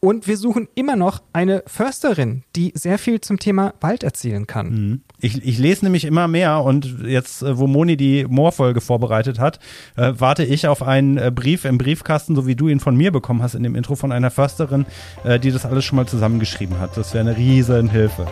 Und 0.00 0.26
wir 0.26 0.38
suchen 0.38 0.66
immer 0.74 0.96
noch 0.96 1.20
eine 1.34 1.62
Försterin, 1.66 2.42
die 2.56 2.72
sehr 2.74 2.98
viel 2.98 3.20
zum 3.20 3.38
Thema 3.38 3.74
Wald 3.82 4.02
erzählen 4.02 4.46
kann. 4.46 4.70
Mhm. 4.70 5.00
Ich, 5.20 5.44
ich 5.46 5.58
lese 5.58 5.84
nämlich 5.84 6.06
immer 6.06 6.26
mehr 6.26 6.62
und 6.62 7.02
jetzt, 7.04 7.42
äh, 7.42 7.58
wo 7.58 7.66
Moni 7.66 7.98
die 7.98 8.24
Moorfolge 8.26 8.80
vorbereitet 8.80 9.38
hat, 9.38 9.58
äh, 9.96 10.14
warte 10.16 10.42
ich 10.42 10.66
auf 10.68 10.82
einen 10.82 11.18
äh, 11.18 11.30
Brief 11.30 11.66
im 11.66 11.76
Briefkasten, 11.76 12.34
so 12.34 12.46
wie 12.46 12.56
du 12.56 12.68
ihn 12.68 12.80
von 12.80 12.96
mir 12.96 13.12
bekommen 13.12 13.42
hast 13.42 13.54
in 13.54 13.62
dem 13.62 13.74
Intro 13.74 13.94
von 13.94 14.10
einer 14.10 14.30
Försterin, 14.30 14.86
äh, 15.24 15.38
die 15.38 15.50
das 15.50 15.66
alles 15.66 15.84
schon 15.84 15.96
mal 15.96 16.06
zusammengeschrieben 16.06 16.78
hat. 16.80 16.96
Das 16.96 17.12
wäre 17.12 17.28
eine 17.28 17.36
riesen 17.36 17.90
Hilfe. 17.90 18.22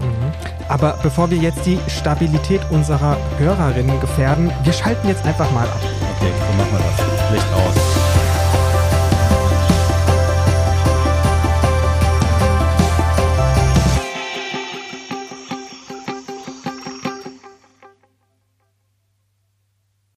Mhm. 0.00 0.32
Aber 0.68 0.98
bevor 1.02 1.30
wir 1.30 1.38
jetzt 1.38 1.64
die 1.64 1.78
Stabilität 1.88 2.60
unserer 2.70 3.16
Hörerinnen 3.38 4.00
gefährden, 4.00 4.50
wir 4.64 4.72
schalten 4.72 5.06
jetzt 5.06 5.24
einfach 5.24 5.50
mal 5.52 5.64
ab. 5.64 5.80
Okay, 6.16 6.32
so 6.38 6.56
machen 6.56 6.72
wir 6.72 6.78
das. 6.78 7.32
Licht 7.32 7.52
aus. 7.54 7.87